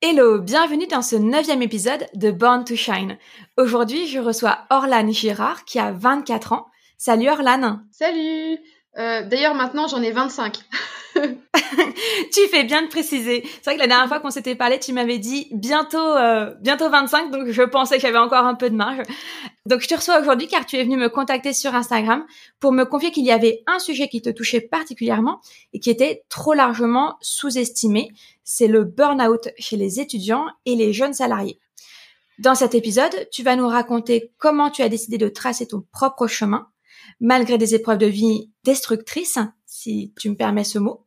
Hello, 0.00 0.38
bienvenue 0.38 0.86
dans 0.86 1.02
ce 1.02 1.16
neuvième 1.16 1.60
épisode 1.60 2.06
de 2.14 2.30
Born 2.30 2.64
to 2.64 2.76
Shine. 2.76 3.18
Aujourd'hui, 3.56 4.06
je 4.06 4.20
reçois 4.20 4.60
Orlane 4.70 5.12
Girard 5.12 5.64
qui 5.64 5.80
a 5.80 5.90
24 5.90 6.52
ans. 6.52 6.66
Salut 6.98 7.28
Orlane 7.28 7.84
Salut 7.90 8.58
euh, 8.96 9.24
D'ailleurs, 9.24 9.56
maintenant, 9.56 9.88
j'en 9.88 10.00
ai 10.00 10.12
25. 10.12 10.60
tu 12.32 12.40
fais 12.48 12.64
bien 12.64 12.82
de 12.82 12.88
préciser. 12.88 13.42
C'est 13.44 13.64
vrai 13.64 13.74
que 13.74 13.80
la 13.80 13.86
dernière 13.86 14.08
fois 14.08 14.20
qu'on 14.20 14.30
s'était 14.30 14.54
parlé, 14.54 14.78
tu 14.78 14.92
m'avais 14.92 15.18
dit 15.18 15.48
bientôt, 15.52 15.98
euh, 15.98 16.54
bientôt 16.60 16.88
25, 16.88 17.30
donc 17.30 17.48
je 17.48 17.62
pensais 17.62 17.96
que 17.96 18.02
j'avais 18.02 18.18
encore 18.18 18.44
un 18.44 18.54
peu 18.54 18.70
de 18.70 18.76
marge. 18.76 19.02
Donc 19.66 19.80
je 19.80 19.88
te 19.88 19.94
reçois 19.94 20.20
aujourd'hui 20.20 20.48
car 20.48 20.66
tu 20.66 20.76
es 20.76 20.84
venu 20.84 20.96
me 20.96 21.08
contacter 21.08 21.52
sur 21.52 21.74
Instagram 21.74 22.24
pour 22.60 22.72
me 22.72 22.84
confier 22.84 23.10
qu'il 23.10 23.24
y 23.24 23.30
avait 23.30 23.62
un 23.66 23.78
sujet 23.78 24.08
qui 24.08 24.22
te 24.22 24.30
touchait 24.30 24.60
particulièrement 24.60 25.40
et 25.72 25.80
qui 25.80 25.90
était 25.90 26.24
trop 26.28 26.54
largement 26.54 27.16
sous-estimé. 27.20 28.10
C'est 28.44 28.68
le 28.68 28.84
burn-out 28.84 29.48
chez 29.58 29.76
les 29.76 30.00
étudiants 30.00 30.46
et 30.64 30.74
les 30.74 30.92
jeunes 30.92 31.14
salariés. 31.14 31.58
Dans 32.38 32.54
cet 32.54 32.76
épisode, 32.76 33.28
tu 33.32 33.42
vas 33.42 33.56
nous 33.56 33.66
raconter 33.66 34.32
comment 34.38 34.70
tu 34.70 34.82
as 34.82 34.88
décidé 34.88 35.18
de 35.18 35.28
tracer 35.28 35.66
ton 35.66 35.84
propre 35.92 36.28
chemin, 36.28 36.68
malgré 37.20 37.58
des 37.58 37.74
épreuves 37.74 37.98
de 37.98 38.06
vie 38.06 38.52
destructrices, 38.62 39.40
si 39.66 40.14
tu 40.16 40.30
me 40.30 40.36
permets 40.36 40.62
ce 40.62 40.78
mot. 40.78 41.04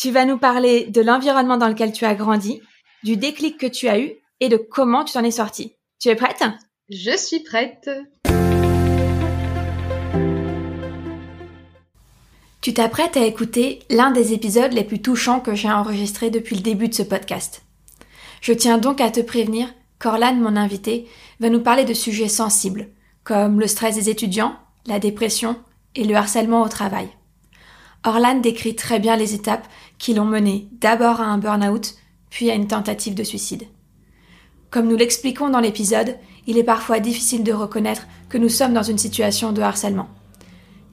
Tu 0.00 0.10
vas 0.10 0.24
nous 0.24 0.38
parler 0.38 0.86
de 0.86 1.02
l'environnement 1.02 1.58
dans 1.58 1.68
lequel 1.68 1.92
tu 1.92 2.06
as 2.06 2.14
grandi, 2.14 2.62
du 3.02 3.18
déclic 3.18 3.58
que 3.58 3.66
tu 3.66 3.86
as 3.86 4.00
eu 4.00 4.14
et 4.40 4.48
de 4.48 4.56
comment 4.56 5.04
tu 5.04 5.12
t'en 5.12 5.24
es 5.24 5.30
sorti. 5.30 5.74
Tu 5.98 6.08
es 6.08 6.14
prête? 6.14 6.42
Je 6.88 7.14
suis 7.18 7.40
prête. 7.40 7.90
Tu 12.62 12.72
t'apprêtes 12.72 13.18
à 13.18 13.26
écouter 13.26 13.80
l'un 13.90 14.10
des 14.10 14.32
épisodes 14.32 14.72
les 14.72 14.84
plus 14.84 15.02
touchants 15.02 15.40
que 15.40 15.54
j'ai 15.54 15.70
enregistré 15.70 16.30
depuis 16.30 16.56
le 16.56 16.62
début 16.62 16.88
de 16.88 16.94
ce 16.94 17.02
podcast. 17.02 17.66
Je 18.40 18.54
tiens 18.54 18.78
donc 18.78 19.02
à 19.02 19.10
te 19.10 19.20
prévenir 19.20 19.68
qu'Orlane, 19.98 20.40
mon 20.40 20.56
invité, 20.56 21.08
va 21.40 21.50
nous 21.50 21.60
parler 21.60 21.84
de 21.84 21.92
sujets 21.92 22.28
sensibles, 22.28 22.88
comme 23.22 23.60
le 23.60 23.66
stress 23.66 23.96
des 23.96 24.08
étudiants, 24.08 24.56
la 24.86 24.98
dépression 24.98 25.56
et 25.94 26.04
le 26.04 26.14
harcèlement 26.14 26.62
au 26.62 26.68
travail. 26.68 27.10
Orlane 28.04 28.40
décrit 28.40 28.74
très 28.74 28.98
bien 28.98 29.16
les 29.16 29.34
étapes 29.34 29.68
qui 29.98 30.14
l'ont 30.14 30.24
mené 30.24 30.68
d'abord 30.72 31.20
à 31.20 31.24
un 31.24 31.38
burn-out, 31.38 31.94
puis 32.30 32.50
à 32.50 32.54
une 32.54 32.66
tentative 32.68 33.14
de 33.14 33.24
suicide. 33.24 33.66
Comme 34.70 34.88
nous 34.88 34.96
l'expliquons 34.96 35.50
dans 35.50 35.60
l'épisode, 35.60 36.16
il 36.46 36.56
est 36.56 36.64
parfois 36.64 37.00
difficile 37.00 37.44
de 37.44 37.52
reconnaître 37.52 38.06
que 38.28 38.38
nous 38.38 38.48
sommes 38.48 38.72
dans 38.72 38.82
une 38.82 38.98
situation 38.98 39.52
de 39.52 39.60
harcèlement. 39.60 40.08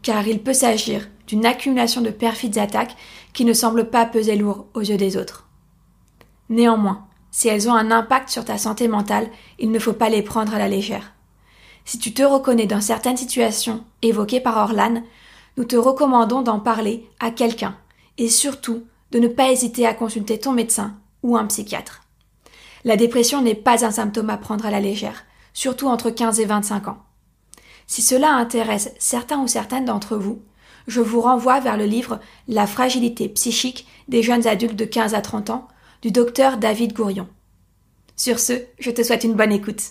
Car 0.02 0.28
il 0.28 0.40
peut 0.40 0.54
s'agir 0.54 1.08
d'une 1.28 1.46
accumulation 1.46 2.02
de 2.02 2.10
perfides 2.10 2.58
attaques 2.58 2.96
qui 3.34 3.46
ne 3.46 3.54
semblent 3.54 3.90
pas 3.90 4.06
peser 4.06 4.36
lourd 4.36 4.66
aux 4.74 4.82
yeux 4.82 4.98
des 4.98 5.16
autres. 5.16 5.48
Néanmoins, 6.50 7.06
si 7.32 7.48
elles 7.48 7.70
ont 7.70 7.74
un 7.74 7.92
impact 7.92 8.30
sur 8.30 8.46
ta 8.46 8.58
santé 8.58 8.88
mentale, 8.88 9.30
il 9.60 9.72
ne 9.72 9.80
faut 9.80 9.94
pas 9.94 10.10
les 10.10 10.24
prendre 10.24 10.54
à 10.54 10.60
la 10.60 10.68
légère. 10.68 11.14
Si 11.86 12.00
tu 12.00 12.14
te 12.14 12.24
reconnais 12.24 12.66
dans 12.66 12.82
certaines 12.82 13.18
situations 13.18 13.84
évoquées 14.02 14.40
par 14.40 14.58
Orlane, 14.58 15.04
nous 15.58 15.66
te 15.66 15.76
recommandons 15.76 16.42
d'en 16.42 16.60
parler 16.60 17.10
à 17.20 17.32
quelqu'un 17.32 17.76
et 18.18 18.30
surtout 18.30 18.84
de 19.12 19.20
ne 19.20 19.28
pas 19.28 19.52
hésiter 19.52 19.86
à 19.86 19.94
consulter 19.94 20.40
ton 20.40 20.54
médecin 20.54 20.96
ou 21.24 21.36
un 21.36 21.46
psychiatre. 21.46 22.04
La 22.86 22.96
dépression 22.96 23.42
n'est 23.42 23.56
pas 23.56 23.84
un 23.84 23.92
symptôme 23.92 24.30
à 24.30 24.38
prendre 24.38 24.66
à 24.66 24.72
la 24.72 24.80
légère, 24.80 25.26
surtout 25.54 25.88
entre 25.88 26.10
15 26.10 26.40
et 26.40 26.46
25 26.46 26.88
ans. 26.88 27.04
Si 27.88 28.02
cela 28.02 28.34
intéresse 28.34 28.92
certains 29.00 29.40
ou 29.40 29.48
certaines 29.48 29.86
d'entre 29.86 30.16
vous, 30.18 30.42
je 30.88 31.02
vous 31.02 31.20
renvoie 31.20 31.60
vers 31.60 31.78
le 31.78 31.86
livre 31.86 32.20
La 32.48 32.68
fragilité 32.68 33.28
psychique 33.30 33.88
des 34.08 34.24
jeunes 34.24 34.48
adultes 34.48 34.76
de 34.76 34.86
15 34.86 35.16
à 35.16 35.22
30 35.22 35.50
ans 35.50 35.68
du 36.02 36.12
docteur 36.12 36.58
David 36.58 36.94
Gourion. 36.94 37.28
Sur 38.16 38.40
ce, 38.40 38.54
je 38.80 38.92
te 38.92 39.04
souhaite 39.04 39.24
une 39.24 39.36
bonne 39.36 39.52
écoute. 39.52 39.82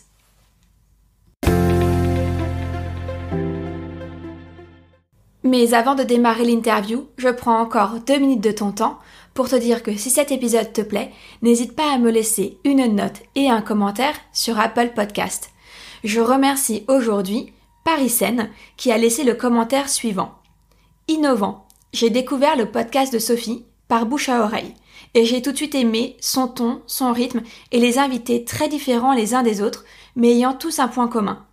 Mais 5.47 5.75
avant 5.75 5.95
de 5.95 6.03
démarrer 6.03 6.45
l'interview, 6.45 7.07
je 7.19 7.29
prends 7.29 7.61
encore 7.61 8.01
deux 8.05 8.19
minutes 8.19 8.43
de 8.43 8.51
ton 8.51 8.73
temps 8.73 8.99
pour 9.33 9.49
te 9.49 9.55
dire 9.55 9.85
que 9.85 9.97
si 9.97 10.11
cet 10.11 10.33
épisode 10.33 10.73
te 10.73 10.81
plaît, 10.81 11.13
n'hésite 11.41 11.77
pas 11.77 11.93
à 11.93 11.99
me 11.99 12.11
laisser 12.11 12.59
une 12.65 12.85
note 12.97 13.23
et 13.37 13.49
un 13.49 13.63
commentaire 13.63 14.17
sur 14.33 14.59
Apple 14.59 14.91
Podcast. 14.97 15.51
Je 16.03 16.21
remercie 16.21 16.85
aujourd'hui 16.89 17.53
Parisen 17.85 18.51
qui 18.77 18.91
a 18.91 18.99
laissé 18.99 19.23
le 19.23 19.35
commentaire 19.35 19.89
suivant. 19.89 20.33
Innovant. 21.07 21.69
J'ai 21.93 22.11
découvert 22.11 22.57
le 22.57 22.73
podcast 22.73 23.13
de 23.13 23.21
Sophie 23.21 23.65
par 23.87 24.05
bouche 24.05 24.29
à 24.29 24.43
oreille 24.43 24.75
et 25.15 25.25
j'ai 25.25 25.43
tout 25.43 25.53
de 25.53 25.57
suite 25.57 25.77
aimé 25.77 26.17
son 26.21 26.49
ton, 26.49 26.83
son 26.89 27.13
rythme 27.13 27.43
et 27.71 27.79
les 27.79 28.01
invités 28.01 28.45
très 28.45 28.69
différents 28.69 29.15
les 29.15 29.33
uns 29.33 29.45
des 29.45 29.63
autres 29.63 29.85
mais 30.17 30.33
ayant 30.33 30.55
tous 30.55 30.81
un 30.81 30.89
point 30.89 31.07
commun. 31.07 31.47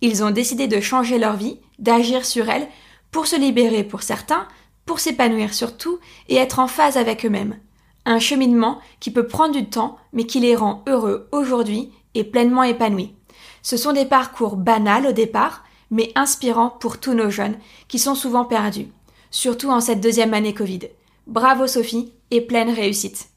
Ils 0.00 0.22
ont 0.22 0.30
décidé 0.30 0.68
de 0.68 0.80
changer 0.80 1.18
leur 1.18 1.36
vie, 1.36 1.58
d'agir 1.80 2.24
sur 2.24 2.48
elle 2.48 2.68
pour 3.10 3.26
se 3.26 3.36
libérer 3.36 3.84
pour 3.84 4.02
certains, 4.02 4.46
pour 4.84 5.00
s'épanouir 5.00 5.52
surtout 5.52 5.98
et 6.28 6.36
être 6.36 6.58
en 6.58 6.68
phase 6.68 6.96
avec 6.96 7.26
eux-mêmes. 7.26 7.58
Un 8.04 8.18
cheminement 8.18 8.78
qui 9.00 9.10
peut 9.10 9.26
prendre 9.26 9.54
du 9.54 9.68
temps 9.68 9.96
mais 10.12 10.24
qui 10.24 10.40
les 10.40 10.54
rend 10.54 10.84
heureux 10.86 11.28
aujourd'hui 11.32 11.90
et 12.14 12.24
pleinement 12.24 12.62
épanouis. 12.62 13.14
Ce 13.62 13.76
sont 13.76 13.92
des 13.92 14.06
parcours 14.06 14.56
banals 14.56 15.08
au 15.08 15.12
départ, 15.12 15.64
mais 15.90 16.12
inspirants 16.14 16.70
pour 16.70 16.98
tous 16.98 17.14
nos 17.14 17.30
jeunes 17.30 17.58
qui 17.88 17.98
sont 17.98 18.14
souvent 18.14 18.44
perdus, 18.44 18.88
surtout 19.30 19.70
en 19.70 19.80
cette 19.80 20.00
deuxième 20.00 20.34
année 20.34 20.54
Covid. 20.54 20.80
Bravo 21.26 21.66
Sophie 21.66 22.12
et 22.30 22.40
pleine 22.40 22.70
réussite. 22.70 23.28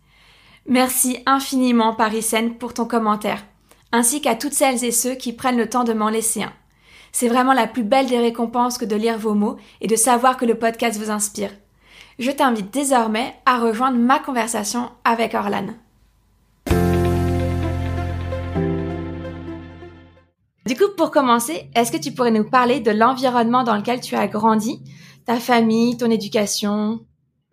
Merci 0.68 1.18
infiniment 1.26 1.94
Paris-Seine 1.96 2.58
pour 2.58 2.74
ton 2.76 2.86
commentaire, 2.86 3.44
ainsi 3.92 4.22
qu'à 4.22 4.36
toutes 4.36 4.54
celles 4.54 4.84
et 4.84 4.92
ceux 4.92 5.16
qui 5.16 5.34
prennent 5.34 5.58
le 5.58 5.70
temps 5.70 5.84
de 5.84 5.94
m'en 5.94 6.10
laisser 6.10 6.44
un. 6.44 6.54
C'est 7.12 7.28
vraiment 7.28 7.54
la 7.54 7.68
plus 7.68 7.84
belle 7.84 8.08
des 8.08 8.20
récompenses 8.20 8.78
que 8.78 8.86
de 8.86 8.96
lire 8.96 9.18
vos 9.18 9.34
mots 9.34 9.58
et 9.82 9.88
de 9.88 9.96
savoir 9.96 10.38
que 10.38 10.46
le 10.46 10.56
podcast 10.56 11.00
vous 11.00 11.12
inspire. 11.12 11.52
Je 12.20 12.32
t'invite 12.32 12.74
désormais 12.74 13.36
à 13.46 13.60
rejoindre 13.60 13.98
ma 13.98 14.20
conversation 14.20 14.90
avec 15.04 15.34
Orlane. 15.34 15.76
Du 20.66 20.76
coup, 20.76 20.90
pour 20.98 21.10
commencer, 21.10 21.70
est-ce 21.76 21.92
que 21.92 21.98
tu 21.98 22.12
pourrais 22.12 22.30
nous 22.30 22.48
parler 22.48 22.80
de 22.80 22.92
l'environnement 22.92 23.64
dans 23.64 23.76
lequel 23.76 24.02
tu 24.02 24.16
as 24.16 24.28
grandi, 24.28 24.84
ta 25.26 25.38
famille, 25.38 25.98
ton 25.98 26.12
éducation? 26.12 27.00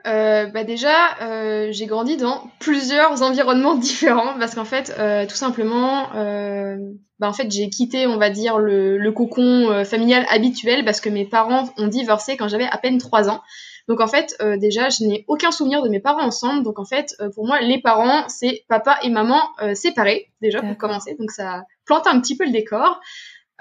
Euh, 0.06 0.47
bah 0.47 0.65
déjà, 0.65 1.17
euh, 1.22 1.69
j'ai 1.71 1.87
grandi 1.87 2.17
dans 2.17 2.50
plusieurs 2.59 3.22
environnements 3.22 3.75
différents 3.77 4.39
parce 4.39 4.55
qu'en 4.55 4.65
fait, 4.65 4.94
euh, 4.99 5.27
tout 5.27 5.34
simplement, 5.34 6.15
euh, 6.15 6.77
bah 7.19 7.28
en 7.28 7.33
fait, 7.33 7.50
j'ai 7.50 7.69
quitté, 7.69 8.06
on 8.06 8.16
va 8.16 8.31
dire, 8.31 8.59
le, 8.59 8.99
le 8.99 9.12
cocon 9.12 9.71
euh, 9.71 9.84
familial 9.84 10.27
habituel 10.31 10.84
parce 10.84 11.00
que 11.00 11.09
mes 11.09 11.25
parents 11.25 11.69
ont 11.78 11.89
divorcé 11.89 12.37
quand 12.37 12.49
j'avais 12.49 12.66
à 12.71 12.78
peine 12.78 12.99
3 12.99 13.28
ans. 13.28 13.43
Donc 13.89 14.00
en 14.00 14.09
fait, 14.09 14.34
euh, 14.41 14.56
déjà, 14.56 14.89
je 14.89 15.05
n'ai 15.05 15.25
aucun 15.28 15.50
souvenir 15.50 15.83
de 15.83 15.89
mes 15.89 16.00
parents 16.00 16.25
ensemble. 16.25 16.62
Donc 16.65 16.78
en 16.78 16.84
fait, 16.84 17.15
pour 17.34 17.47
moi, 17.47 17.61
les 17.61 17.81
parents, 17.81 18.28
c'est 18.28 18.65
papa 18.69 18.98
et 19.03 19.10
maman 19.10 19.41
séparés 19.75 20.28
déjà 20.42 20.60
pour 20.60 20.77
commencer. 20.77 21.16
Donc 21.19 21.31
ça 21.31 21.63
plante 21.84 22.07
un 22.07 22.21
petit 22.21 22.36
peu 22.36 22.45
le 22.45 22.51
décor. 22.51 23.01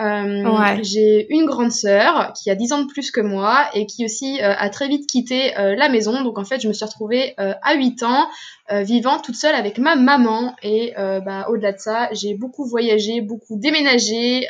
Euh, 0.02 0.78
J'ai 0.82 1.26
une 1.34 1.46
grande 1.46 1.72
sœur 1.72 2.34
qui 2.34 2.50
a 2.50 2.56
10 2.56 2.74
ans 2.74 2.82
de 2.82 2.88
plus 2.88 3.12
que 3.12 3.22
moi 3.22 3.66
et 3.74 3.86
qui 3.86 4.04
aussi 4.04 4.42
euh, 4.42 4.54
a 4.58 4.70
très 4.70 4.90
vite 4.90 5.08
quitté 5.08 5.58
euh, 5.58 5.76
la 5.76 5.88
maison. 5.88 6.22
Donc 6.22 6.38
en 6.38 6.44
fait, 6.44 6.60
je 6.60 6.68
me 6.68 6.74
suis 6.74 6.84
retrouvée 6.84 7.34
à 7.38 7.76
8 7.76 8.04
ans 8.04 8.28
vivant 8.72 9.20
toute 9.20 9.36
seule 9.36 9.56
avec 9.56 9.78
ma 9.78 9.96
maman. 9.96 10.56
Et 10.64 10.94
bah, 10.98 11.48
au-delà 11.50 11.72
de 11.72 11.80
ça, 11.80 12.10
j'ai 12.12 12.34
beaucoup 12.34 12.66
voyagé, 12.66 13.22
beaucoup 13.22 13.58
déménagé 13.58 14.48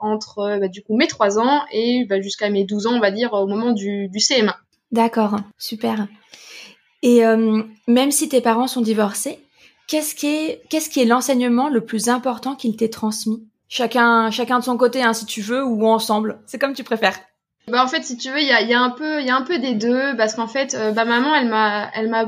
entre 0.00 0.58
bah, 0.60 0.68
du 0.68 0.82
coup 0.82 0.96
mes 0.96 1.06
3 1.06 1.38
ans 1.38 1.62
et 1.72 2.04
bah, 2.04 2.20
jusqu'à 2.20 2.50
mes 2.50 2.64
12 2.64 2.86
ans, 2.86 2.94
on 2.94 3.00
va 3.00 3.10
dire, 3.10 3.32
au 3.32 3.46
moment 3.46 3.72
du, 3.72 4.08
du 4.08 4.18
CM1. 4.18 4.54
D'accord, 4.92 5.36
super. 5.58 6.06
Et 7.02 7.22
même 7.88 8.10
si 8.10 8.28
tes 8.28 8.40
parents 8.40 8.68
sont 8.68 8.82
divorcés, 8.82 9.38
qu'est-ce 9.88 10.14
qui 10.14 10.26
est, 10.26 10.62
qu'est-ce 10.68 10.90
qui 10.90 11.00
est 11.00 11.06
l'enseignement 11.06 11.68
le 11.68 11.80
plus 11.84 12.08
important 12.08 12.54
qu'ils 12.54 12.76
t'aient 12.76 12.88
transmis? 12.88 13.42
Chacun, 13.68 14.30
chacun 14.30 14.58
de 14.58 14.64
son 14.64 14.76
côté, 14.76 15.02
hein, 15.02 15.12
si 15.12 15.26
tu 15.26 15.40
veux, 15.40 15.64
ou 15.64 15.86
ensemble. 15.86 16.40
C'est 16.46 16.58
comme 16.58 16.74
tu 16.74 16.84
préfères. 16.84 17.18
Bah 17.68 17.82
en 17.82 17.88
fait, 17.88 18.02
si 18.02 18.16
tu 18.16 18.30
veux, 18.30 18.40
il 18.40 18.46
y 18.46 18.52
a, 18.52 18.60
y 18.60 18.74
a, 18.74 18.80
un 18.80 18.90
peu, 18.90 19.20
il 19.20 19.26
y 19.26 19.30
a 19.30 19.36
un 19.36 19.42
peu 19.42 19.58
des 19.58 19.74
deux, 19.74 20.16
parce 20.16 20.34
qu'en 20.34 20.46
fait, 20.46 20.74
euh, 20.74 20.92
bah 20.92 21.04
maman, 21.04 21.34
elle 21.34 21.48
m'a, 21.48 21.90
elle 21.94 22.10
m'a 22.10 22.26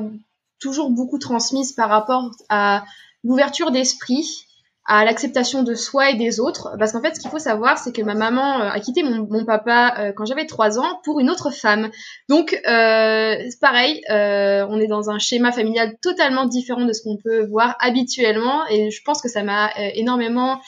toujours 0.59 0.91
beaucoup 0.91 1.19
transmise 1.19 1.73
par 1.73 1.91
rapport 1.91 2.31
à 2.49 2.85
l'ouverture 3.23 3.71
d'esprit, 3.71 4.46
à 4.89 5.05
l'acceptation 5.05 5.65
de 5.65 5.75
soi 5.75 6.11
et 6.11 6.15
des 6.15 6.39
autres. 6.39 6.77
Parce 6.79 6.93
qu'en 6.93 7.03
fait, 7.03 7.17
ce 7.17 7.21
qu'il 7.21 7.31
faut 7.31 7.41
savoir, 7.41 7.77
c'est 7.77 7.93
que 7.93 8.03
ma 8.03 8.15
maman 8.15 8.61
euh, 8.61 8.69
a 8.69 8.79
quitté 8.79 9.03
mon, 9.03 9.45
papa 9.45 9.95
euh, 9.99 10.13
quand 10.15 10.25
j'avais 10.25 10.47
trois 10.47 10.79
ans 10.79 11.01
pour 11.05 11.19
une 11.19 11.29
autre 11.29 11.51
femme. 11.51 11.91
Donc, 12.29 12.53
euh, 12.69 13.37
pareil, 13.61 14.03
on 14.09 14.81
est 14.81 14.87
dans 14.87 15.11
un 15.11 15.19
schéma 15.19 15.51
familial 15.51 15.97
totalement 16.01 16.47
différent 16.47 16.85
de 16.85 16.93
ce 16.93 17.03
qu'on 17.03 17.17
peut 17.17 17.47
voir 17.47 17.77
habituellement. 17.81 18.67
Et 18.69 18.91
je 18.91 19.03
pense 19.03 19.21
que 19.21 19.29
ça 19.29 19.43
m'a 19.43 19.71
énormément 19.95 20.61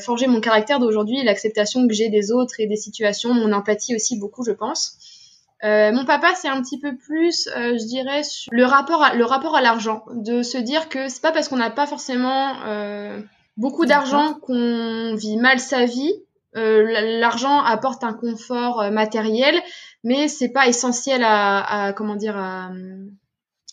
forgé 0.00 0.26
mon 0.26 0.40
caractère 0.40 0.78
d'aujourd'hui, 0.78 1.22
l'acceptation 1.22 1.86
que 1.86 1.94
j'ai 1.94 2.08
des 2.08 2.32
autres 2.32 2.54
et 2.58 2.66
des 2.66 2.76
situations, 2.76 3.32
mon 3.32 3.52
empathie 3.52 3.94
aussi 3.94 4.18
beaucoup, 4.18 4.44
je 4.44 4.52
pense. 4.52 4.96
mon 5.62 6.04
papa, 6.04 6.34
c'est 6.34 6.48
un 6.48 6.60
petit 6.60 6.78
peu 6.78 6.96
plus, 6.96 7.48
je 7.54 7.86
dirais, 7.86 8.22
le 8.50 8.64
rapport 8.64 9.02
à 9.02 9.14
le 9.14 9.24
rapport 9.24 9.56
à 9.56 9.62
l'argent, 9.62 10.04
de 10.12 10.42
se 10.42 10.58
dire 10.58 10.88
que 10.88 11.08
c'est 11.08 11.22
pas 11.22 11.32
parce 11.32 11.48
qu'on 11.48 11.56
n'a 11.56 11.70
pas 11.70 11.86
forcément 11.86 12.54
beaucoup 13.60 13.84
d'argent 13.86 14.34
qu'on 14.34 15.14
vit 15.14 15.36
mal 15.36 15.60
sa 15.60 15.84
vie. 15.84 16.12
Euh, 16.56 17.20
l'argent 17.20 17.60
apporte 17.62 18.02
un 18.02 18.12
confort 18.12 18.80
euh, 18.80 18.90
matériel, 18.90 19.54
mais 20.02 20.26
c'est 20.26 20.48
pas 20.48 20.66
essentiel 20.66 21.22
à, 21.24 21.92
comment 21.96 22.16
dire 22.16 22.36
à, 22.36 22.70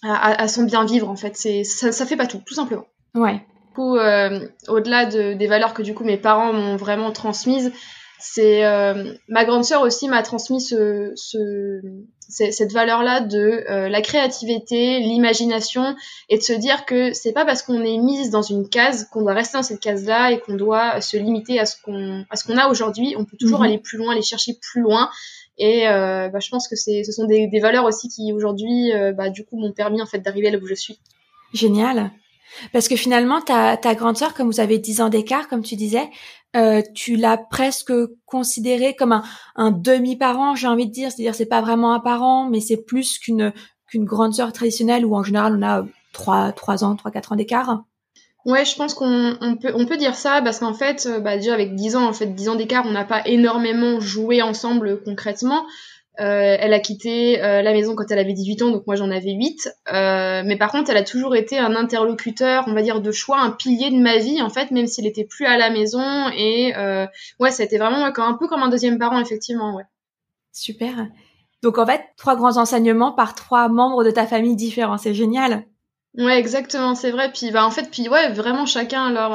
à, 0.04 0.48
son 0.48 0.64
bien 0.64 0.86
vivre 0.86 1.10
en 1.10 1.16
fait. 1.16 1.36
C'est 1.36 1.64
ça, 1.64 1.92
ça 1.92 2.06
fait 2.06 2.18
pas 2.18 2.28
tout, 2.28 2.42
tout 2.46 2.54
simplement. 2.54 2.86
Ouais. 3.16 3.34
Du 3.34 3.74
coup, 3.74 3.96
euh, 3.96 4.48
au-delà 4.68 5.06
de, 5.06 5.34
des 5.34 5.48
valeurs 5.48 5.74
que 5.74 5.82
du 5.82 5.96
coup 5.96 6.04
mes 6.04 6.18
parents 6.18 6.54
m'ont 6.54 6.76
vraiment 6.76 7.12
transmises, 7.12 7.72
c'est 8.20 8.64
ma 9.28 9.46
grande 9.46 9.64
sœur 9.64 9.82
aussi 9.82 10.08
m'a 10.08 10.24
transmis 10.24 10.62
ce, 10.62 11.12
ce, 11.16 11.82
cette 12.30 12.72
valeur-là 12.74 13.22
de 13.22 13.64
euh, 13.70 13.90
la 13.90 14.02
créativité, 14.02 15.00
l'imagination 15.00 15.96
et 16.30 16.38
de 16.38 16.44
se 16.44 16.54
dire 16.54 16.86
que 16.86 17.14
c'est 17.14 17.32
pas 17.32 17.46
parce 17.46 17.62
qu'on 17.62 17.82
est 17.84 17.98
mise 17.98 18.32
dans 18.32 18.42
une 18.42 18.68
case 18.68 19.08
qu'on 19.12 19.22
doit 19.22 19.34
rester 19.34 19.58
dans 19.58 19.64
cette 19.64 19.80
case-là 19.80 20.32
et 20.32 20.40
qu'on 20.40 20.56
doit 20.56 21.00
se 21.02 21.18
limiter 21.18 21.60
à 21.60 21.66
ce 21.66 21.76
qu'on 21.82 22.26
à 22.30 22.36
ce 22.36 22.46
qu'on 22.46 22.58
a 22.58 22.68
aujourd'hui. 22.68 23.16
On 23.18 23.26
peut 23.26 23.38
toujours 23.38 23.60
mhm. 23.60 23.66
aller 23.66 23.78
plus 23.78 23.98
loin, 23.98 24.12
aller 24.12 24.22
chercher 24.22 24.58
plus 24.62 24.82
loin. 24.82 25.10
Et 25.58 25.88
euh, 25.88 26.30
bah, 26.30 26.40
je 26.40 26.50
pense 26.50 26.68
que 26.68 26.76
c'est 26.76 27.04
ce 27.04 27.12
sont 27.12 27.26
des, 27.26 27.48
des 27.48 27.60
valeurs 27.60 27.86
aussi 27.86 28.10
qui 28.10 28.34
aujourd'hui 28.34 28.94
euh, 28.94 29.14
bah, 29.14 29.30
du 29.30 29.46
coup 29.46 29.58
m'ont 29.58 29.72
permis 29.72 30.02
en 30.02 30.06
fait 30.06 30.20
d'arriver 30.20 30.52
là 30.52 30.58
où 30.58 30.68
je 30.68 30.76
suis. 30.76 31.00
Génial. 31.54 32.12
Parce 32.74 32.88
que 32.88 32.96
finalement, 32.96 33.42
ta, 33.42 33.78
ta 33.78 33.96
grande 33.96 34.18
sœur, 34.18 34.34
comme 34.34 34.48
vous 34.48 34.60
avez 34.60 34.80
10 34.80 35.02
ans 35.02 35.10
d'écart, 35.10 35.48
comme 35.48 35.64
tu 35.64 35.76
disais, 35.76 36.10
euh, 36.56 36.82
tu 36.96 37.16
l'as 37.16 37.38
presque 37.38 37.94
considéré 38.26 38.96
comme 38.96 39.12
un, 39.12 39.24
un 39.56 39.72
demi-parent, 39.72 40.56
j'ai 40.56 40.68
envie 40.68 40.88
de 40.88 40.92
dire. 40.92 41.12
C'est-à-dire, 41.12 41.36
c'est 41.36 41.46
pas 41.46 41.62
vraiment 41.62 41.94
un 41.94 42.00
parent, 42.00 42.50
mais 42.50 42.60
c'est 42.60 42.78
plus 42.78 43.20
qu'une 43.20 43.54
qu'une 43.88 44.06
grande 44.06 44.34
sœur 44.34 44.52
traditionnelle 44.52 45.06
où 45.06 45.16
en 45.16 45.24
général 45.24 45.56
on 45.58 45.66
a 45.66 45.86
trois 46.12 46.52
trois 46.52 46.84
ans, 46.84 46.96
trois 46.96 47.12
quatre 47.12 47.32
ans 47.32 47.36
d'écart. 47.36 47.84
Ouais, 48.46 48.64
je 48.64 48.76
pense 48.78 48.94
qu'on 48.94 49.38
on 49.42 49.58
peut, 49.58 49.74
on 49.76 49.86
peut 49.86 49.98
dire 49.98 50.16
ça 50.16 50.42
parce 50.42 50.60
qu'en 50.60 50.74
fait, 50.74 51.06
euh, 51.06 51.20
bah 51.20 51.36
déjà 51.36 51.54
avec 51.54 51.76
10 51.76 51.98
ans, 51.98 52.08
en 52.08 52.14
fait, 52.14 52.28
10 52.28 52.50
ans 52.50 52.56
d'écart, 52.56 52.86
on 52.86 52.92
n'a 52.92 53.04
pas 53.04 53.22
énormément 53.26 54.00
joué 54.00 54.42
ensemble 54.42 55.04
concrètement. 55.04 55.66
Euh, 56.20 56.58
elle 56.60 56.74
a 56.74 56.80
quitté 56.80 57.44
euh, 57.44 57.62
la 57.62 57.74
maison 57.74 57.96
quand 57.96 58.10
elle 58.10 58.18
avait 58.18 58.34
18 58.34 58.64
ans, 58.64 58.72
donc 58.72 58.88
moi 58.88 58.96
j'en 58.96 59.12
avais 59.12 59.34
8. 59.34 59.70
Euh, 59.94 60.42
mais 60.44 60.58
par 60.58 60.72
contre, 60.72 60.90
elle 60.90 60.98
a 60.98 61.04
toujours 61.04 61.36
été 61.36 61.60
un 61.60 61.76
interlocuteur, 61.76 62.64
on 62.68 62.74
va 62.74 62.82
dire, 62.82 63.02
de 63.02 63.12
choix, 63.12 63.40
un 63.40 63.52
pilier 63.52 63.92
de 63.92 64.02
ma 64.02 64.18
vie, 64.18 64.42
en 64.42 64.50
fait, 64.50 64.72
même 64.72 64.88
s'il 64.88 65.06
était 65.06 65.26
plus 65.26 65.46
à 65.46 65.58
la 65.58 65.70
maison. 65.70 66.30
Et 66.36 66.74
ouais, 67.40 67.52
ça 67.52 67.64
a 67.64 67.66
été 67.66 67.78
vraiment 67.78 68.04
un 68.04 68.34
peu 68.34 68.48
comme 68.48 68.64
un 68.64 68.70
deuxième 68.70 68.98
parent, 68.98 69.20
effectivement, 69.20 69.76
ouais. 69.76 69.84
Super. 70.52 71.08
Donc 71.62 71.78
en 71.78 71.86
fait, 71.86 72.02
trois 72.18 72.36
grands 72.36 72.58
enseignements 72.58 73.12
par 73.12 73.36
trois 73.36 73.68
membres 73.68 74.04
de 74.04 74.12
ta 74.12 74.26
famille 74.26 74.56
différents, 74.56 74.98
c'est 74.98 75.14
génial. 75.14 75.66
Ouais, 76.16 76.40
exactement, 76.40 76.96
c'est 76.96 77.12
vrai. 77.12 77.32
Puis 77.32 77.52
bah 77.52 77.64
en 77.64 77.72
fait, 77.72 77.92
puis 77.92 78.10
ouais, 78.10 78.30
vraiment 78.30 78.66
chacun 78.66 79.08
à 79.08 79.12
leur 79.12 79.34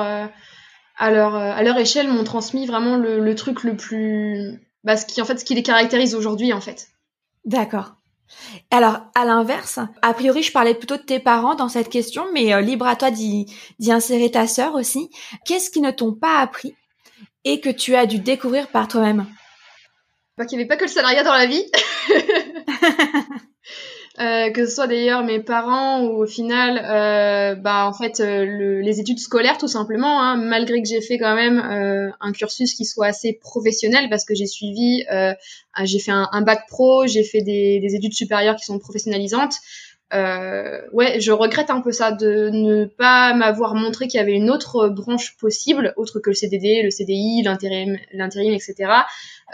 à 0.99 1.11
leur 1.11 1.35
à 1.37 1.63
leur 1.63 1.79
échelle 1.79 2.09
m'ont 2.09 2.25
transmis 2.25 2.67
vraiment 2.67 2.97
le, 2.97 3.21
le 3.21 3.35
truc 3.35 3.63
le 3.63 3.77
plus 3.77 4.61
bah, 4.85 4.97
ce 4.97 5.07
qui 5.07 5.21
en 5.23 5.25
fait 5.25 5.39
ce 5.39 5.45
qui 5.45 5.55
les 5.55 5.63
caractérise 5.63 6.15
aujourd'hui 6.15 6.53
en 6.53 6.61
fait. 6.61 6.89
D'accord. 7.45 7.95
Alors, 8.71 9.01
à 9.15 9.25
l'inverse, 9.25 9.79
a 10.01 10.15
priori, 10.15 10.43
je 10.43 10.53
parlais 10.53 10.75
plutôt 10.75 10.97
de 10.97 11.03
tes 11.03 11.19
parents 11.19 11.55
dans 11.55 11.69
cette 11.69 11.91
question, 11.91 12.25
mais 12.33 12.55
euh, 12.55 12.61
libre 12.61 12.87
à 12.87 12.97
toi 12.97 13.11
d'y 13.11 13.47
insérer 13.89 14.31
ta 14.31 14.47
sœur 14.47 14.75
aussi. 14.75 15.11
Qu'est-ce 15.45 15.71
qui 15.71 15.81
ne 15.81 15.91
t'ont 15.91 16.15
pas 16.15 16.39
appris 16.39 16.75
et 17.45 17.61
que 17.61 17.69
tu 17.69 17.95
as 17.95 18.07
dû 18.07 18.19
découvrir 18.21 18.69
par 18.69 18.89
toi-même? 18.89 19.27
Bah, 20.39 20.47
Qu'il 20.47 20.57
n'y 20.57 20.65
avait 20.65 20.69
pas 20.69 20.77
que 20.77 20.85
le 20.85 20.91
salariat 20.91 21.25
dans 21.25 21.35
la 21.35 21.47
vie. 21.47 21.65
Euh, 24.23 24.51
que 24.51 24.67
ce 24.67 24.75
soit 24.75 24.87
d'ailleurs 24.87 25.25
mes 25.25 25.41
parents 25.41 26.03
ou 26.05 26.23
au 26.23 26.27
final, 26.27 26.81
euh, 26.85 27.57
bah 27.57 27.87
en 27.87 27.93
fait 27.93 28.21
euh, 28.21 28.81
les 28.81 29.01
études 29.01 29.19
scolaires 29.19 29.59
tout 29.59 29.69
simplement, 29.69 30.23
hein, 30.23 30.37
malgré 30.37 30.81
que 30.81 30.89
j'ai 30.89 31.01
fait 31.01 31.19
quand 31.19 31.35
même 31.35 31.59
euh, 31.59 32.11
un 32.21 32.31
cursus 32.31 32.75
qui 32.75 32.85
soit 32.85 33.07
assez 33.07 33.33
professionnel 33.33 34.09
parce 34.11 34.25
que 34.25 34.35
j'ai 34.35 34.47
suivi, 34.47 35.05
j'ai 35.83 35.99
fait 35.99 36.13
un, 36.13 36.29
un, 36.31 36.43
bac 36.43 36.67
pro, 36.69 37.07
j'ai 37.07 37.25
fait 37.25 37.41
des, 37.41 37.81
des, 37.81 37.95
études 37.97 38.13
supérieures 38.13 38.55
qui 38.57 38.65
sont 38.65 38.79
professionnalisantes. 38.79 39.55
ouais, 40.13 41.19
je 41.19 41.33
regrette 41.33 41.71
un 41.71 41.81
peu 41.81 41.91
ça 41.91 42.13
de 42.13 42.51
ne 42.53 42.85
pas 42.85 43.35
m'avoir 43.35 43.75
montré 43.75 44.07
qu'il 44.07 44.19
y 44.19 44.23
avait 44.23 44.35
une 44.35 44.51
autre 44.51 44.89
branche 44.89 45.37
possible, 45.39 45.95
autre 45.97 46.21
que 46.21 46.31
le 46.31 46.35
CDD, 46.35 46.83
le 46.85 46.91
CDI, 46.91 47.43
l'intérim, 47.43 47.99
l'intérim, 48.13 48.53
etc. 48.53 48.75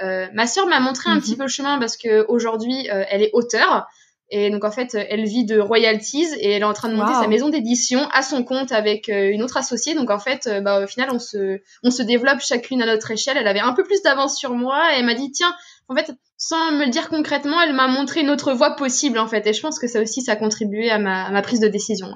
ma 0.02 0.46
sœur 0.46 0.66
m'a 0.66 0.80
montré 0.80 1.08
un 1.10 1.14
mhm. 1.14 1.20
petit 1.22 1.36
peu 1.36 1.44
le 1.44 1.48
chemin 1.48 1.78
parce 1.78 1.96
que 1.96 2.26
aujourd'hui 2.28 2.86
elle 2.90 3.22
est 3.22 3.30
auteure. 3.32 3.88
Et 4.30 4.50
donc 4.50 4.64
en 4.64 4.70
fait, 4.70 4.94
elle 4.94 5.24
vit 5.24 5.44
de 5.46 5.58
royalties 5.58 6.26
et 6.38 6.50
elle 6.50 6.62
est 6.62 6.66
en 6.66 6.74
train 6.74 6.90
de 6.90 6.94
monter 6.94 7.14
sa 7.14 7.26
maison 7.28 7.48
d'édition 7.48 8.06
à 8.12 8.22
son 8.22 8.44
compte 8.44 8.72
avec 8.72 9.08
euh, 9.08 9.30
une 9.30 9.42
autre 9.42 9.56
associée. 9.56 9.94
Donc 9.94 10.10
en 10.10 10.18
fait, 10.18 10.46
euh, 10.46 10.60
bah, 10.60 10.84
au 10.84 10.86
final, 10.86 11.08
on 11.12 11.18
se, 11.18 11.60
on 11.82 11.90
se 11.90 12.02
développe 12.02 12.40
chacune 12.40 12.82
à 12.82 12.86
notre 12.86 13.10
échelle. 13.10 13.38
Elle 13.38 13.48
avait 13.48 13.60
un 13.60 13.72
peu 13.72 13.84
plus 13.84 14.02
d'avance 14.02 14.36
sur 14.36 14.52
moi 14.54 14.92
et 14.92 14.98
elle 14.98 15.06
m'a 15.06 15.14
dit 15.14 15.30
tiens, 15.32 15.54
en 15.88 15.96
fait, 15.96 16.12
sans 16.36 16.72
me 16.72 16.84
le 16.84 16.90
dire 16.90 17.08
concrètement, 17.08 17.60
elle 17.62 17.72
m'a 17.72 17.88
montré 17.88 18.20
une 18.20 18.30
autre 18.30 18.52
voie 18.52 18.76
possible 18.76 19.18
en 19.18 19.28
fait. 19.28 19.46
Et 19.46 19.54
je 19.54 19.62
pense 19.62 19.78
que 19.78 19.88
ça 19.88 20.02
aussi, 20.02 20.20
ça 20.20 20.32
a 20.32 20.36
contribué 20.36 20.90
à 20.90 20.98
ma, 20.98 21.24
à 21.24 21.30
ma 21.30 21.40
prise 21.40 21.60
de 21.60 21.68
décision. 21.68 22.12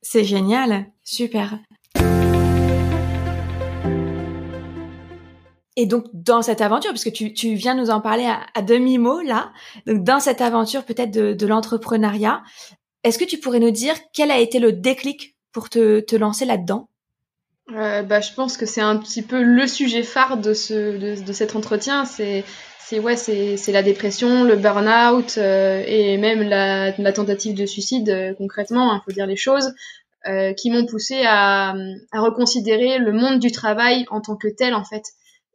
C'est 0.00 0.24
génial, 0.24 0.86
super. 1.04 1.58
Et 5.76 5.86
donc 5.86 6.04
dans 6.12 6.42
cette 6.42 6.60
aventure, 6.60 6.90
parce 6.90 7.04
que 7.04 7.10
tu, 7.10 7.32
tu 7.32 7.54
viens 7.54 7.74
nous 7.74 7.90
en 7.90 8.00
parler 8.00 8.30
à, 8.54 8.62
demi-mot 8.62 9.20
là, 9.20 9.52
donc 9.86 10.04
dans 10.04 10.20
cette 10.20 10.40
aventure 10.40 10.84
peut-être 10.84 11.10
de, 11.10 11.32
de 11.32 11.46
l'entrepreneuriat, 11.46 12.42
est-ce 13.04 13.18
que 13.18 13.24
tu 13.24 13.38
pourrais 13.38 13.60
nous 13.60 13.70
dire 13.70 13.94
quel 14.12 14.30
a 14.30 14.38
été 14.38 14.58
le 14.58 14.72
déclic 14.72 15.36
pour 15.50 15.70
te, 15.70 16.00
te 16.00 16.14
lancer 16.14 16.44
là-dedans? 16.44 16.88
Euh, 17.70 18.02
bah, 18.02 18.20
Je 18.20 18.32
pense 18.34 18.56
que 18.56 18.66
c'est 18.66 18.80
un 18.80 18.96
petit 18.96 19.22
peu 19.22 19.42
le 19.42 19.66
sujet 19.66 20.02
phare 20.02 20.36
de, 20.36 20.52
ce, 20.52 20.74
de, 20.74 21.24
de 21.24 21.32
cet 21.32 21.56
entretien. 21.56 22.04
C'est 22.04 22.44
c'est 22.92 22.98
ouais, 22.98 23.16
c'est 23.16 23.72
la 23.72 23.82
dépression, 23.82 24.44
le 24.44 24.56
burn-out 24.56 25.38
euh, 25.38 25.82
et 25.86 26.18
même 26.18 26.42
la, 26.42 26.90
la, 26.98 27.12
tentative 27.12 27.54
de 27.54 27.64
suicide 27.64 28.10
euh, 28.10 28.34
concrètement, 28.34 28.92
il 28.92 28.96
hein, 28.96 29.02
faut 29.04 29.12
dire 29.12 29.26
les 29.26 29.36
choses, 29.36 29.72
euh, 30.26 30.52
qui 30.52 30.70
m'ont 30.70 30.84
poussé 30.84 31.22
à, 31.24 31.74
à 32.12 32.20
reconsidérer 32.20 32.98
le 32.98 33.12
monde 33.12 33.38
du 33.38 33.50
travail 33.50 34.04
en 34.10 34.20
tant 34.20 34.36
que 34.36 34.48
tel 34.48 34.74
en 34.74 34.84
fait 34.84 35.04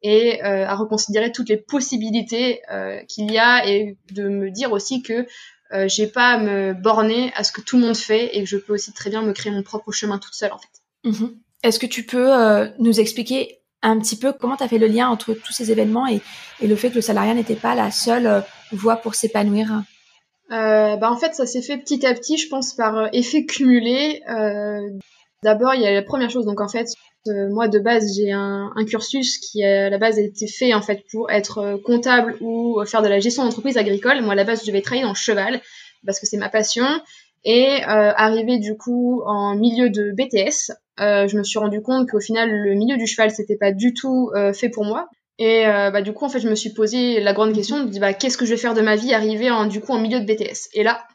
et 0.04 0.44
euh, 0.44 0.68
à 0.68 0.76
reconsidérer 0.76 1.32
toutes 1.32 1.50
les 1.50 1.58
possibilités 1.58 2.62
euh, 2.72 3.00
qu'il 3.08 3.32
y 3.32 3.38
a 3.38 3.68
et 3.68 3.98
de 4.12 4.28
me 4.28 4.52
dire 4.52 4.72
aussi 4.72 5.02
que 5.02 5.26
euh, 5.74 5.88
j'ai 5.88 6.08
pas 6.08 6.34
à 6.34 6.38
me 6.38 6.74
borner 6.74 7.32
à 7.36 7.44
ce 7.44 7.52
que 7.52 7.62
tout 7.62 7.78
le 7.78 7.86
monde 7.86 7.98
fait 7.98 8.36
et 8.38 8.42
que 8.42 8.50
je 8.50 8.58
peux 8.58 8.74
aussi 8.74 8.94
très 8.94 9.10
bien 9.10 9.22
me 9.22 9.34
créer 9.34 9.52
mon 9.52 9.64
propre 9.64 9.92
chemin 9.92 10.18
toute 10.18 10.34
seule 10.34 10.52
en 10.52 10.60
fait. 10.60 11.10
Mhm. 11.10 11.36
Est-ce 11.64 11.80
que 11.80 11.86
tu 11.86 12.04
peux 12.04 12.34
euh, 12.34 12.68
nous 12.80 13.00
expliquer 13.00 13.60
un 13.82 14.00
petit 14.00 14.16
peu 14.16 14.32
comment 14.34 14.56
tu 14.56 14.64
as 14.64 14.68
fait 14.68 14.78
le 14.78 14.88
lien 14.88 15.10
entre 15.10 15.34
tous 15.34 15.54
ces 15.54 15.72
événements 15.72 16.08
et, 16.08 16.22
et 16.62 16.68
le 16.68 16.76
fait 16.76 16.90
que 16.90 16.96
le 16.96 17.02
salariat 17.02 17.34
n'était 17.34 17.56
pas 17.56 17.76
la 17.76 17.92
seule 17.92 18.28
euh, 18.28 18.42
voie 18.72 18.98
pour 18.98 19.16
s'épanouir? 19.16 19.84
Bah 20.50 21.12
en 21.12 21.18
fait 21.18 21.36
ça 21.36 21.46
s'est 21.46 21.62
fait 21.62 21.78
petit 21.78 22.06
à 22.06 22.14
petit 22.14 22.38
je 22.38 22.48
pense 22.48 22.74
par 22.74 23.14
effet 23.14 23.46
cumulé. 23.46 24.22
D'abord 25.48 25.76
il 25.76 25.82
y 25.82 25.88
a 25.88 25.94
la 25.94 26.02
première 26.02 26.30
chose 26.30 26.44
donc 26.44 26.60
en 26.60 26.68
fait 26.68 26.88
euh, 27.30 27.48
moi 27.50 27.70
de 27.70 27.80
base 27.80 28.18
j'ai 28.18 28.34
un, 28.34 28.70
cursus 28.86 29.38
qui 29.38 29.64
à 29.64 29.90
la 29.90 29.98
base 29.98 30.20
a 30.20 30.22
été 30.22 30.46
fait 30.46 30.74
en 30.74 30.82
fait 30.82 31.06
pour 31.10 31.32
être 31.32 31.60
euh, 31.60 31.78
comptable 31.78 32.36
ou 32.42 32.84
faire 32.86 33.02
de 33.02 33.08
la 33.08 33.22
gestion 33.22 33.46
d'entreprise 33.46 33.78
agricole. 33.78 34.22
Moi 34.24 34.34
à 34.34 34.36
la 34.36 34.44
base 34.44 34.60
je 34.64 34.68
devais 34.68 34.82
travailler 34.82 35.08
le 35.08 35.14
cheval 35.14 35.62
parce 36.06 36.20
que 36.20 36.26
c'est 36.26 36.36
ma 36.36 36.50
passion. 36.50 36.84
Et 37.46 37.82
euh, 37.82 38.12
arrivé 38.18 38.58
du 38.58 38.76
coup 38.76 39.22
en 39.26 39.56
milieu 39.56 39.90
de 39.90 40.12
BTS, 40.12 40.74
euh, 41.00 41.30
je 41.30 41.38
me 41.38 41.44
suis 41.44 41.60
rendu 41.60 41.82
compte 41.82 42.10
qu'au 42.10 42.20
final 42.20 42.50
le 42.52 42.74
milieu 42.74 42.98
du 42.98 43.08
cheval 43.08 43.32
c'était 43.32 43.56
pas 43.56 43.72
du 43.72 43.94
tout 43.94 44.30
fait 44.54 44.68
pour 44.68 44.84
moi. 44.84 45.08
Et 45.40 45.64
bah, 45.66 46.02
du 46.02 46.12
coup 46.12 46.26
en 46.26 46.30
fait 46.30 46.42
je 46.42 46.50
me 46.50 46.56
suis 46.56 46.74
posé 46.74 47.22
la 47.22 47.32
grande 47.32 47.54
question 47.54 47.86
bah, 48.02 48.14
qu'est-ce 48.14 48.38
que 48.38 48.46
je 48.46 48.52
vais 48.52 48.58
faire 48.58 48.74
de 48.74 48.82
ma 48.82 48.98
vie 48.98 49.14
arrivé 49.14 49.50
en 49.50 49.66
du 49.66 49.80
coup 49.80 49.94
en 49.94 50.00
milieu 50.00 50.20
de 50.20 50.26
BTS. 50.26 50.72
Et 50.74 50.84
là 50.84 51.06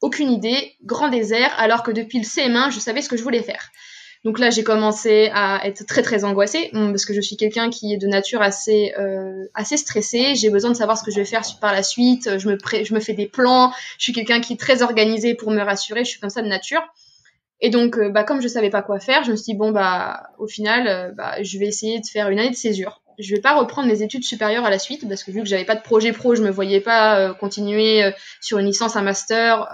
aucune 0.00 0.30
idée, 0.30 0.76
grand 0.84 1.08
désert, 1.08 1.54
alors 1.58 1.82
que 1.82 1.90
depuis 1.90 2.18
le 2.18 2.24
CM1 2.24 2.70
je 2.70 2.78
savais 2.80 3.02
ce 3.02 3.08
que 3.08 3.16
je 3.16 3.22
voulais 3.22 3.42
faire. 3.42 3.70
Donc 4.26 4.40
là, 4.40 4.50
j'ai 4.50 4.64
commencé 4.64 5.30
à 5.32 5.64
être 5.68 5.86
très 5.86 6.02
très 6.02 6.24
angoissée 6.24 6.70
parce 6.72 7.04
que 7.04 7.14
je 7.14 7.20
suis 7.20 7.36
quelqu'un 7.36 7.70
qui 7.70 7.94
est 7.94 7.96
de 7.96 8.08
nature 8.08 8.42
assez 8.42 8.92
euh, 8.98 9.44
assez 9.54 9.76
stressée. 9.76 10.34
J'ai 10.34 10.50
besoin 10.50 10.72
de 10.72 10.76
savoir 10.76 10.98
ce 10.98 11.04
que 11.04 11.12
je 11.12 11.18
vais 11.18 11.24
faire 11.24 11.42
par 11.60 11.72
la 11.72 11.84
suite. 11.84 12.36
Je 12.36 12.48
me 12.48 12.58
je 12.82 12.92
me 12.92 12.98
fais 12.98 13.12
des 13.12 13.26
plans. 13.26 13.72
Je 13.98 14.02
suis 14.02 14.12
quelqu'un 14.12 14.40
qui 14.40 14.54
est 14.54 14.56
très 14.56 14.82
organisé 14.82 15.36
pour 15.36 15.52
me 15.52 15.60
rassurer. 15.62 16.04
Je 16.04 16.10
suis 16.10 16.18
comme 16.18 16.30
ça 16.30 16.42
de 16.42 16.48
nature. 16.48 16.82
Et 17.60 17.70
donc, 17.70 17.96
euh, 17.98 18.10
bah, 18.10 18.24
comme 18.24 18.42
je 18.42 18.48
savais 18.48 18.68
pas 18.68 18.82
quoi 18.82 18.98
faire, 18.98 19.22
je 19.22 19.30
me 19.30 19.36
suis 19.36 19.52
dit 19.52 19.54
bon 19.54 19.70
bah 19.70 20.30
au 20.38 20.48
final, 20.48 20.88
euh, 20.88 21.12
bah, 21.12 21.40
je 21.42 21.58
vais 21.58 21.66
essayer 21.66 22.00
de 22.00 22.06
faire 22.06 22.28
une 22.28 22.40
année 22.40 22.50
de 22.50 22.56
césure. 22.56 23.02
Je 23.18 23.34
vais 23.34 23.40
pas 23.40 23.54
reprendre 23.54 23.88
mes 23.88 24.02
études 24.02 24.24
supérieures 24.24 24.64
à 24.64 24.70
la 24.70 24.78
suite 24.78 25.08
parce 25.08 25.24
que 25.24 25.30
vu 25.30 25.40
que 25.40 25.46
j'avais 25.46 25.64
pas 25.64 25.76
de 25.76 25.82
projet 25.82 26.12
pro, 26.12 26.34
je 26.34 26.42
me 26.42 26.50
voyais 26.50 26.80
pas 26.80 27.34
continuer 27.34 28.12
sur 28.40 28.58
une 28.58 28.66
licence, 28.66 28.96
un 28.96 29.02
master, 29.02 29.68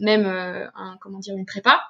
même 0.00 0.70
comment 1.00 1.18
dire 1.18 1.36
une 1.36 1.46
prépa. 1.46 1.80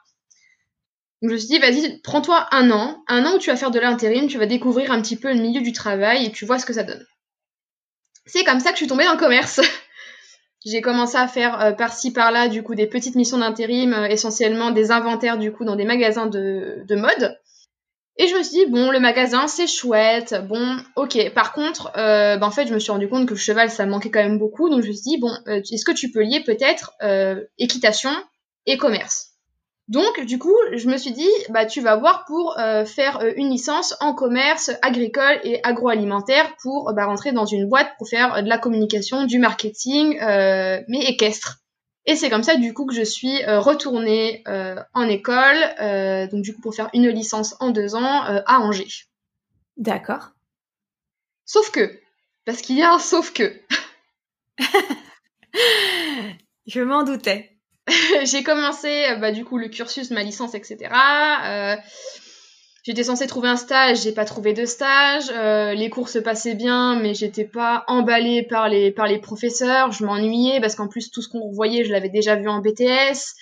Donc 1.21 1.31
je 1.31 1.35
me 1.35 1.39
suis 1.39 1.49
dit, 1.49 1.59
vas-y, 1.59 2.01
prends-toi 2.03 2.47
un 2.53 2.71
an, 2.71 3.03
un 3.09 3.27
an 3.27 3.35
où 3.35 3.39
tu 3.39 3.51
vas 3.51 3.57
faire 3.57 3.73
de 3.73 3.81
l'intérim, 3.81 4.29
tu 4.29 4.39
vas 4.39 4.47
découvrir 4.47 4.93
un 4.93 5.03
petit 5.03 5.17
peu 5.17 5.33
le 5.33 5.41
milieu 5.41 5.61
du 5.63 5.73
travail 5.73 6.27
et 6.27 6.31
tu 6.31 6.45
vois 6.45 6.61
ce 6.61 6.67
que 6.67 6.73
ça 6.73 6.85
donne. 6.85 7.05
C'est 8.25 8.45
comme 8.45 8.61
ça 8.61 8.71
que 8.71 8.77
je 8.77 8.83
suis 8.83 8.87
tombée 8.87 9.05
dans 9.05 9.15
le 9.15 9.19
commerce. 9.19 9.61
J'ai 10.65 10.81
commencé 10.81 11.17
à 11.17 11.27
faire 11.27 11.61
euh, 11.61 11.73
par-ci 11.73 12.13
par-là 12.13 12.49
du 12.49 12.63
coup 12.63 12.75
des 12.75 12.87
petites 12.87 13.17
missions 13.17 13.39
d'intérim, 13.39 13.95
euh, 13.95 14.07
essentiellement 14.07 14.71
des 14.71 14.91
inventaires 14.91 15.39
du 15.39 15.51
coup 15.51 15.65
dans 15.65 15.77
des 15.77 15.85
magasins 15.85 16.27
de 16.27 16.95
mode. 16.95 17.39
Et 18.19 18.27
je 18.27 18.35
me 18.35 18.43
suis 18.43 18.65
dit 18.65 18.67
bon 18.67 18.91
le 18.91 19.01
magasin 19.01 19.47
c'est 19.47 19.67
chouette, 19.67 20.35
bon 20.49 20.77
ok. 20.97 21.33
Par 21.35 21.53
contre, 21.53 21.93
euh, 21.97 22.37
bah, 22.37 22.47
en 22.47 22.51
fait 22.51 22.67
je 22.67 22.75
me 22.75 22.79
suis 22.79 22.93
rendu 22.93 23.09
compte 23.09 23.27
que 23.27 23.35
le 23.35 23.39
cheval 23.39 23.71
ça 23.71 23.87
manquait 23.87 24.11
quand 24.11 24.23
même 24.23 24.39
beaucoup, 24.39 24.69
donc 24.69 24.83
je 24.83 24.89
me 24.89 24.93
suis 24.93 25.03
dit 25.03 25.19
bon 25.19 25.33
est-ce 25.47 25.85
que 25.85 25.93
tu 25.93 26.11
peux 26.11 26.23
lier 26.23 26.43
peut-être 26.45 26.93
équitation 27.59 28.11
et 28.67 28.77
commerce? 28.77 29.29
Donc, 29.89 30.21
du 30.27 30.39
coup, 30.39 30.55
je 30.75 30.87
me 30.87 30.99
suis 30.99 31.13
dit, 31.13 31.29
bah, 31.49 31.65
tu 31.65 31.81
vas 31.81 31.97
voir 31.97 32.27
pour 32.27 32.59
euh, 32.59 32.85
faire 32.85 33.21
euh, 33.21 33.33
une 33.37 33.51
licence 33.51 33.97
en 34.01 34.13
commerce 34.13 34.71
agricole 34.83 35.41
et 35.45 35.61
agroalimentaire 35.65 36.55
pour 36.63 36.93
bah, 36.93 37.07
rentrer 37.07 37.33
dans 37.33 37.47
une 37.47 37.67
boîte 37.67 37.89
pour 37.97 38.07
faire 38.07 38.35
euh, 38.35 38.43
de 38.43 38.51
la 38.51 38.59
communication, 38.59 39.25
du 39.25 39.39
marketing, 39.39 40.19
mais 40.21 41.05
équestre. 41.07 41.61
Et 42.09 42.17
c'est 42.17 42.31
comme 42.31 42.43
ça, 42.43 42.57
du 42.57 42.73
coup, 42.73 42.87
que 42.87 42.95
je 42.95 43.03
suis 43.03 43.45
retournée 43.45 44.43
en 44.95 45.09
école, 45.09 45.59
donc 46.31 46.43
du 46.43 46.55
coup, 46.55 46.63
pour 46.63 46.75
faire 46.75 46.89
une 46.95 47.09
licence 47.09 47.55
en 47.61 47.69
deux 47.69 47.95
ans 47.95 48.23
à 48.25 48.59
Angers. 48.61 49.05
D'accord. 49.77 50.31
Sauf 51.45 51.71
que, 51.71 52.01
parce 52.45 52.63
qu'il 52.63 52.77
y 52.77 52.83
a 52.83 52.93
un 52.93 52.99
sauf 52.99 53.33
que. 53.33 53.61
je 56.67 56.81
m'en 56.81 57.05
doutais. 57.05 57.59
j'ai 58.25 58.43
commencé 58.43 59.07
euh, 59.11 59.17
bah, 59.17 59.33
du 59.33 59.45
coup 59.45 59.59
le 59.59 59.69
cursus, 59.69 60.11
ma 60.11 60.23
licence, 60.23 60.55
etc. 60.55 60.91
Euh, 61.45 61.77
j'étais 62.89 63.05
censée 63.05 63.27
trouver 63.27 63.51
un 63.51 63.57
stage, 63.57 64.01
j'ai 64.01 64.13
pas 64.13 64.25
trouvé 64.25 64.55
de 64.55 64.65
stage. 64.65 65.25
Euh, 65.31 65.75
les 65.75 65.91
cours 65.91 66.09
se 66.09 66.19
passaient 66.19 66.55
bien, 66.55 66.99
mais 66.99 67.13
j'étais 67.13 67.45
pas 67.45 67.85
emballée 67.87 68.43
par 68.43 68.71
les 68.71 68.91
par 68.91 69.07
les 69.07 69.19
professeurs. 69.19 69.93
Je 69.93 70.07
m'ennuyais 70.07 70.59
parce 70.59 70.75
qu'en 70.75 70.89
plus 70.89 71.11
tout 71.11 71.21
ce 71.21 71.29
qu'on 71.29 71.51
voyait, 71.51 71.85
je 71.85 71.93
l'avais 71.93 72.09
déjà 72.09 72.35
vu 72.37 72.49
en 72.49 72.61
BTS. 72.61 73.35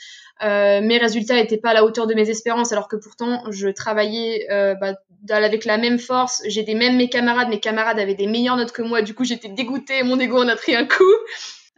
mes 0.42 0.98
résultats 0.98 1.38
étaient 1.38 1.58
pas 1.58 1.70
à 1.70 1.74
la 1.74 1.84
hauteur 1.84 2.08
de 2.08 2.14
mes 2.14 2.28
espérances, 2.28 2.72
alors 2.72 2.88
que 2.88 2.96
pourtant 2.96 3.44
je 3.52 3.68
travaillais 3.68 4.46
bah, 4.50 4.94
avec 5.30 5.64
la 5.64 5.78
même 5.78 6.00
force. 6.00 6.42
J'ai 6.48 6.64
des 6.64 6.74
mêmes 6.74 6.96
mes 6.96 7.08
camarades, 7.08 7.48
mes 7.48 7.60
camarades 7.60 8.00
avaient 8.00 8.16
des 8.16 8.26
meilleures 8.26 8.56
notes 8.56 8.72
que 8.72 8.82
moi. 8.82 9.00
Du 9.00 9.14
coup, 9.14 9.24
j'étais 9.24 9.48
dégoûtée, 9.48 10.02
mon 10.02 10.18
ego 10.18 10.38
en 10.38 10.48
a 10.48 10.56
pris 10.56 10.74
un 10.74 10.86
coup. 10.86 11.04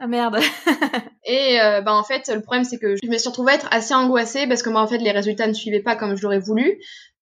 Ah 0.00 0.06
merde. 0.06 0.38
et 1.24 1.60
euh, 1.60 1.80
bah 1.80 1.92
en 1.92 2.04
fait 2.04 2.30
le 2.32 2.40
problème 2.40 2.62
c'est 2.62 2.78
que 2.78 2.94
je 3.02 3.08
me 3.08 3.18
suis 3.18 3.28
retrouvée 3.28 3.52
à 3.52 3.54
être 3.56 3.66
assez 3.72 3.94
angoissée 3.94 4.46
parce 4.46 4.62
que 4.62 4.70
moi 4.70 4.80
en 4.80 4.86
fait 4.86 4.98
les 4.98 5.10
résultats 5.10 5.48
ne 5.48 5.52
suivaient 5.52 5.82
pas 5.82 5.96
comme 5.96 6.16
je 6.16 6.22
l'aurais 6.22 6.38
voulu. 6.38 6.78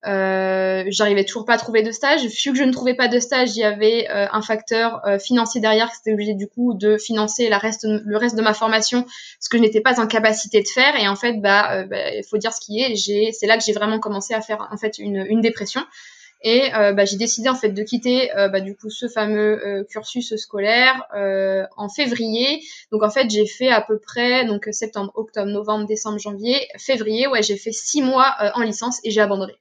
Euh, 0.06 0.84
j'arrivais 0.88 1.24
toujours 1.24 1.44
pas 1.44 1.54
à 1.54 1.58
trouver 1.58 1.82
de 1.82 1.90
stage. 1.90 2.22
Vu 2.22 2.52
que 2.52 2.58
je 2.58 2.62
ne 2.62 2.72
trouvais 2.72 2.94
pas 2.94 3.08
de 3.08 3.18
stage, 3.18 3.56
il 3.56 3.60
y 3.60 3.64
avait 3.64 4.08
euh, 4.10 4.26
un 4.30 4.42
facteur 4.42 5.00
euh, 5.06 5.18
financier 5.18 5.60
derrière, 5.60 5.90
c'était 5.92 6.12
obligé 6.12 6.34
du 6.34 6.46
coup 6.46 6.74
de 6.74 6.96
financer 6.96 7.48
la 7.48 7.58
reste, 7.58 7.84
le 7.84 8.16
reste 8.16 8.36
de 8.36 8.42
ma 8.42 8.54
formation, 8.54 9.06
ce 9.40 9.48
que 9.48 9.56
je 9.56 9.62
n'étais 9.62 9.80
pas 9.80 10.00
en 10.00 10.06
capacité 10.06 10.62
de 10.62 10.68
faire. 10.68 10.94
Et 11.00 11.08
en 11.08 11.16
fait, 11.16 11.40
bah, 11.40 11.84
bah 11.84 12.14
il 12.14 12.24
faut 12.24 12.38
dire 12.38 12.52
ce 12.52 12.60
qui 12.60 12.80
est. 12.80 12.94
C'est 13.32 13.46
là 13.46 13.56
que 13.56 13.64
j'ai 13.64 13.72
vraiment 13.72 13.98
commencé 13.98 14.34
à 14.34 14.40
faire 14.40 14.68
en 14.70 14.76
fait 14.76 14.98
une, 14.98 15.26
une 15.28 15.40
dépression. 15.40 15.82
Et 16.48 16.72
euh, 16.76 16.92
bah, 16.92 17.04
j'ai 17.04 17.16
décidé 17.16 17.48
en 17.48 17.56
fait 17.56 17.70
de 17.70 17.82
quitter 17.82 18.32
euh, 18.36 18.48
bah, 18.48 18.60
du 18.60 18.76
coup 18.76 18.88
ce 18.88 19.08
fameux 19.08 19.66
euh, 19.66 19.82
cursus 19.82 20.36
scolaire 20.36 21.02
en 21.76 21.88
février. 21.88 22.62
Donc 22.92 23.02
en 23.02 23.10
fait 23.10 23.28
j'ai 23.28 23.46
fait 23.46 23.68
à 23.68 23.80
peu 23.80 23.98
près 23.98 24.44
donc 24.44 24.68
septembre, 24.70 25.10
octobre, 25.16 25.50
novembre, 25.50 25.86
décembre, 25.86 26.20
janvier, 26.20 26.68
février. 26.78 27.26
Ouais 27.26 27.42
j'ai 27.42 27.56
fait 27.56 27.72
six 27.72 28.00
mois 28.00 28.32
en 28.54 28.62
licence 28.62 29.00
et 29.02 29.10
j'ai 29.10 29.20
abandonné. 29.20 29.54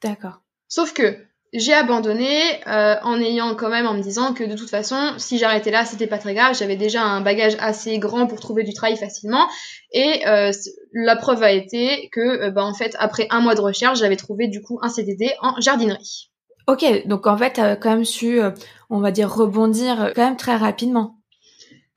D'accord. 0.00 0.40
Sauf 0.68 0.94
que 0.94 1.18
j'ai 1.52 1.74
abandonné 1.74 2.40
euh, 2.66 2.96
en 3.02 3.20
ayant 3.20 3.54
quand 3.54 3.68
même 3.68 3.86
en 3.86 3.92
me 3.92 4.00
disant 4.00 4.32
que 4.32 4.42
de 4.44 4.56
toute 4.56 4.70
façon, 4.70 5.12
si 5.18 5.36
j'arrêtais 5.36 5.70
là, 5.70 5.84
c'était 5.84 6.06
pas 6.06 6.18
très 6.18 6.34
grave. 6.34 6.56
J'avais 6.56 6.76
déjà 6.76 7.02
un 7.02 7.20
bagage 7.20 7.56
assez 7.60 7.98
grand 7.98 8.26
pour 8.26 8.40
trouver 8.40 8.62
du 8.62 8.72
travail 8.72 8.96
facilement. 8.96 9.46
Et 9.92 10.26
euh, 10.26 10.50
la 10.92 11.16
preuve 11.16 11.42
a 11.42 11.52
été 11.52 12.08
que, 12.10 12.20
euh, 12.20 12.50
bah, 12.50 12.64
en 12.64 12.72
fait, 12.72 12.96
après 12.98 13.26
un 13.30 13.40
mois 13.40 13.54
de 13.54 13.60
recherche, 13.60 13.98
j'avais 13.98 14.16
trouvé 14.16 14.48
du 14.48 14.62
coup 14.62 14.78
un 14.80 14.88
CDD 14.88 15.34
en 15.42 15.60
jardinerie. 15.60 16.30
Ok, 16.66 16.84
donc 17.06 17.26
en 17.26 17.36
fait, 17.36 17.54
tu 17.54 17.60
as 17.60 17.76
quand 17.76 17.90
même 17.90 18.04
su, 18.04 18.40
on 18.88 19.00
va 19.00 19.10
dire, 19.10 19.30
rebondir 19.34 20.12
quand 20.14 20.24
même 20.24 20.36
très 20.36 20.56
rapidement. 20.56 21.16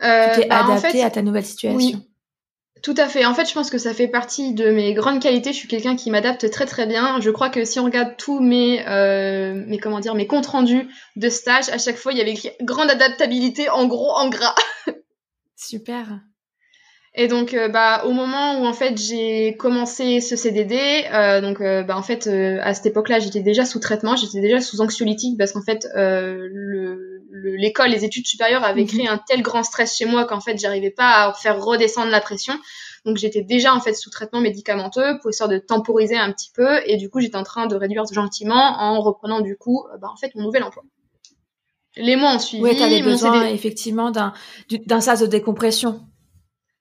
tu 0.02 0.08
t'es 0.36 0.48
bah, 0.48 0.66
adapté 0.66 1.04
à 1.04 1.12
ta 1.12 1.22
nouvelle 1.22 1.46
situation. 1.46 1.78
Oui. 1.78 1.96
Tout 2.86 2.94
à 2.98 3.08
fait. 3.08 3.26
En 3.26 3.34
fait, 3.34 3.50
je 3.50 3.54
pense 3.56 3.72
que 3.72 3.80
ça 3.80 3.96
fait 3.96 4.08
partie 4.08 4.54
de 4.54 4.70
mes 4.70 4.94
grandes 4.94 5.20
qualités. 5.20 5.54
Je 5.54 5.58
suis 5.58 5.68
quelqu'un 5.68 5.96
qui 5.96 6.12
m'adapte 6.12 6.52
très 6.52 6.68
très 6.68 6.86
bien. 6.86 7.20
Je 7.20 7.32
crois 7.32 7.50
que 7.50 7.66
si 7.66 7.80
on 7.80 7.86
regarde 7.86 8.16
tous 8.16 8.40
mes, 8.40 8.88
euh, 8.88 9.56
mes 9.56 9.80
comment 9.80 10.00
dire, 10.00 10.14
mes 10.14 10.28
comptes 10.28 10.46
rendus 10.46 10.88
de 11.16 11.30
stage, 11.30 11.68
à 11.70 11.80
chaque 11.80 11.96
fois 11.96 12.12
il 12.12 12.20
y 12.20 12.22
avait 12.22 12.34
écrit 12.34 12.52
grande 12.62 12.92
adaptabilité 12.92 13.72
en 13.72 13.88
gros 13.88 14.12
en 14.12 14.30
gras. 14.30 14.54
Super. 15.56 16.20
Et 17.16 17.28
donc, 17.28 17.56
euh, 17.56 17.70
bah, 17.70 18.04
au 18.06 18.12
moment 18.12 18.60
où 18.62 18.68
en 18.68 18.74
fait 18.74 19.00
j'ai 19.00 19.56
commencé 19.58 20.22
ce 20.22 20.36
CDD, 20.36 21.06
euh, 21.12 21.42
donc 21.42 21.62
euh, 21.62 21.82
bah, 21.82 21.98
en 21.98 22.04
fait 22.04 22.28
à 22.28 22.76
cette 22.76 22.86
époque-là, 22.86 23.18
j'étais 23.18 23.42
déjà 23.42 23.66
sous 23.66 23.80
traitement, 23.80 24.16
j'étais 24.16 24.42
déjà 24.42 24.60
sous 24.62 24.80
anxiolytique 24.82 25.40
parce 25.40 25.54
qu'en 25.54 25.64
fait 25.64 25.88
l'école, 27.44 27.90
les 27.90 28.06
études 28.06 28.28
supérieures 28.28 28.64
avaient 28.64 28.82
mhm. 28.82 28.88
créé 28.88 29.08
un 29.08 29.18
tel 29.18 29.42
grand 29.42 29.64
stress 29.64 29.98
chez 29.98 30.06
moi 30.06 30.26
qu'en 30.26 30.40
fait 30.40 30.58
j'arrivais 30.58 30.92
pas 30.92 31.28
à 31.28 31.34
faire 31.34 31.64
redescendre 31.64 32.10
la 32.10 32.22
pression. 32.22 32.54
Donc 33.06 33.18
j'étais 33.18 33.42
déjà 33.42 33.74
en 33.74 33.80
fait 33.80 33.94
sous 33.94 34.10
traitement 34.10 34.42
médicamenteux 34.42 35.20
pour 35.22 35.30
essayer 35.30 35.50
de 35.50 35.60
temporiser 35.60 36.18
un 36.18 36.32
petit 36.32 36.50
peu 36.54 36.80
et 36.88 36.98
du 36.98 37.10
coup 37.10 37.20
j'étais 37.20 37.38
en 37.38 37.44
train 37.44 37.68
de 37.68 37.76
réduire 37.76 38.06
gentiment 38.12 38.80
en 38.80 39.00
reprenant 39.02 39.42
du 39.42 39.58
coup 39.58 39.86
bah, 40.02 40.10
en 40.12 40.18
fait 40.18 40.34
mon 40.36 40.44
nouvel 40.44 40.64
emploi. 40.64 40.84
Les 41.98 42.16
mois 42.16 42.36
ont 42.36 42.40
suivi. 42.40 42.64
Oui, 42.64 42.78
t'avais 42.78 43.02
besoin 43.02 43.46
effectivement 43.46 44.12
d'un 44.12 44.34
d'un 44.86 45.02
sas 45.02 45.22
de 45.22 45.28
décompression. 45.28 46.02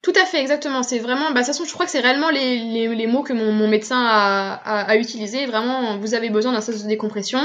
Tout 0.04 0.12
à 0.22 0.26
fait, 0.26 0.38
exactement. 0.38 0.82
C'est 0.82 0.98
vraiment, 0.98 1.28
bah, 1.28 1.30
de 1.30 1.38
toute 1.38 1.46
façon, 1.46 1.64
je 1.64 1.72
crois 1.72 1.86
que 1.86 1.90
c'est 1.90 2.00
réellement 2.00 2.28
les, 2.28 2.58
les, 2.58 2.94
les, 2.94 3.06
mots 3.06 3.22
que 3.22 3.32
mon, 3.32 3.52
mon 3.52 3.66
médecin 3.66 4.04
a, 4.04 4.52
a, 4.52 4.82
a 4.82 4.96
utilisé. 4.96 5.46
Vraiment, 5.46 5.96
vous 5.98 6.12
avez 6.12 6.28
besoin 6.28 6.52
d'un 6.52 6.60
sas 6.60 6.82
de 6.82 6.86
décompression. 6.86 7.38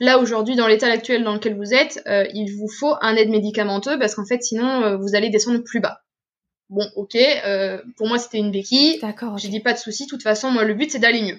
Là, 0.00 0.18
aujourd'hui, 0.18 0.56
dans 0.56 0.66
l'état 0.66 0.86
actuel 0.86 1.24
dans 1.24 1.34
lequel 1.34 1.58
vous 1.58 1.74
êtes, 1.74 2.02
euh, 2.06 2.24
il 2.32 2.56
vous 2.56 2.68
faut 2.68 2.94
un 3.02 3.16
aide 3.16 3.28
médicamenteux 3.28 3.98
parce 3.98 4.14
qu'en 4.14 4.24
fait, 4.24 4.42
sinon, 4.42 4.82
euh, 4.82 4.96
vous 4.96 5.14
allez 5.14 5.28
descendre 5.28 5.58
plus 5.58 5.80
bas. 5.80 6.00
Bon, 6.70 6.88
ok, 6.96 7.16
euh, 7.16 7.82
pour 7.98 8.08
moi, 8.08 8.18
c'était 8.18 8.38
une 8.38 8.50
béquille. 8.50 8.98
D'accord. 9.00 9.36
J'ai 9.36 9.48
dit 9.48 9.60
pas 9.60 9.74
de 9.74 9.78
souci. 9.78 10.06
De 10.06 10.08
toute 10.08 10.22
façon, 10.22 10.50
moi, 10.50 10.64
le 10.64 10.72
but, 10.72 10.90
c'est 10.90 10.98
d'aller 10.98 11.20
mieux. 11.20 11.38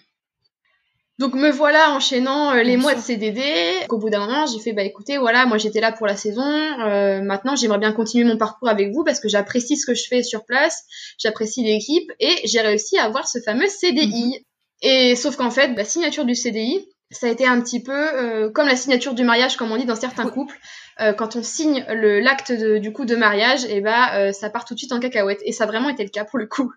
Donc 1.20 1.34
me 1.34 1.50
voilà 1.50 1.94
enchaînant 1.94 2.54
euh, 2.54 2.62
les 2.62 2.78
mois 2.78 2.94
de 2.94 3.02
CDD. 3.02 3.42
Au 3.90 3.98
bout 3.98 4.12
d'un 4.12 4.20
moment, 4.20 4.46
j'ai 4.46 4.60
fait 4.60 4.74
bah 4.74 4.84
écoutez, 4.84 5.18
voilà, 5.18 5.48
moi 5.48 5.58
j'étais 5.58 5.80
là 5.80 5.92
pour 5.92 6.06
la 6.06 6.16
saison. 6.16 6.44
Euh, 6.46 7.22
maintenant, 7.22 7.56
j'aimerais 7.56 7.80
bien 7.80 7.92
continuer 7.92 8.24
mon 8.24 8.38
parcours 8.38 8.70
avec 8.70 8.92
vous 8.92 9.04
parce 9.04 9.20
que 9.20 9.28
j'apprécie 9.28 9.78
ce 9.78 9.88
que 9.88 9.96
je 9.96 10.04
fais 10.08 10.22
sur 10.22 10.46
place, 10.46 10.84
j'apprécie 11.18 11.64
l'équipe 11.64 12.12
et 12.20 12.36
j'ai 12.44 12.62
réussi 12.62 13.00
à 13.00 13.06
avoir 13.06 13.28
ce 13.28 13.40
fameux 13.40 13.68
CDI. 13.68 14.28
Mhm. 14.28 14.34
Et 14.84 15.16
sauf 15.16 15.36
qu'en 15.38 15.50
fait, 15.50 15.74
la 15.76 15.86
signature 15.86 16.24
du 16.24 16.36
CDI, 16.36 16.88
ça 17.10 17.26
a 17.26 17.30
été 17.32 17.48
un 17.48 17.60
petit 17.62 17.82
peu 17.82 17.92
euh, 17.94 18.52
comme 18.52 18.68
la 18.68 18.76
signature 18.76 19.16
du 19.16 19.24
mariage, 19.24 19.58
comme 19.58 19.72
on 19.72 19.78
dit 19.78 19.86
dans 19.86 19.96
certains 19.96 20.30
couples. 20.30 20.58
quand 21.18 21.36
on 21.36 21.44
signe 21.44 21.84
le 21.90 22.20
l'acte 22.20 22.52
du 22.52 22.92
coup 22.92 23.06
de 23.06 23.16
mariage, 23.16 23.66
et 23.66 23.82
bah 23.82 24.34
ça 24.34 24.50
part 24.52 24.66
tout 24.66 24.76
de 24.76 24.80
suite 24.80 24.92
en 24.92 25.00
cacahuète. 25.00 25.42
Et 25.46 25.52
ça 25.52 25.64
a 25.64 25.68
vraiment 25.68 25.90
été 25.90 26.04
le 26.04 26.10
cas 26.10 26.26
pour 26.26 26.38
le 26.38 26.46
coup. 26.46 26.72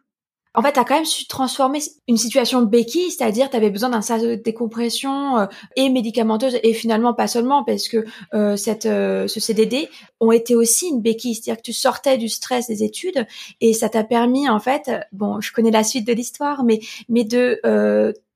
En 0.55 0.63
fait, 0.63 0.73
tu 0.73 0.81
as 0.81 0.85
quand 0.85 0.97
même 0.97 1.05
su 1.05 1.27
transformer 1.29 1.79
une 2.09 2.17
situation 2.17 2.63
béquille, 2.63 3.11
c'est-à-dire 3.11 3.51
tu 3.51 3.57
avais 3.57 3.71
besoin 3.71 3.91
d'un 3.91 4.01
sas 4.03 4.21
de 4.21 4.35
décompression 4.35 5.39
euh, 5.39 5.47
et 5.77 5.89
médicamenteuse, 5.91 6.59
et 6.65 6.75
finalement 6.75 7.15
pas 7.15 7.29
seulement, 7.29 7.63
parce 7.63 7.89
que 7.89 8.05
euh, 8.35 8.57
cette, 8.57 8.87
euh, 8.87 9.29
ce 9.29 9.39
CDD 9.39 9.89
ont 10.19 10.33
été 10.33 10.57
aussi 10.57 10.89
une 10.89 11.01
béquille, 11.01 11.37
c'est-à-dire 11.37 11.59
que 11.59 11.67
tu 11.67 11.73
sortais 11.73 12.19
du 12.19 12.29
stress 12.29 12.67
des 12.67 12.83
études, 12.83 13.27
et 13.61 13.73
ça 13.75 13.89
t'a 13.89 14.03
permis, 14.03 14.49
en 14.49 14.59
fait, 14.59 14.91
bon, 15.13 15.41
je 15.41 15.53
connais 15.53 15.71
la 15.71 15.85
suite 15.85 16.07
de 16.07 16.13
l'histoire, 16.13 16.65
mais, 16.65 16.81
mais 17.09 17.25
de 17.25 17.61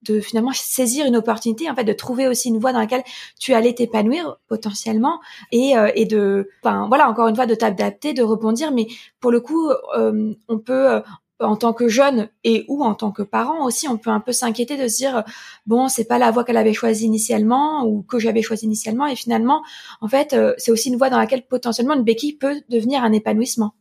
de 0.02 0.20
finalement 0.20 0.52
saisir 0.52 1.06
une 1.06 1.16
opportunité, 1.16 1.70
en 1.70 1.74
fait, 1.74 1.84
de 1.84 1.92
trouver 1.94 2.28
aussi 2.28 2.50
une 2.50 2.58
voie 2.58 2.74
dans 2.74 2.78
laquelle 2.78 3.02
tu 3.40 3.54
allais 3.54 3.72
t'épanouir 3.72 4.36
potentiellement 4.48 5.18
et, 5.50 5.72
et 5.94 6.04
de, 6.04 6.50
enfin 6.62 6.88
voilà, 6.88 7.08
encore 7.08 7.26
une 7.28 7.34
fois, 7.34 7.46
de 7.46 7.54
t'adapter, 7.54 8.12
de 8.12 8.22
rebondir. 8.22 8.70
Mais 8.70 8.86
pour 9.18 9.30
le 9.30 9.40
coup, 9.40 9.70
on 9.96 10.58
peut 10.58 11.00
en 11.44 11.56
tant 11.56 11.72
que 11.72 11.88
jeune 11.88 12.28
et 12.42 12.64
ou 12.68 12.82
en 12.84 12.94
tant 12.94 13.12
que 13.12 13.22
parent 13.22 13.64
aussi, 13.66 13.88
on 13.88 13.98
peut 13.98 14.10
un 14.10 14.20
peu 14.20 14.32
s'inquiéter 14.32 14.76
de 14.76 14.88
se 14.88 14.96
dire 14.96 15.24
bon, 15.66 15.88
c'est 15.88 16.04
pas 16.04 16.18
la 16.18 16.30
voie 16.30 16.44
qu'elle 16.44 16.56
avait 16.56 16.72
choisie 16.72 17.06
initialement 17.06 17.84
ou 17.86 18.02
que 18.02 18.18
j'avais 18.18 18.42
choisie 18.42 18.66
initialement 18.66 19.06
et 19.06 19.16
finalement, 19.16 19.62
en 20.00 20.08
fait, 20.08 20.32
euh, 20.32 20.54
c'est 20.58 20.70
aussi 20.70 20.88
une 20.88 20.96
voie 20.96 21.10
dans 21.10 21.18
laquelle 21.18 21.46
potentiellement 21.46 21.94
une 21.94 22.04
béquille 22.04 22.34
peut 22.34 22.62
devenir 22.68 23.04
un 23.04 23.12
épanouissement. 23.12 23.74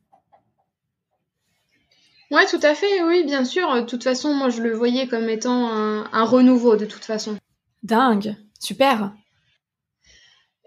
Ouais, 2.31 2.45
tout 2.47 2.59
à 2.63 2.73
fait, 2.73 3.03
oui, 3.03 3.23
bien 3.23 3.45
sûr. 3.45 3.73
De 3.75 3.81
toute 3.81 4.03
façon, 4.03 4.33
moi, 4.33 4.49
je 4.49 4.61
le 4.61 4.73
voyais 4.73 5.07
comme 5.07 5.29
étant 5.29 5.69
un 5.69 6.23
renouveau, 6.23 6.75
de 6.75 6.85
toute 6.85 7.05
façon. 7.05 7.37
Dingue, 7.83 8.35
super. 8.59 9.11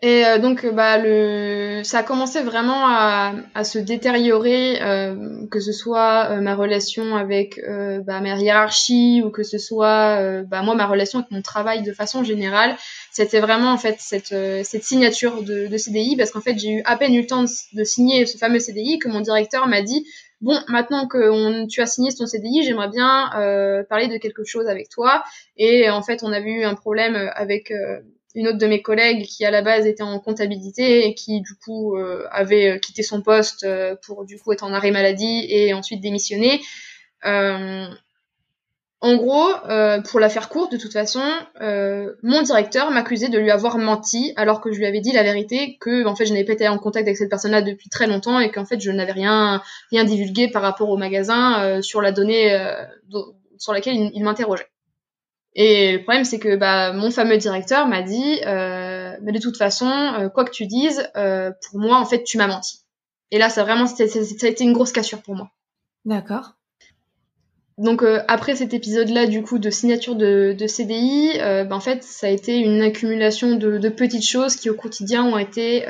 Et 0.03 0.27
euh, 0.27 0.39
donc, 0.39 0.67
bah, 0.67 0.99
le, 0.99 1.81
ça 1.83 2.01
a 2.01 2.03
commencé 2.03 2.43
vraiment 2.43 2.87
à, 2.87 3.33
à 3.55 3.65
se 3.65 3.79
détériorer, 3.79 4.83
euh, 4.83 5.47
que 5.51 5.59
ce 5.59 5.73
soit 5.73 6.33
euh, 6.33 6.41
ma 6.43 6.55
relation 6.55 7.17
avec 7.17 7.59
euh, 7.61 8.03
bah, 8.03 8.21
ma 8.21 8.37
hiérarchie 8.37 9.23
ou 9.25 9.31
que 9.31 9.43
ce 9.43 9.57
soit 9.57 10.43
bah, 10.43 10.61
moi 10.63 10.75
ma 10.75 10.87
relation 10.87 11.21
avec 11.21 11.31
mon 11.31 11.41
travail 11.41 11.83
de 11.83 11.93
façon 11.93 12.23
générale. 12.23 12.77
C'était 13.11 13.41
vraiment 13.41 13.73
en 13.73 13.79
fait 13.79 13.97
cette, 13.99 14.35
cette 14.65 14.85
signature 14.85 15.43
de, 15.43 15.67
de 15.67 15.77
CDI 15.79 16.17
parce 16.17 16.31
qu'en 16.31 16.43
fait 16.43 16.59
j'ai 16.59 16.73
eu 16.73 16.83
à 16.85 16.99
peine 16.99 17.15
eu 17.15 17.23
le 17.23 17.27
temps 17.27 17.45
de, 17.45 17.49
de, 17.73 17.85
signer 17.85 18.27
ce 18.27 18.37
fameux 18.37 18.59
CDI 18.59 18.99
que 18.99 19.09
mon 19.09 19.21
directeur 19.21 19.67
m'a 19.67 19.81
dit 19.81 20.07
bon 20.43 20.59
maintenant 20.69 21.07
que 21.07 21.67
tu 21.69 21.81
as 21.81 21.87
signé 21.87 22.13
ton 22.13 22.27
CDI 22.27 22.65
j'aimerais 22.65 22.89
bien 22.89 23.31
parler 23.89 24.09
de 24.09 24.19
quelque 24.19 24.45
chose 24.45 24.67
avec 24.67 24.91
toi 24.91 25.25
et 25.57 25.89
en 25.89 26.03
fait 26.03 26.23
on 26.23 26.33
avait 26.33 26.51
eu 26.51 26.65
un 26.65 26.75
problème 26.75 27.31
avec 27.35 27.73
une 28.37 28.49
autre 28.49 28.59
de 28.59 28.67
mes 28.67 28.83
collègues 28.83 29.25
qui 29.25 29.45
à 29.47 29.51
la 29.51 29.63
base 29.63 29.87
était 29.87 30.03
en 30.03 30.21
comptabilité 30.21 31.07
et 31.07 31.15
qui 31.15 31.41
du 31.41 31.55
coup 31.57 31.97
euh, 31.97 32.27
avait 32.31 32.73
euh, 32.73 32.79
quitté 32.79 33.03
son 33.03 33.23
poste 33.23 33.65
euh, 33.65 33.97
pour 34.05 34.27
du 34.27 34.39
coup 34.39 34.53
être 34.53 34.63
en 34.63 34.75
arrêt 34.75 34.91
maladie 34.91 35.47
et 35.49 35.73
ensuite 35.73 36.03
démissionner. 36.03 36.61
en 39.01 39.17
gros, 39.17 39.49
pour 40.09 40.21
la 40.21 40.29
faire 40.29 40.49
courte, 40.49 40.73
de 40.73 40.77
toute 40.77 40.93
façon, 40.93 41.23
mon 42.23 42.43
directeur 42.43 42.91
m'accusait 42.91 43.29
de 43.29 43.39
lui 43.39 43.51
avoir 43.51 43.79
menti 43.79 44.33
alors 44.37 44.61
que 44.61 44.73
je 44.73 44.79
lui 44.79 44.87
avais 44.87 45.01
dit 45.01 45.13
la 45.13 45.23
vérité 45.23 45.79
que 45.81 46.05
en 46.07 46.15
fait 46.17 46.27
je 46.27 46.33
n'avais 46.33 46.45
pas 46.45 46.55
été 46.55 46.69
en 46.69 46.79
contact 46.79 47.07
avec 47.07 47.17
cette 47.17 47.31
personne-là 47.31 47.63
depuis 47.63 47.89
très 47.89 48.07
longtemps 48.07 48.41
et 48.41 48.51
qu'en 48.51 48.65
fait 48.65 48.81
je 48.81 48.91
n'avais 48.91 49.13
rien 49.13 49.63
rien 49.91 50.05
divulgué 50.05 50.51
par 50.51 50.63
rapport 50.63 50.91
au 50.91 50.97
magasin 50.97 51.81
sur 51.83 52.03
la 52.03 52.13
donnée 52.13 52.59
sur 53.59 53.73
laquelle 53.73 54.11
il 54.13 54.25
m'interrogeait. 54.25 54.69
Et 55.59 55.93
le 55.93 56.03
problème, 56.03 56.25
c'est 56.25 56.39
que 56.39 56.55
bah, 56.55 56.93
mon 56.93 57.11
fameux 57.11 57.39
directeur 57.39 57.87
m'a 57.89 58.03
dit, 58.03 58.41
euh, 58.47 59.17
mais 59.23 59.33
de 59.33 59.41
toute 59.41 59.57
façon, 59.57 59.89
euh, 59.89 60.29
quoi 60.29 60.45
que 60.45 60.51
tu 60.51 60.67
dises, 60.67 61.11
euh, 61.17 61.51
pour 61.71 61.81
moi, 61.81 61.99
en 61.99 62.05
fait, 62.05 62.25
tu 62.25 62.37
m'as 62.37 62.47
menti. 62.47 62.81
Et 63.31 63.39
là, 63.39 63.49
ça 63.49 63.65
vraiment, 63.65 63.87
ça 63.87 64.05
a 64.05 64.47
été 64.47 64.65
une 64.65 64.75
grosse 64.75 64.93
cassure 64.93 65.23
pour 65.23 65.35
moi. 65.35 65.51
D'accord. 66.05 66.53
Donc 67.79 68.03
euh, 68.03 68.23
après 68.29 68.55
cet 68.55 68.75
épisode-là, 68.75 69.27
du 69.27 69.43
coup, 69.43 69.59
de 69.59 69.71
signature 69.71 70.15
de, 70.15 70.55
de 70.59 70.67
CDI, 70.67 71.41
euh, 71.41 71.65
bah, 71.65 71.77
en 71.77 71.81
fait, 71.81 72.03
ça 72.03 72.27
a 72.27 72.31
été 72.31 72.59
une 72.59 72.83
accumulation 72.83 73.57
de, 73.57 73.79
de, 73.79 73.89
petites 73.89 74.27
choses 74.27 74.57
qui, 74.57 74.69
au 74.69 74.75
quotidien, 74.75 75.25
ont 75.25 75.39
été 75.39 75.87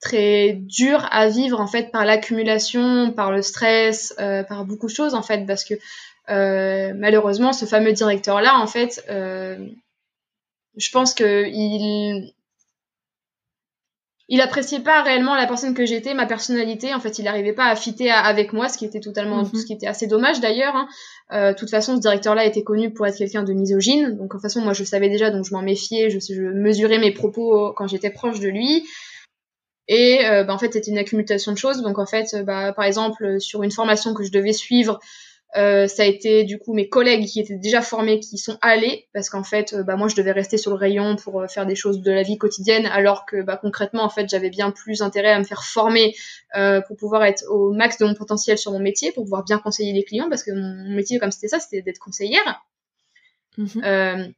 très 0.00 0.54
dures 0.54 1.06
à 1.10 1.28
vivre, 1.28 1.60
en 1.60 1.66
fait, 1.66 1.90
par 1.90 2.06
l'accumulation, 2.06 3.12
par 3.12 3.30
le 3.30 3.42
stress, 3.42 4.14
par 4.16 4.64
beaucoup 4.64 4.86
de 4.86 4.92
choses, 4.92 5.14
en 5.14 5.22
fait, 5.22 5.44
parce 5.44 5.64
que 5.64 5.74
malheureusement, 6.30 7.52
ce 7.52 7.64
fameux 7.64 7.92
directeur-là, 7.92 8.58
en 8.58 8.66
fait, 8.66 9.04
euh, 9.10 9.58
je 10.76 10.90
pense 10.90 11.14
que 11.14 11.44
il 14.32 14.40
appréciait 14.40 14.78
pas 14.78 15.02
réellement 15.02 15.34
la 15.34 15.48
personne 15.48 15.74
que 15.74 15.84
j'étais, 15.84 16.14
ma 16.14 16.24
personnalité. 16.24 16.94
En 16.94 17.00
fait, 17.00 17.18
il 17.18 17.24
n'arrivait 17.24 17.52
pas 17.52 17.66
à 17.66 17.74
fitter 17.74 18.12
avec 18.12 18.52
moi, 18.52 18.68
ce 18.68 18.78
qui 18.78 18.84
était 18.84 19.00
totalement, 19.00 19.38
mhm. 19.38 19.54
ce 19.54 19.66
qui 19.66 19.72
était 19.72 19.88
assez 19.88 20.06
dommage 20.06 20.38
d'ailleurs. 20.40 20.76
Hein. 20.76 20.88
Euh, 21.32 21.52
de 21.52 21.58
toute 21.58 21.68
façon, 21.68 21.96
ce 21.96 22.00
directeur-là 22.00 22.44
était 22.44 22.62
connu 22.62 22.92
pour 22.92 23.08
être 23.08 23.16
quelqu'un 23.16 23.42
de 23.42 23.52
misogyne. 23.52 24.16
Donc, 24.16 24.28
de 24.28 24.28
toute 24.28 24.40
façon, 24.40 24.60
moi, 24.60 24.72
je 24.72 24.84
savais 24.84 25.08
déjà, 25.08 25.30
donc 25.30 25.44
je 25.46 25.52
m'en 25.52 25.62
méfiais. 25.62 26.10
Je, 26.10 26.20
je, 26.20 26.42
mesurais 26.42 26.98
mes 26.98 27.12
propos 27.12 27.72
quand 27.72 27.88
j'étais 27.88 28.10
proche 28.10 28.38
de 28.38 28.48
lui. 28.48 28.86
Et 29.88 30.24
euh, 30.24 30.44
bah, 30.44 30.54
en 30.54 30.58
fait, 30.58 30.72
c'était 30.72 30.92
une 30.92 30.98
accumulation 30.98 31.50
de 31.50 31.58
choses. 31.58 31.82
Donc, 31.82 31.98
en 31.98 32.06
fait, 32.06 32.36
bah, 32.44 32.72
par 32.72 32.84
exemple, 32.84 33.40
sur 33.40 33.64
une 33.64 33.72
formation 33.72 34.14
que 34.14 34.22
je 34.22 34.30
devais 34.30 34.52
suivre, 34.52 35.00
euh, 35.56 35.88
ça 35.88 36.04
a 36.04 36.06
été 36.06 36.44
du 36.44 36.60
coup 36.60 36.74
mes 36.74 36.88
collègues 36.88 37.26
qui 37.26 37.40
étaient 37.40 37.56
déjà 37.56 37.82
formés 37.82 38.20
qui 38.20 38.38
sont 38.38 38.56
allés 38.60 39.08
parce 39.12 39.28
qu'en 39.28 39.42
fait 39.42 39.72
euh, 39.72 39.82
bah, 39.82 39.96
moi 39.96 40.06
je 40.06 40.14
devais 40.14 40.30
rester 40.30 40.56
sur 40.56 40.70
le 40.70 40.76
rayon 40.76 41.16
pour 41.16 41.40
euh, 41.40 41.48
faire 41.48 41.66
des 41.66 41.74
choses 41.74 42.02
de 42.02 42.12
la 42.12 42.22
vie 42.22 42.38
quotidienne 42.38 42.86
alors 42.86 43.26
que 43.26 43.42
bah, 43.42 43.56
concrètement 43.56 44.04
en 44.04 44.08
fait 44.08 44.28
j'avais 44.28 44.50
bien 44.50 44.70
plus 44.70 45.02
intérêt 45.02 45.32
à 45.32 45.38
me 45.40 45.44
faire 45.44 45.64
former 45.64 46.14
pour 46.86 46.96
pouvoir 46.96 47.24
être 47.24 47.44
au 47.48 47.72
max 47.72 47.98
de 47.98 48.04
mon 48.04 48.14
potentiel 48.14 48.58
sur 48.58 48.72
mon 48.72 48.78
métier 48.78 49.10
pour 49.12 49.24
pouvoir 49.24 49.44
bien 49.44 49.58
conseiller 49.58 49.92
les 49.92 50.04
clients 50.04 50.28
parce 50.28 50.44
que 50.44 50.52
mon 50.52 50.94
métier 50.94 51.18
comme 51.18 51.30
c'était 51.32 51.48
ça 51.48 51.58
c'était 51.58 51.82
d'être 51.82 51.98
conseillère 51.98 52.64
mm-hmm. 53.58 54.32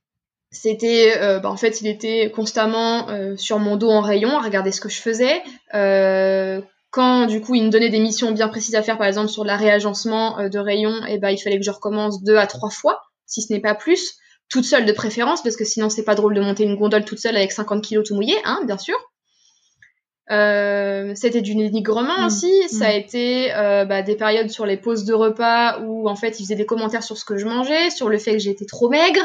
c'était 0.50 1.40
bah, 1.40 1.50
en 1.50 1.56
fait 1.56 1.80
il 1.80 1.88
était 1.88 2.30
constamment 2.30 3.36
sur 3.36 3.58
mon 3.58 3.76
dos 3.76 3.90
en 3.90 4.00
rayon 4.00 4.38
à 4.38 4.42
regarder 4.42 4.72
ce 4.72 4.80
que 4.80 4.88
je 4.90 5.00
faisais 5.00 5.42
quand 6.92 7.26
du 7.26 7.40
coup 7.40 7.56
il 7.56 7.64
me 7.64 7.70
donnait 7.70 7.88
des 7.88 7.98
missions 7.98 8.30
bien 8.30 8.48
précises 8.48 8.76
à 8.76 8.82
faire, 8.82 8.98
par 8.98 9.08
exemple 9.08 9.28
sur 9.28 9.44
la 9.44 9.56
réagencement 9.56 10.38
euh, 10.38 10.48
de 10.48 10.58
rayons, 10.58 11.04
et 11.06 11.14
eh 11.14 11.18
ben 11.18 11.30
il 11.30 11.38
fallait 11.38 11.58
que 11.58 11.64
je 11.64 11.70
recommence 11.70 12.22
deux 12.22 12.36
à 12.36 12.46
trois 12.46 12.70
fois, 12.70 13.00
si 13.26 13.42
ce 13.42 13.52
n'est 13.52 13.60
pas 13.60 13.74
plus, 13.74 14.18
toute 14.48 14.64
seule 14.64 14.84
de 14.84 14.92
préférence, 14.92 15.42
parce 15.42 15.56
que 15.56 15.64
sinon 15.64 15.88
c'est 15.88 16.04
pas 16.04 16.14
drôle 16.14 16.34
de 16.34 16.40
monter 16.40 16.64
une 16.64 16.76
gondole 16.76 17.04
toute 17.04 17.18
seule 17.18 17.36
avec 17.36 17.50
50 17.50 17.82
kilos 17.82 18.06
tout 18.06 18.14
mouillé, 18.14 18.36
hein, 18.44 18.60
bien 18.66 18.78
sûr. 18.78 18.94
Euh, 20.30 21.12
c'était 21.14 21.40
du 21.40 21.54
dénigrement 21.54 22.20
mmh. 22.20 22.26
aussi. 22.26 22.52
Mmh. 22.64 22.68
Ça 22.68 22.86
a 22.88 22.92
été 22.92 23.52
euh, 23.54 23.84
bah, 23.84 24.02
des 24.02 24.14
périodes 24.14 24.50
sur 24.50 24.66
les 24.66 24.76
pauses 24.76 25.04
de 25.04 25.14
repas 25.14 25.80
où 25.80 26.08
en 26.08 26.14
fait 26.14 26.38
ils 26.38 26.44
faisaient 26.44 26.54
des 26.54 26.66
commentaires 26.66 27.02
sur 27.02 27.18
ce 27.18 27.24
que 27.24 27.38
je 27.38 27.46
mangeais, 27.46 27.90
sur 27.90 28.08
le 28.08 28.18
fait 28.18 28.32
que 28.32 28.38
j'étais 28.38 28.66
trop 28.66 28.88
maigre, 28.88 29.20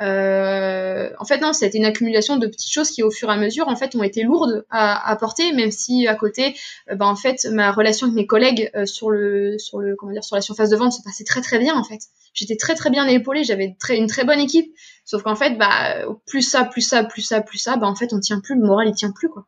euh, 0.00 1.10
en 1.18 1.24
fait, 1.24 1.40
non, 1.40 1.52
c'était 1.52 1.78
une 1.78 1.84
accumulation 1.84 2.36
de 2.36 2.46
petites 2.46 2.72
choses 2.72 2.90
qui, 2.90 3.02
au 3.02 3.10
fur 3.10 3.30
et 3.30 3.32
à 3.32 3.36
mesure, 3.36 3.68
en 3.68 3.76
fait, 3.76 3.94
ont 3.94 4.02
été 4.02 4.22
lourdes 4.22 4.64
à, 4.70 5.08
à 5.08 5.16
porter, 5.16 5.52
même 5.52 5.70
si 5.70 6.06
à 6.06 6.14
côté, 6.14 6.56
euh, 6.90 6.96
bah, 6.96 7.06
en 7.06 7.16
fait, 7.16 7.46
ma 7.52 7.70
relation 7.70 8.06
avec 8.06 8.16
mes 8.16 8.26
collègues 8.26 8.70
euh, 8.74 8.86
sur 8.86 9.10
le, 9.10 9.58
sur 9.58 9.78
le, 9.78 9.94
comment 9.96 10.12
dire, 10.12 10.24
sur 10.24 10.36
la 10.36 10.42
surface 10.42 10.70
de 10.70 10.76
vente 10.76 10.92
se 10.92 11.02
passait 11.02 11.24
très 11.24 11.40
très 11.40 11.58
bien, 11.58 11.76
en 11.76 11.84
fait. 11.84 12.00
J'étais 12.32 12.56
très 12.56 12.74
très 12.74 12.90
bien 12.90 13.06
épaulée, 13.06 13.44
j'avais 13.44 13.76
très, 13.78 13.96
une 13.96 14.08
très 14.08 14.24
bonne 14.24 14.40
équipe. 14.40 14.74
Sauf 15.04 15.22
qu'en 15.22 15.36
fait, 15.36 15.56
bah, 15.56 16.04
plus 16.26 16.42
ça, 16.42 16.64
plus 16.64 16.82
ça, 16.82 17.04
plus 17.04 17.22
ça, 17.22 17.40
plus 17.40 17.58
ça, 17.58 17.76
bah, 17.76 17.86
en 17.86 17.94
fait, 17.94 18.12
on 18.12 18.20
tient 18.20 18.40
plus, 18.40 18.56
le 18.56 18.64
moral, 18.66 18.88
il 18.88 18.94
tient 18.94 19.12
plus, 19.12 19.28
quoi. 19.28 19.46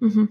Mmh 0.00 0.26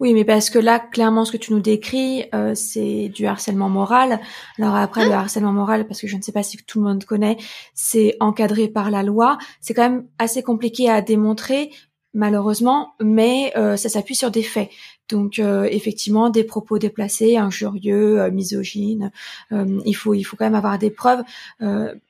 oui, 0.00 0.14
mais 0.14 0.24
parce 0.24 0.50
que 0.50 0.58
là, 0.58 0.78
clairement, 0.78 1.24
ce 1.24 1.32
que 1.32 1.36
tu 1.36 1.52
nous 1.52 1.60
décris, 1.60 2.24
euh, 2.34 2.54
c'est 2.54 3.08
du 3.08 3.26
harcèlement 3.26 3.68
moral. 3.68 4.20
Alors 4.58 4.74
après, 4.74 5.04
le 5.04 5.12
ah. 5.12 5.20
harcèlement 5.20 5.52
moral, 5.52 5.86
parce 5.86 6.00
que 6.00 6.06
je 6.06 6.16
ne 6.16 6.22
sais 6.22 6.32
pas 6.32 6.42
si 6.42 6.56
tout 6.58 6.80
le 6.80 6.86
monde 6.86 7.04
connaît, 7.04 7.36
c'est 7.74 8.16
encadré 8.20 8.68
par 8.68 8.90
la 8.90 9.02
loi. 9.02 9.38
C'est 9.60 9.74
quand 9.74 9.88
même 9.88 10.06
assez 10.18 10.42
compliqué 10.42 10.88
à 10.90 11.02
démontrer, 11.02 11.70
malheureusement, 12.14 12.94
mais 13.00 13.52
euh, 13.56 13.76
ça 13.76 13.88
s'appuie 13.88 14.14
sur 14.14 14.30
des 14.30 14.42
faits. 14.42 14.70
Donc 15.08 15.38
euh, 15.38 15.64
effectivement, 15.70 16.30
des 16.30 16.44
propos 16.44 16.78
déplacés, 16.78 17.36
injurieux, 17.36 18.30
misogynes. 18.30 19.12
il 19.50 19.94
faut, 19.94 20.14
il 20.14 20.24
faut 20.24 20.36
quand 20.36 20.46
même 20.46 20.54
avoir 20.54 20.78
des 20.78 20.90
preuves. 20.90 21.22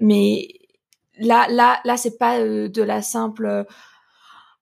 mais 0.01 0.49
là, 1.19 1.47
là, 1.51 1.81
là, 1.85 1.97
c'est 1.97 2.19
pas 2.19 2.41
de 2.41 2.83
la 2.83 3.03
simple 3.03 3.67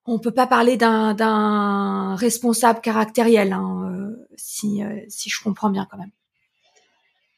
on 0.07 0.19
peut 0.19 0.33
pas 0.33 0.47
parler 0.47 0.77
d'un 0.77 2.15
responsable 2.17 2.81
caractériel, 2.81 3.53
hein, 3.53 3.91
euh, 3.91 4.27
si, 4.37 4.83
euh, 4.83 5.01
si 5.09 5.31
je 5.31 5.43
comprends 5.43 5.71
bien 5.71 5.87
quand 5.91 5.99
même. 5.99 6.11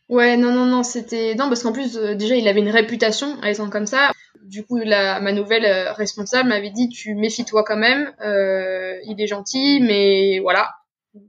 Ouais, 0.08 0.36
non, 0.36 0.52
non, 0.52 0.66
non, 0.66 0.82
c'était 0.82 1.34
non 1.34 1.48
parce 1.48 1.62
qu'en 1.64 1.72
plus 1.72 1.96
euh, 1.96 2.14
déjà 2.14 2.36
il 2.36 2.46
avait 2.46 2.60
une 2.60 2.70
réputation 2.70 3.40
à 3.42 3.50
être 3.50 3.70
comme 3.70 3.86
ça. 3.86 4.12
Du 4.44 4.64
coup, 4.64 4.78
la, 4.78 5.20
ma 5.20 5.32
nouvelle 5.32 5.66
responsable 5.90 6.48
m'avait 6.48 6.70
dit 6.70 6.88
tu 6.88 7.16
méfies-toi 7.16 7.64
quand 7.64 7.76
même. 7.76 8.12
il 8.22 9.16
est 9.18 9.26
gentil, 9.26 9.80
mais 9.80 10.38
voilà. 10.40 10.70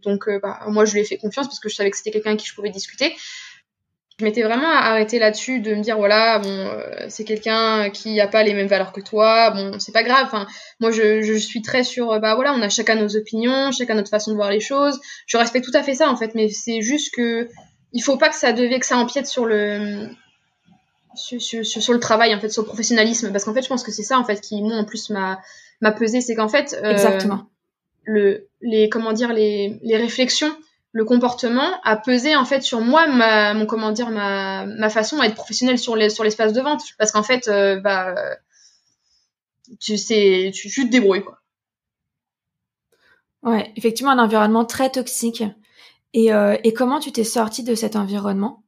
Donc 0.04 0.30
bah, 0.44 0.60
moi 0.68 0.86
je 0.86 0.94
lui 0.94 1.00
ai 1.00 1.04
fait 1.04 1.18
confiance 1.18 1.48
parce 1.48 1.60
que 1.60 1.70
je 1.70 1.76
savais 1.76 1.90
que 1.90 1.98
c'était 1.98 2.12
quelqu'un 2.12 2.32
avec 2.32 2.42
qui 2.42 2.48
je 2.48 2.54
pouvais 2.54 2.70
discuter 2.70 3.16
je 4.20 4.26
m'étais 4.26 4.42
vraiment 4.42 4.70
arrêtée 4.70 5.20
là-dessus 5.20 5.60
de 5.60 5.76
me 5.76 5.82
dire 5.82 5.98
voilà 5.98 6.40
bon 6.40 6.50
euh, 6.50 7.06
c'est 7.08 7.24
quelqu'un 7.24 7.92
qui 7.92 8.20
a 8.20 8.28
pas 8.28 8.42
les 8.42 8.56
mêmes 8.56 8.68
valeurs 8.68 8.92
que 8.92 9.02
toi 9.02 9.52
bon 9.52 9.78
c'est 9.80 9.92
pas 9.92 10.04
grave. 10.04 10.24
Enfin 10.26 10.48
moi 10.80 10.90
je, 10.92 11.22
je 11.22 11.34
suis 11.34 11.62
très 11.62 11.84
sur 11.84 12.12
euh, 12.12 12.20
bah 12.20 12.34
voilà 12.34 12.54
on 12.54 12.62
a 12.64 12.70
chacun 12.70 12.96
nos 12.96 13.16
opinions 13.16 13.72
chacun 13.72 13.94
notre 13.94 14.10
façon 14.10 14.32
de 14.32 14.36
voir 14.36 14.50
les 14.50 14.60
choses. 14.60 15.00
Je 15.28 15.38
respecte 15.38 15.66
tout 15.66 15.78
à 15.78 15.84
fait 15.84 15.94
ça 15.94 16.10
en 16.10 16.16
fait 16.16 16.34
mais 16.34 16.50
c'est 16.50 16.82
juste 16.82 17.14
que 17.14 17.48
il 17.94 18.02
faut 18.02 18.18
pas 18.18 18.30
que 18.30 18.36
ça 18.36 18.54
devait 18.54 18.80
que 18.80 18.88
ça 18.88 18.98
empiète 18.98 19.28
sur 19.28 19.46
le 19.46 20.08
sur, 21.16 21.42
sur, 21.42 21.64
sur, 21.66 21.94
le 21.94 22.00
travail 22.00 22.34
en 22.34 22.40
fait 22.40 22.50
sur 22.50 22.64
le 22.64 22.68
professionnalisme. 22.68 23.32
Parce 23.32 23.44
qu'en 23.44 23.54
fait 23.54 23.62
je 23.62 23.70
pense 23.70 23.84
que 23.84 23.92
c'est 23.92 24.04
ça 24.04 24.18
en 24.18 24.24
fait 24.24 24.42
qui 24.42 24.60
moi 24.64 24.78
en 24.78 24.86
plus 24.86 25.12
m'a 25.12 25.40
m'a 25.82 25.92
pesé. 25.92 26.22
C'est 26.22 26.34
qu'en 26.34 26.50
fait 26.50 26.76
euh, 26.84 26.90
exactement. 26.90 27.44
le 28.04 28.48
les 28.62 28.90
comment 28.90 29.14
dire 29.14 29.32
les 29.32 29.80
les 29.84 29.98
réflexions 29.98 30.56
le 30.94 31.06
comportement 31.06 31.80
a 31.84 31.96
pesé 31.98 32.36
en 32.36 32.46
fait 32.46 32.62
sur 32.62 32.82
moi 32.82 33.08
ma 33.08 33.54
mon 33.54 33.66
comment 33.66 33.92
dire 33.92 34.10
ma, 34.10 34.66
ma 34.66 34.90
façon 34.90 35.20
à 35.20 35.26
être 35.28 35.36
professionnelle 35.36 35.78
sur 35.80 35.96
les 35.96 36.10
sur 36.10 36.24
l'espace 36.24 36.54
de 36.54 36.62
vente 36.62 36.82
parce 36.98 37.12
qu'en 37.12 37.24
fait 37.24 37.48
euh, 37.48 37.80
bah 37.80 38.16
tu 39.80 39.98
sais 39.98 40.52
tu, 40.54 40.70
tu 40.70 40.86
te 40.86 40.92
débrouilles 40.92 41.24
quoi 41.24 41.40
ouais 43.44 43.72
effectivement 43.76 44.12
un 44.12 44.20
environnement 44.20 44.66
très 44.66 44.90
toxique 44.90 45.44
Et, 46.14 46.34
euh, 46.34 46.56
et 46.64 46.74
comment 46.74 47.00
tu 47.00 47.12
t'es 47.12 47.24
sortie 47.24 47.64
de 47.64 47.76
cet 47.76 47.96
environnement? 47.96 48.64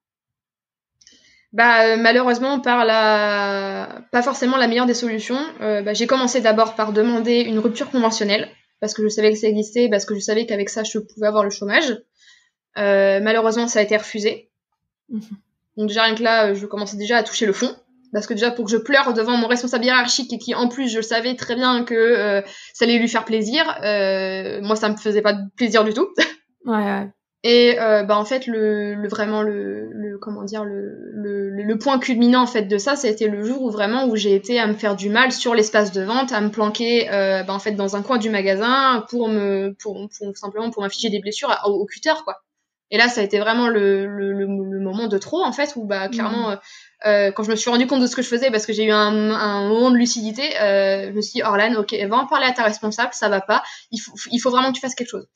Bah 1.51 1.97
malheureusement 1.97 2.59
par 2.59 2.85
la 2.85 4.03
pas 4.11 4.21
forcément 4.21 4.57
la 4.57 4.67
meilleure 4.67 4.85
des 4.85 4.93
solutions. 4.93 5.39
bah, 5.59 5.93
j'ai 5.93 6.05
commencé 6.05 6.41
d'abord 6.41 6.75
par 6.75 6.93
demander 6.93 7.39
une 7.41 7.59
rupture 7.59 7.89
conventionnelle 7.89 8.47
parce 8.79 8.93
que 8.93 9.03
je 9.03 9.09
savais 9.09 9.31
que 9.33 9.39
ça 9.39 9.47
existait, 9.47 9.89
parce 9.89 10.05
que 10.05 10.15
je 10.15 10.19
savais 10.19 10.45
qu'avec 10.45 10.69
ça 10.69 10.83
je 10.83 10.99
pouvais 10.99 11.27
avoir 11.27 11.43
le 11.43 11.49
chômage. 11.49 11.97
Malheureusement 12.75 13.67
ça 13.67 13.79
a 13.79 13.81
été 13.83 13.97
refusé. 13.97 14.49
Mhm. 15.09 15.21
Donc 15.77 15.87
déjà 15.87 16.03
rien 16.03 16.15
que 16.15 16.23
là 16.23 16.53
je 16.53 16.65
commençais 16.65 16.97
déjà 16.97 17.17
à 17.17 17.23
toucher 17.23 17.45
le 17.45 17.53
fond 17.53 17.75
parce 18.11 18.27
que 18.27 18.33
déjà 18.33 18.51
pour 18.51 18.65
que 18.65 18.71
je 18.71 18.77
pleure 18.77 19.13
devant 19.13 19.37
mon 19.37 19.47
responsable 19.47 19.85
hiérarchique 19.85 20.33
et 20.33 20.37
qui 20.37 20.55
en 20.55 20.67
plus 20.67 20.89
je 20.89 21.01
savais 21.01 21.35
très 21.35 21.55
bien 21.55 21.83
que 21.83 21.93
euh, 21.93 22.41
ça 22.73 22.85
allait 22.85 22.97
lui 22.97 23.07
faire 23.07 23.25
plaisir, 23.25 23.63
euh, 23.83 24.61
moi 24.61 24.75
ça 24.75 24.89
me 24.89 24.97
faisait 24.97 25.21
pas 25.21 25.33
de 25.33 25.41
plaisir 25.55 25.83
du 25.83 25.93
tout. 25.93 26.09
Ouais. 26.65 26.75
ouais. 26.75 27.07
Et 27.45 27.79
euh, 27.79 28.03
bah 28.03 28.17
en 28.17 28.25
fait 28.25 28.45
le, 28.45 28.93
le 28.95 29.07
vraiment 29.07 29.41
le, 29.41 29.89
le, 29.93 30.17
comment 30.17 30.43
dire 30.43 30.65
le, 30.65 31.09
le, 31.13 31.49
le 31.49 31.77
point 31.77 31.97
culminant 31.99 32.41
en 32.41 32.47
fait 32.47 32.63
de 32.63 32.77
ça, 32.77 32.97
ça 32.97 33.07
a 33.07 33.11
été 33.11 33.29
le 33.29 33.43
jour 33.43 33.61
où 33.61 33.71
vraiment 33.71 34.05
où 34.07 34.17
j'ai 34.17 34.35
été 34.35 34.59
à 34.59 34.67
me 34.67 34.73
faire 34.73 34.97
du 34.97 35.09
mal 35.09 35.31
sur 35.31 35.55
l'espace 35.55 35.93
de 35.93 36.01
vente, 36.01 36.33
à 36.33 36.41
me 36.41 36.49
planquer 36.49 37.09
euh, 37.11 37.43
bah, 37.43 37.53
en 37.53 37.59
fait 37.59 37.71
dans 37.71 37.95
un 37.95 38.01
coin 38.01 38.17
du 38.17 38.29
magasin 38.29 39.05
pour 39.09 39.29
me 39.29 39.73
pour, 39.81 40.09
pour 40.09 40.37
simplement 40.37 40.69
pour 40.69 40.83
m'afficher 40.83 41.09
des 41.09 41.19
blessures 41.21 41.57
au, 41.65 41.69
au 41.71 41.85
cutter 41.85 42.11
quoi. 42.25 42.41
Et 42.91 42.97
là, 42.97 43.07
ça 43.07 43.21
a 43.21 43.23
été 43.23 43.39
vraiment 43.39 43.67
le, 43.67 44.07
le, 44.07 44.33
le, 44.33 44.79
moment 44.79 45.07
de 45.07 45.17
trop, 45.17 45.43
en 45.43 45.51
fait, 45.51 45.73
où 45.75 45.85
bah, 45.85 46.09
clairement, 46.09 46.51
mmh. 46.51 46.59
Euh, 47.05 47.31
quand 47.31 47.43
je 47.43 47.51
me 47.51 47.55
suis 47.55 47.69
rendu 47.69 47.87
compte 47.87 48.01
de 48.01 48.07
ce 48.07 48.15
que 48.15 48.21
je 48.21 48.27
faisais, 48.27 48.51
parce 48.51 48.65
que 48.65 48.73
j'ai 48.73 48.83
eu 48.83 48.91
un, 48.91 49.31
un, 49.31 49.67
moment 49.69 49.89
de 49.89 49.95
lucidité, 49.95 50.59
euh, 50.59 51.07
je 51.07 51.11
me 51.11 51.21
suis 51.21 51.33
dit, 51.33 51.43
Orlan, 51.43 51.75
ok, 51.75 51.95
va 52.09 52.17
en 52.17 52.27
parler 52.27 52.47
à 52.47 52.51
ta 52.51 52.63
responsable, 52.63 53.13
ça 53.13 53.29
va 53.29 53.39
pas, 53.39 53.63
il 53.91 53.99
faut, 53.99 54.11
il 54.31 54.39
faut 54.39 54.49
vraiment 54.49 54.69
que 54.69 54.75
tu 54.75 54.81
fasses 54.81 54.95
quelque 54.95 55.09
chose. 55.09 55.27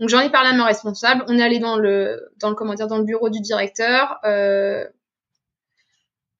Donc 0.00 0.08
j'en 0.08 0.20
ai 0.20 0.30
parlé 0.30 0.50
à 0.50 0.52
ma 0.52 0.64
responsable, 0.64 1.24
on 1.28 1.38
est 1.38 1.42
allé 1.42 1.60
dans 1.60 1.76
le, 1.76 2.28
dans 2.40 2.48
le, 2.48 2.56
comment 2.56 2.74
dire, 2.74 2.88
dans 2.88 2.98
le 2.98 3.04
bureau 3.04 3.30
du 3.30 3.40
directeur. 3.40 4.18
Euh, 4.24 4.84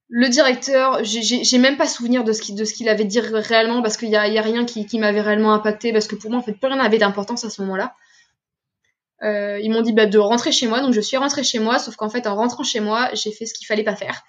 le 0.08 0.28
directeur, 0.28 1.02
j'ai 1.04 1.58
même 1.58 1.76
pas 1.76 1.86
souvenir 1.86 2.24
de 2.24 2.32
ce 2.32 2.42
qu'il 2.42 2.54
de 2.54 2.64
ce 2.64 2.74
qu'il 2.74 2.88
avait 2.88 3.04
dit 3.04 3.20
réellement 3.20 3.82
parce 3.82 3.96
qu'il 3.96 4.10
y 4.10 4.16
a, 4.16 4.26
y 4.28 4.36
a 4.36 4.42
rien 4.42 4.66
qui, 4.66 4.84
qui 4.84 4.98
m'avait 4.98 5.22
réellement 5.22 5.54
impacté 5.54 5.92
parce 5.92 6.06
que 6.06 6.16
pour 6.16 6.30
moi 6.30 6.40
en 6.40 6.42
fait 6.42 6.52
plus 6.52 6.66
rien 6.66 6.76
n'avait 6.76 6.98
d'importance 6.98 7.44
à 7.44 7.50
ce 7.50 7.62
moment-là. 7.62 7.94
Euh, 9.22 9.58
ils 9.60 9.70
m'ont 9.70 9.82
dit 9.82 9.92
bah, 9.92 10.06
de 10.06 10.18
rentrer 10.18 10.52
chez 10.52 10.66
moi, 10.66 10.80
donc 10.80 10.92
je 10.92 11.00
suis 11.00 11.16
rentrée 11.16 11.44
chez 11.44 11.58
moi, 11.58 11.78
sauf 11.78 11.96
qu'en 11.96 12.08
fait 12.08 12.26
en 12.26 12.34
rentrant 12.34 12.64
chez 12.64 12.80
moi, 12.80 13.10
j'ai 13.12 13.32
fait 13.32 13.46
ce 13.46 13.54
qu'il 13.54 13.66
fallait 13.66 13.84
pas 13.84 13.96
faire. 13.96 14.24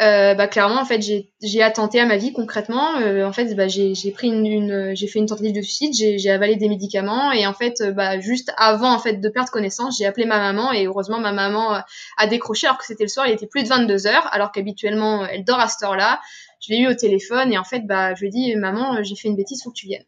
Euh, 0.00 0.34
bah 0.34 0.46
clairement 0.46 0.80
en 0.80 0.84
fait 0.84 1.02
j'ai 1.42 1.62
attenté 1.62 1.98
à 1.98 2.06
ma 2.06 2.16
vie 2.16 2.32
concrètement. 2.32 3.00
Euh, 3.00 3.26
en 3.26 3.32
fait 3.32 3.52
bah, 3.56 3.66
j'ai 3.66 4.12
pris 4.12 4.28
une, 4.28 4.94
j'ai 4.94 5.08
fait 5.08 5.18
une 5.18 5.26
tentative 5.26 5.52
de 5.52 5.60
suicide 5.60 5.92
j'ai 5.92 6.30
avalé 6.30 6.54
des 6.54 6.68
médicaments 6.68 7.32
et 7.32 7.48
en 7.48 7.52
fait 7.52 7.80
euh, 7.80 7.90
bah 7.90 8.20
juste 8.20 8.52
avant 8.56 8.92
en 8.92 9.00
fait 9.00 9.14
de 9.14 9.28
perdre 9.28 9.50
connaissance 9.50 9.98
j'ai 9.98 10.06
appelé 10.06 10.24
ma 10.24 10.38
maman 10.38 10.72
et 10.72 10.86
heureusement 10.86 11.18
ma 11.18 11.32
maman 11.32 11.82
a 12.16 12.26
décroché 12.28 12.68
alors 12.68 12.78
que 12.78 12.86
c'était 12.86 13.02
le 13.02 13.08
soir 13.08 13.26
il 13.26 13.32
était 13.32 13.48
plus 13.48 13.64
de 13.64 13.68
22 13.68 14.06
heures 14.06 14.28
alors 14.32 14.52
qu'habituellement 14.52 15.26
elle 15.26 15.42
dort 15.42 15.58
à 15.58 15.66
cette 15.66 15.82
heure-là. 15.82 16.20
Je 16.60 16.72
l'ai 16.72 16.78
eu 16.78 16.86
au 16.86 16.94
téléphone 16.94 17.52
et 17.52 17.58
en 17.58 17.64
fait 17.64 17.80
bah 17.80 18.14
je 18.14 18.20
lui 18.20 18.28
ai 18.28 18.30
dit 18.30 18.54
maman 18.54 19.02
j'ai 19.02 19.16
fait 19.16 19.26
une 19.26 19.36
bêtise 19.36 19.64
faut 19.64 19.70
que 19.70 19.78
tu 19.78 19.86
viennes 19.86 20.06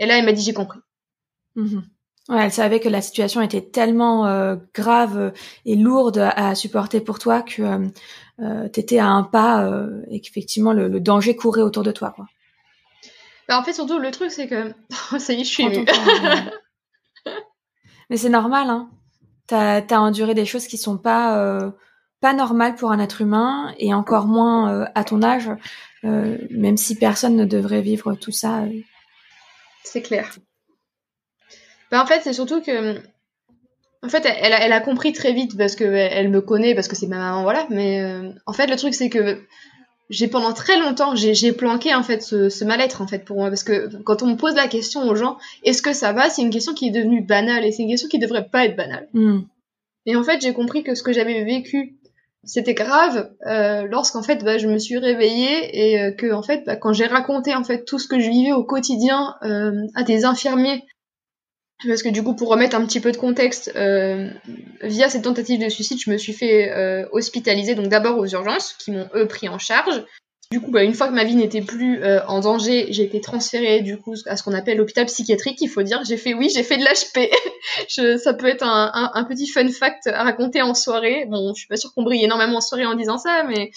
et 0.00 0.06
là 0.06 0.18
elle 0.18 0.24
m'a 0.24 0.32
dit 0.32 0.42
j'ai 0.42 0.52
compris 0.52 0.80
mmh 1.54 1.78
Ouais, 2.28 2.42
elle 2.42 2.52
savait 2.52 2.80
que 2.80 2.88
la 2.88 3.02
situation 3.02 3.40
était 3.40 3.62
tellement 3.62 4.26
euh, 4.26 4.56
grave 4.74 5.32
et 5.64 5.76
lourde 5.76 6.18
à, 6.18 6.56
supporter 6.56 7.00
pour 7.00 7.20
toi 7.20 7.42
que 7.42 7.62
euh, 7.62 7.86
euh 8.40 8.68
t'étais 8.68 8.98
à 8.98 9.06
un 9.06 9.22
pas 9.22 9.64
euh, 9.64 10.02
et 10.10 10.20
qu'effectivement 10.20 10.72
le, 10.72 10.88
le, 10.88 10.98
danger 10.98 11.36
courait 11.36 11.62
autour 11.62 11.84
de 11.84 11.92
toi. 11.92 12.10
Quoi. 12.10 12.26
Bah, 13.48 13.60
en 13.60 13.62
fait, 13.62 13.74
surtout 13.74 14.00
le 14.00 14.10
truc, 14.10 14.32
c'est 14.32 14.48
que 14.48 14.74
ça 15.18 15.32
y 15.32 15.42
est, 15.42 15.44
je 15.44 15.48
suis 15.48 15.62
émue. 15.62 15.86
Mais 18.10 18.16
c'est 18.16 18.28
normal, 18.28 18.70
hein. 18.70 18.90
T'as 19.46 19.82
as 19.88 20.00
enduré 20.00 20.34
des 20.34 20.46
choses 20.46 20.66
qui 20.66 20.78
sont 20.78 20.98
pas 20.98 21.72
pas 22.20 22.32
normales 22.32 22.74
pour 22.74 22.90
un 22.90 22.98
être 22.98 23.20
humain 23.20 23.72
et 23.78 23.94
encore 23.94 24.26
moins 24.26 24.88
à 24.96 25.04
ton 25.04 25.22
âge, 25.22 25.48
même 26.02 26.76
si 26.76 26.96
personne 26.96 27.36
ne 27.36 27.44
devrait 27.44 27.82
vivre 27.82 28.14
tout 28.14 28.32
ça. 28.32 28.64
C'est 29.84 30.02
clair. 30.02 30.34
Bah, 31.90 32.02
en 32.02 32.06
fait, 32.06 32.20
c'est 32.22 32.32
surtout 32.32 32.60
que. 32.60 32.98
En 34.02 34.08
fait, 34.08 34.24
elle, 34.24 34.52
elle, 34.52 34.72
a 34.72 34.80
compris 34.80 35.12
très 35.12 35.32
vite 35.32 35.56
parce 35.56 35.74
qu'elle 35.74 35.94
elle 35.94 36.28
me 36.28 36.40
connaît, 36.40 36.74
parce 36.74 36.86
que 36.86 36.94
c'est 36.94 37.06
ma 37.06 37.18
maman, 37.18 37.42
voilà. 37.42 37.66
Mais 37.70 38.02
euh, 38.02 38.30
en 38.44 38.52
fait, 38.52 38.66
le 38.66 38.76
truc, 38.76 38.94
c'est 38.94 39.08
que 39.08 39.40
j'ai 40.10 40.28
pendant 40.28 40.52
très 40.52 40.78
longtemps, 40.78 41.14
j'ai 41.16 41.52
planqué 41.52 41.94
en 41.94 42.02
fait 42.02 42.22
ce, 42.22 42.48
ce 42.48 42.64
mal-être 42.64 43.02
en 43.02 43.08
fait 43.08 43.24
pour 43.24 43.38
moi 43.38 43.48
parce 43.48 43.64
que 43.64 43.90
quand 44.04 44.22
on 44.22 44.28
me 44.28 44.36
pose 44.36 44.54
la 44.54 44.68
question 44.68 45.02
aux 45.08 45.16
gens, 45.16 45.36
est-ce 45.64 45.82
que 45.82 45.92
ça 45.92 46.12
va 46.12 46.30
C'est 46.30 46.42
une 46.42 46.50
question 46.50 46.74
qui 46.74 46.88
est 46.88 46.92
devenue 46.92 47.22
banale 47.22 47.64
et 47.64 47.72
c'est 47.72 47.82
une 47.82 47.88
question 47.88 48.08
qui 48.08 48.20
devrait 48.20 48.48
pas 48.48 48.66
être 48.66 48.76
banale. 48.76 49.08
Hmm. 49.14 49.40
Et 50.04 50.14
en 50.14 50.22
fait, 50.22 50.40
j'ai 50.40 50.52
compris 50.52 50.84
que 50.84 50.94
ce 50.94 51.02
que 51.02 51.12
j'avais 51.12 51.42
vécu, 51.42 51.96
c'était 52.44 52.74
grave 52.74 53.32
euh, 53.46 53.88
lorsqu'en 53.90 54.22
fait 54.22 54.44
bah, 54.44 54.58
je 54.58 54.68
me 54.68 54.78
suis 54.78 54.98
réveillée 54.98 55.90
et 55.90 56.00
euh, 56.00 56.12
que 56.12 56.32
en 56.32 56.42
fait 56.42 56.62
bah, 56.64 56.76
quand 56.76 56.92
j'ai 56.92 57.06
raconté 57.06 57.54
en 57.56 57.64
fait 57.64 57.84
tout 57.84 57.98
ce 57.98 58.06
que 58.06 58.20
je 58.20 58.30
vivais 58.30 58.52
au 58.52 58.62
quotidien 58.62 59.34
euh, 59.42 59.72
à 59.96 60.04
des 60.04 60.24
infirmiers 60.24 60.84
parce 61.84 62.02
que 62.02 62.08
du 62.08 62.22
coup, 62.22 62.34
pour 62.34 62.48
remettre 62.48 62.76
un 62.76 62.86
petit 62.86 63.00
peu 63.00 63.12
de 63.12 63.16
contexte, 63.16 63.70
euh, 63.76 64.30
via 64.82 65.08
cette 65.08 65.22
tentative 65.22 65.62
de 65.62 65.68
suicide, 65.68 65.98
je 66.02 66.10
me 66.10 66.16
suis 66.16 66.32
fait 66.32 66.70
euh, 66.72 67.06
hospitaliser, 67.12 67.74
donc 67.74 67.88
d'abord 67.88 68.18
aux 68.18 68.26
urgences, 68.26 68.74
qui 68.78 68.92
m'ont 68.92 69.08
eux 69.14 69.26
pris 69.26 69.48
en 69.48 69.58
charge. 69.58 70.02
Du 70.52 70.60
coup, 70.60 70.70
bah, 70.70 70.84
une 70.84 70.94
fois 70.94 71.08
que 71.08 71.12
ma 71.12 71.24
vie 71.24 71.34
n'était 71.34 71.60
plus 71.60 72.04
euh, 72.04 72.24
en 72.28 72.38
danger, 72.38 72.86
j'ai 72.90 73.02
été 73.02 73.20
transférée 73.20 73.80
du 73.80 73.98
coup 73.98 74.14
à 74.26 74.36
ce 74.36 74.44
qu'on 74.44 74.54
appelle 74.54 74.78
l'hôpital 74.78 75.04
psychiatrique. 75.06 75.58
Il 75.60 75.68
faut 75.68 75.82
dire, 75.82 76.02
j'ai 76.06 76.16
fait 76.16 76.34
oui, 76.34 76.48
j'ai 76.54 76.62
fait 76.62 76.76
de 76.76 76.84
l'HP. 76.84 77.30
ça 78.22 78.32
peut 78.32 78.46
être 78.46 78.62
un, 78.62 78.92
un, 78.94 79.10
un, 79.14 79.24
petit 79.24 79.48
fun 79.48 79.68
fact 79.68 80.06
à 80.06 80.22
raconter 80.22 80.62
en 80.62 80.72
soirée. 80.72 81.26
Bon, 81.28 81.52
je 81.52 81.58
suis 81.58 81.66
pas 81.66 81.76
sûre 81.76 81.92
qu'on 81.92 82.04
brille 82.04 82.24
énormément 82.24 82.58
en 82.58 82.60
soirée 82.60 82.86
en 82.86 82.94
disant 82.94 83.18
ça, 83.18 83.42
mais 83.42 83.72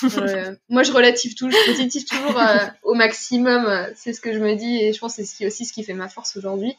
moi 0.68 0.84
je 0.84 0.92
relative 0.92 1.34
toujours, 1.34 1.58
relative 1.66 2.04
toujours 2.04 2.40
au 2.84 2.94
maximum. 2.94 3.88
C'est 3.96 4.12
ce 4.12 4.20
que 4.20 4.32
je 4.32 4.38
me 4.38 4.54
dis 4.54 4.80
et 4.80 4.92
je 4.92 5.00
pense 5.00 5.16
que 5.16 5.24
c'est 5.24 5.44
aussi 5.44 5.64
ce 5.64 5.72
qui 5.72 5.82
fait 5.82 5.92
ma 5.92 6.08
force 6.08 6.36
aujourd'hui. 6.36 6.76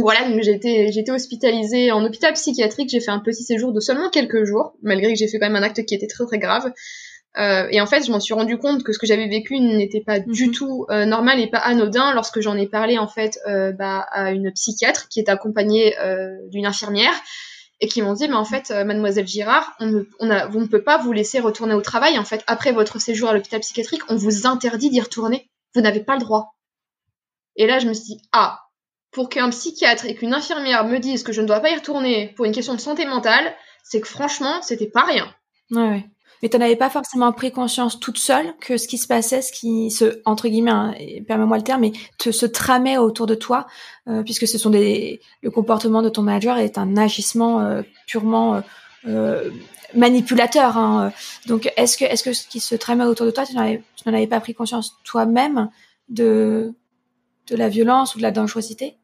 Voilà, 0.00 0.28
donc 0.28 0.44
été 0.46 1.10
hospitalisée 1.10 1.90
en 1.90 2.04
hôpital 2.04 2.32
psychiatrique. 2.34 2.90
J'ai 2.90 3.00
fait 3.00 3.10
un 3.10 3.18
petit 3.18 3.42
séjour 3.42 3.72
de 3.72 3.80
seulement 3.80 4.10
quelques 4.10 4.44
jours, 4.44 4.74
malgré 4.82 5.12
que 5.12 5.18
j'ai 5.18 5.28
fait 5.28 5.38
quand 5.38 5.46
même 5.46 5.56
un 5.56 5.62
acte 5.62 5.84
qui 5.84 5.94
était 5.94 6.06
très 6.06 6.24
très 6.24 6.38
grave. 6.38 6.72
Euh, 7.36 7.68
et 7.70 7.80
en 7.80 7.86
fait, 7.86 8.04
je 8.04 8.10
m'en 8.10 8.20
suis 8.20 8.34
rendu 8.34 8.58
compte 8.58 8.82
que 8.82 8.92
ce 8.92 8.98
que 8.98 9.06
j'avais 9.06 9.28
vécu 9.28 9.58
n'était 9.60 10.00
pas 10.00 10.18
du 10.18 10.46
mhm. 10.46 10.52
tout 10.52 10.86
euh, 10.90 11.04
normal 11.04 11.40
et 11.40 11.46
pas 11.48 11.58
anodin 11.58 12.12
lorsque 12.14 12.40
j'en 12.40 12.56
ai 12.56 12.66
parlé 12.66 12.98
en 12.98 13.06
fait 13.06 13.38
euh, 13.46 13.72
bah, 13.72 14.06
à 14.10 14.32
une 14.32 14.52
psychiatre 14.52 15.08
qui 15.08 15.20
est 15.20 15.28
accompagnée 15.28 15.94
d'une 16.50 16.66
infirmière 16.66 17.14
et 17.80 17.86
qui 17.86 18.02
m'ont 18.02 18.14
dit 18.14 18.26
mais 18.28 18.34
en 18.34 18.44
fait 18.44 18.70
mademoiselle 18.70 19.26
Girard 19.26 19.76
on 19.78 19.86
ne, 19.86 20.02
on 20.18 20.30
a, 20.30 20.46
vous 20.46 20.60
ne 20.60 20.66
peut 20.66 20.82
pas 20.82 20.98
vous 20.98 21.12
laisser 21.12 21.38
retourner 21.38 21.74
au 21.74 21.80
travail 21.80 22.18
en 22.18 22.24
fait 22.24 22.42
après 22.48 22.72
votre 22.72 23.00
séjour 23.00 23.28
à 23.28 23.34
l'hôpital 23.34 23.60
psychiatrique 23.60 24.02
on 24.08 24.16
vous 24.16 24.48
interdit 24.48 24.90
d'y 24.90 25.00
retourner 25.00 25.48
vous 25.76 25.80
n'avez 25.80 26.00
pas 26.00 26.14
le 26.14 26.20
droit 26.20 26.56
et 27.54 27.68
là 27.68 27.78
je 27.78 27.86
me 27.86 27.92
suis 27.92 28.16
dit 28.16 28.22
ah 28.32 28.67
pour 29.10 29.28
qu'un 29.28 29.50
psychiatre 29.50 30.06
et 30.06 30.14
qu'une 30.14 30.34
infirmière 30.34 30.84
me 30.84 30.98
disent 30.98 31.22
que 31.22 31.32
je 31.32 31.40
ne 31.40 31.46
dois 31.46 31.60
pas 31.60 31.70
y 31.70 31.74
retourner 31.74 32.32
pour 32.36 32.44
une 32.44 32.52
question 32.52 32.74
de 32.74 32.80
santé 32.80 33.06
mentale, 33.06 33.54
c'est 33.82 34.00
que 34.00 34.08
franchement, 34.08 34.60
c'était 34.62 34.86
pas 34.86 35.04
rien. 35.04 35.26
Ouais, 35.70 35.88
ouais. 35.88 36.04
Mais 36.42 36.48
tu 36.48 36.56
n'avais 36.56 36.76
pas 36.76 36.90
forcément 36.90 37.32
pris 37.32 37.50
conscience 37.50 37.98
toute 37.98 38.18
seule 38.18 38.54
que 38.60 38.76
ce 38.76 38.86
qui 38.86 38.96
se 38.96 39.08
passait, 39.08 39.42
ce 39.42 39.50
qui 39.50 39.90
se, 39.90 40.20
entre 40.24 40.48
guillemets, 40.48 40.70
hein, 40.70 40.94
permets-moi 41.26 41.56
le 41.56 41.64
terme, 41.64 41.80
mais 41.80 41.92
te 42.16 42.30
se 42.30 42.46
tramait 42.46 42.96
autour 42.96 43.26
de 43.26 43.34
toi, 43.34 43.66
euh, 44.06 44.22
puisque 44.22 44.46
ce 44.46 44.56
sont 44.56 44.70
des, 44.70 45.20
le 45.42 45.50
comportement 45.50 46.00
de 46.00 46.08
ton 46.08 46.22
manager 46.22 46.58
est 46.58 46.78
un 46.78 46.96
agissement 46.96 47.60
euh, 47.60 47.82
purement 48.06 48.62
euh, 49.08 49.50
manipulateur. 49.94 50.76
Hein. 50.76 51.12
Donc, 51.46 51.72
est-ce 51.76 51.98
que, 51.98 52.04
est-ce 52.04 52.22
que 52.22 52.32
ce 52.32 52.46
qui 52.46 52.60
se 52.60 52.76
tramait 52.76 53.04
autour 53.04 53.26
de 53.26 53.32
toi, 53.32 53.44
tu 53.44 53.56
n'en 53.56 54.14
avais 54.14 54.26
pas 54.28 54.40
pris 54.40 54.54
conscience 54.54 54.96
toi-même 55.02 55.70
de, 56.08 56.72
de 57.48 57.56
la 57.56 57.68
violence 57.68 58.14
ou 58.14 58.18
de 58.18 58.22
la 58.22 58.30
dangerosité? 58.30 58.96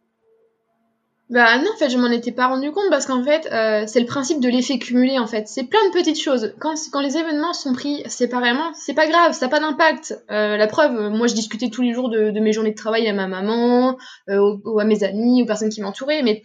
Bah 1.30 1.56
non, 1.56 1.70
en 1.74 1.76
fait, 1.78 1.88
je 1.88 1.96
m'en 1.96 2.10
étais 2.10 2.32
pas 2.32 2.48
rendu 2.48 2.70
compte 2.70 2.90
parce 2.90 3.06
qu'en 3.06 3.24
fait, 3.24 3.48
euh, 3.50 3.84
c'est 3.86 4.00
le 4.00 4.06
principe 4.06 4.40
de 4.40 4.48
l'effet 4.48 4.78
cumulé 4.78 5.18
en 5.18 5.26
fait. 5.26 5.48
C'est 5.48 5.64
plein 5.64 5.80
de 5.88 5.92
petites 5.92 6.20
choses. 6.20 6.54
Quand, 6.60 6.74
quand 6.92 7.00
les 7.00 7.16
événements 7.16 7.54
sont 7.54 7.72
pris 7.72 8.02
séparément, 8.06 8.72
c'est 8.74 8.92
pas 8.92 9.06
grave, 9.06 9.32
ça 9.32 9.46
n'a 9.46 9.50
pas 9.50 9.58
d'impact. 9.58 10.22
Euh, 10.30 10.58
la 10.58 10.66
preuve, 10.66 10.94
euh, 10.94 11.10
moi 11.10 11.26
je 11.26 11.34
discutais 11.34 11.70
tous 11.70 11.80
les 11.80 11.94
jours 11.94 12.10
de, 12.10 12.30
mes 12.38 12.52
journées 12.52 12.72
de 12.72 12.76
travail 12.76 13.08
à 13.08 13.14
ma 13.14 13.26
maman, 13.26 13.96
ou, 14.28 14.78
à 14.78 14.84
mes 14.84 15.02
amis, 15.02 15.42
aux 15.42 15.46
personnes 15.46 15.70
qui 15.70 15.80
m'entouraient, 15.80 16.22
mais 16.22 16.42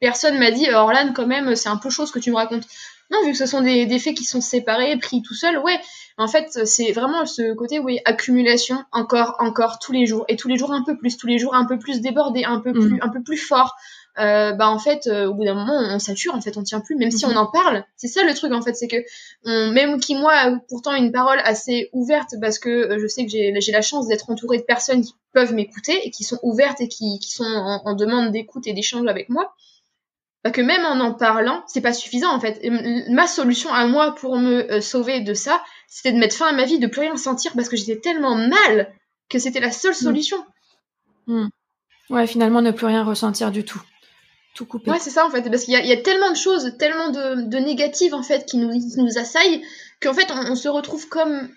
personne 0.00 0.38
m'a 0.38 0.50
dit, 0.50 0.70
Orlan, 0.70 1.12
quand 1.14 1.26
même, 1.26 1.54
c'est 1.54 1.68
un 1.68 1.76
peu 1.76 1.90
chaud 1.90 2.06
ce 2.06 2.12
que 2.12 2.18
tu 2.18 2.30
me 2.30 2.36
racontes. 2.36 2.64
Non, 3.10 3.24
vu 3.24 3.32
que 3.32 3.38
ce 3.38 3.46
sont 3.46 3.60
des, 3.60 3.86
des 3.86 3.98
faits 3.98 4.16
qui 4.16 4.24
sont 4.24 4.40
séparés, 4.40 4.96
pris 4.98 5.22
tout 5.22 5.34
seul, 5.34 5.58
ouais. 5.58 5.78
En 6.18 6.28
fait, 6.28 6.66
c'est 6.66 6.92
vraiment 6.92 7.26
ce 7.26 7.54
côté, 7.54 7.78
oui, 7.78 8.00
accumulation, 8.04 8.82
encore, 8.90 9.36
encore, 9.38 9.78
tous 9.78 9.92
les 9.92 10.06
jours, 10.06 10.24
et 10.28 10.36
tous 10.36 10.48
les 10.48 10.56
jours 10.56 10.72
un 10.72 10.82
peu 10.82 10.96
plus, 10.96 11.16
tous 11.16 11.26
les 11.26 11.38
jours 11.38 11.54
un 11.54 11.66
peu 11.66 11.78
plus 11.78 12.00
débordé, 12.00 12.44
un 12.44 12.60
peu 12.60 12.72
plus, 12.72 12.94
mm. 12.94 12.98
un 13.02 13.08
peu 13.08 13.22
plus 13.22 13.36
fort. 13.36 13.74
Euh, 14.18 14.52
bah 14.52 14.70
en 14.70 14.78
fait, 14.78 15.08
euh, 15.08 15.26
au 15.26 15.34
bout 15.34 15.44
d'un 15.44 15.52
moment, 15.52 15.78
on, 15.78 15.98
sature, 15.98 16.34
en 16.34 16.40
fait, 16.40 16.56
on 16.56 16.62
tient 16.62 16.80
plus, 16.80 16.96
même 16.96 17.10
si 17.10 17.26
on 17.26 17.32
mm-hmm. 17.32 17.36
en 17.36 17.46
parle. 17.50 17.84
C'est 17.96 18.08
ça 18.08 18.24
le 18.24 18.32
truc, 18.32 18.52
en 18.52 18.62
fait, 18.62 18.74
c'est 18.74 18.88
que 18.88 18.96
on, 19.44 19.70
même 19.72 20.00
qui 20.00 20.14
moi, 20.14 20.32
a 20.32 20.58
pourtant 20.70 20.94
une 20.94 21.12
parole 21.12 21.38
assez 21.44 21.90
ouverte, 21.92 22.34
parce 22.40 22.58
que 22.58 22.70
euh, 22.70 22.98
je 22.98 23.06
sais 23.06 23.26
que 23.26 23.30
j'ai 23.30 23.72
la 23.72 23.82
chance 23.82 24.08
d'être 24.08 24.30
entourée 24.30 24.56
de 24.56 24.62
personnes 24.62 25.02
qui 25.02 25.14
peuvent 25.34 25.52
m'écouter 25.52 26.00
et 26.06 26.10
qui 26.10 26.24
sont 26.24 26.38
ouvertes 26.42 26.80
et 26.80 26.88
qui, 26.88 27.18
qui 27.18 27.30
sont 27.30 27.44
en, 27.44 27.82
en 27.84 27.94
demande 27.94 28.32
d'écoute 28.32 28.66
et 28.66 28.72
d'échange 28.72 29.06
avec 29.06 29.28
moi 29.28 29.54
bah, 30.46 30.52
que 30.52 30.60
même 30.60 30.84
en 30.84 31.00
en 31.00 31.12
parlant, 31.12 31.64
c'est 31.66 31.80
pas 31.80 31.92
suffisant 31.92 32.32
en 32.32 32.38
fait. 32.38 32.60
ma 33.10 33.26
solution 33.26 33.72
à 33.72 33.88
moi 33.88 34.14
pour 34.14 34.36
me 34.36 34.74
euh, 34.74 34.80
sauver 34.80 35.18
de 35.18 35.34
ça, 35.34 35.60
c'était 35.88 36.12
de 36.12 36.18
mettre 36.18 36.36
fin 36.36 36.46
à 36.46 36.52
ma 36.52 36.64
vie, 36.64 36.78
de 36.78 36.86
plus 36.86 37.00
rien 37.00 37.16
sentir 37.16 37.50
parce 37.56 37.68
que 37.68 37.76
j'étais 37.76 37.96
tellement 37.96 38.36
mal 38.36 38.94
que 39.28 39.40
c'était 39.40 39.58
la 39.58 39.72
seule 39.72 39.90
mm. 39.90 39.94
solution. 39.94 40.36
Mm. 41.26 41.48
Ouais, 42.10 42.28
finalement, 42.28 42.62
ne 42.62 42.70
plus 42.70 42.86
rien 42.86 43.02
ressentir 43.02 43.50
du 43.50 43.64
tout. 43.64 43.82
Tout 44.54 44.66
couper. 44.66 44.88
Ouais, 44.92 45.00
c'est 45.00 45.10
ça 45.10 45.26
en 45.26 45.30
fait, 45.30 45.42
parce 45.50 45.64
qu'il 45.64 45.74
y, 45.74 45.92
a 45.92 45.96
tellement 45.96 46.30
de 46.30 46.36
choses, 46.36 46.76
tellement 46.78 47.08
de, 47.08 47.48
de 47.48 47.58
négatives 47.58 48.14
en 48.14 48.22
fait 48.22 48.46
qui 48.46 48.58
nous, 48.58 48.72
nous 48.98 49.18
assaillent, 49.18 49.64
qu'en 50.00 50.14
fait 50.14 50.30
on, 50.30 50.54
se 50.54 50.68
retrouve 50.68 51.08
comme 51.08 51.48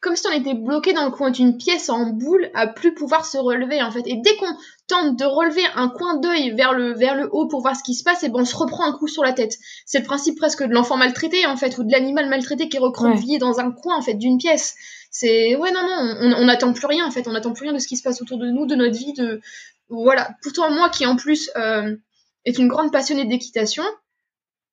comme 0.00 0.14
si 0.14 0.26
on 0.28 0.32
était 0.32 0.54
bloqué 0.54 0.92
dans 0.92 1.04
le 1.04 1.10
coin 1.10 1.30
d'une 1.30 1.56
pièce 1.56 1.88
en 1.88 2.06
boule 2.10 2.50
à 2.54 2.68
plus 2.68 2.94
pouvoir 2.94 3.26
se 3.26 3.36
relever 3.36 3.82
en 3.82 3.90
fait. 3.90 4.06
Et 4.06 4.16
dès 4.16 4.36
qu'on 4.36 4.54
tente 4.86 5.18
de 5.18 5.24
relever 5.24 5.64
un 5.74 5.88
coin 5.88 6.18
d'œil 6.18 6.52
vers 6.52 6.72
le 6.72 6.94
vers 6.94 7.16
le 7.16 7.28
haut 7.32 7.48
pour 7.48 7.62
voir 7.62 7.74
ce 7.74 7.82
qui 7.82 7.94
se 7.94 8.04
passe, 8.04 8.22
et 8.22 8.28
bon 8.28 8.40
on 8.40 8.44
se 8.44 8.56
reprend 8.56 8.84
un 8.84 8.92
coup 8.92 9.08
sur 9.08 9.24
la 9.24 9.32
tête. 9.32 9.56
C'est 9.86 9.98
le 9.98 10.04
principe 10.04 10.38
presque 10.38 10.62
de 10.62 10.72
l'enfant 10.72 10.96
maltraité 10.96 11.46
en 11.46 11.56
fait 11.56 11.76
ou 11.78 11.84
de 11.84 11.90
l'animal 11.90 12.28
maltraité 12.28 12.68
qui 12.68 12.76
est 12.76 12.80
recroquevillé 12.80 13.38
dans 13.38 13.58
un 13.58 13.72
coin 13.72 13.96
en 13.96 14.02
fait 14.02 14.14
d'une 14.14 14.38
pièce. 14.38 14.76
C'est 15.10 15.56
ouais 15.56 15.72
non 15.72 15.82
non, 15.82 16.36
on 16.38 16.44
n'attend 16.44 16.72
plus 16.72 16.86
rien 16.86 17.06
en 17.06 17.10
fait, 17.10 17.26
on 17.26 17.32
n'attend 17.32 17.52
plus 17.52 17.64
rien 17.64 17.72
de 17.72 17.78
ce 17.78 17.88
qui 17.88 17.96
se 17.96 18.02
passe 18.02 18.22
autour 18.22 18.38
de 18.38 18.50
nous, 18.50 18.66
de 18.66 18.76
notre 18.76 18.96
vie, 18.96 19.14
de 19.14 19.40
voilà. 19.88 20.30
Pourtant 20.42 20.70
moi 20.70 20.90
qui 20.90 21.06
en 21.06 21.16
plus 21.16 21.50
euh, 21.56 21.96
est 22.44 22.58
une 22.58 22.68
grande 22.68 22.92
passionnée 22.92 23.24
d'équitation, 23.24 23.84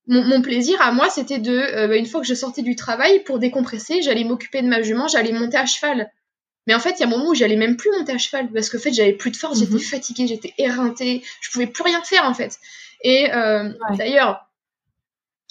mon, 0.08 0.41
plaisir 0.41 0.82
à 0.82 0.91
moi, 0.91 1.10
c'était 1.10 1.39
de, 1.39 1.52
euh, 1.52 1.88
bah, 1.88 1.96
une 1.96 2.06
fois 2.06 2.22
que 2.22 2.28
je 2.28 2.34
sortais 2.34 2.62
du 2.62 2.76
travail, 2.76 3.24
pour 3.24 3.39
décompresser, 3.39 4.02
j'allais 4.02 4.24
m'occuper 4.24 4.62
de 4.62 4.68
ma 4.68 4.82
jument, 4.82 5.08
j'allais 5.08 5.32
monter 5.32 5.58
à 5.58 5.65
cheval. 5.65 6.12
Mais 6.68 6.74
en 6.74 6.80
fait, 6.80 6.91
il 6.91 7.00
y 7.00 7.04
a 7.04 7.08
un 7.08 7.10
moment 7.10 7.30
où 7.30 7.36
j'allais 7.36 7.56
même 7.56 7.76
plus 7.76 7.91
monter 7.91 8.12
à 8.12 8.18
cheval 8.18 8.50
parce 8.52 8.70
qu'en 8.70 8.80
fait, 8.80 8.94
j'avais 8.94 9.13
plus 9.13 9.32
de 9.32 9.36
force, 9.36 9.60
j'étais 9.60 9.74
mhm. 9.74 9.80
fatiguée, 9.80 10.28
j'étais 10.28 10.54
éreintée, 10.58 11.24
je 11.41 11.52
pouvais 11.52 11.68
plus 11.68 11.84
rien 11.84 12.02
faire 12.04 12.26
en 12.26 12.34
fait. 12.34 12.58
Et 13.04 13.32
euh, 13.34 13.72
d'ailleurs, 13.98 14.48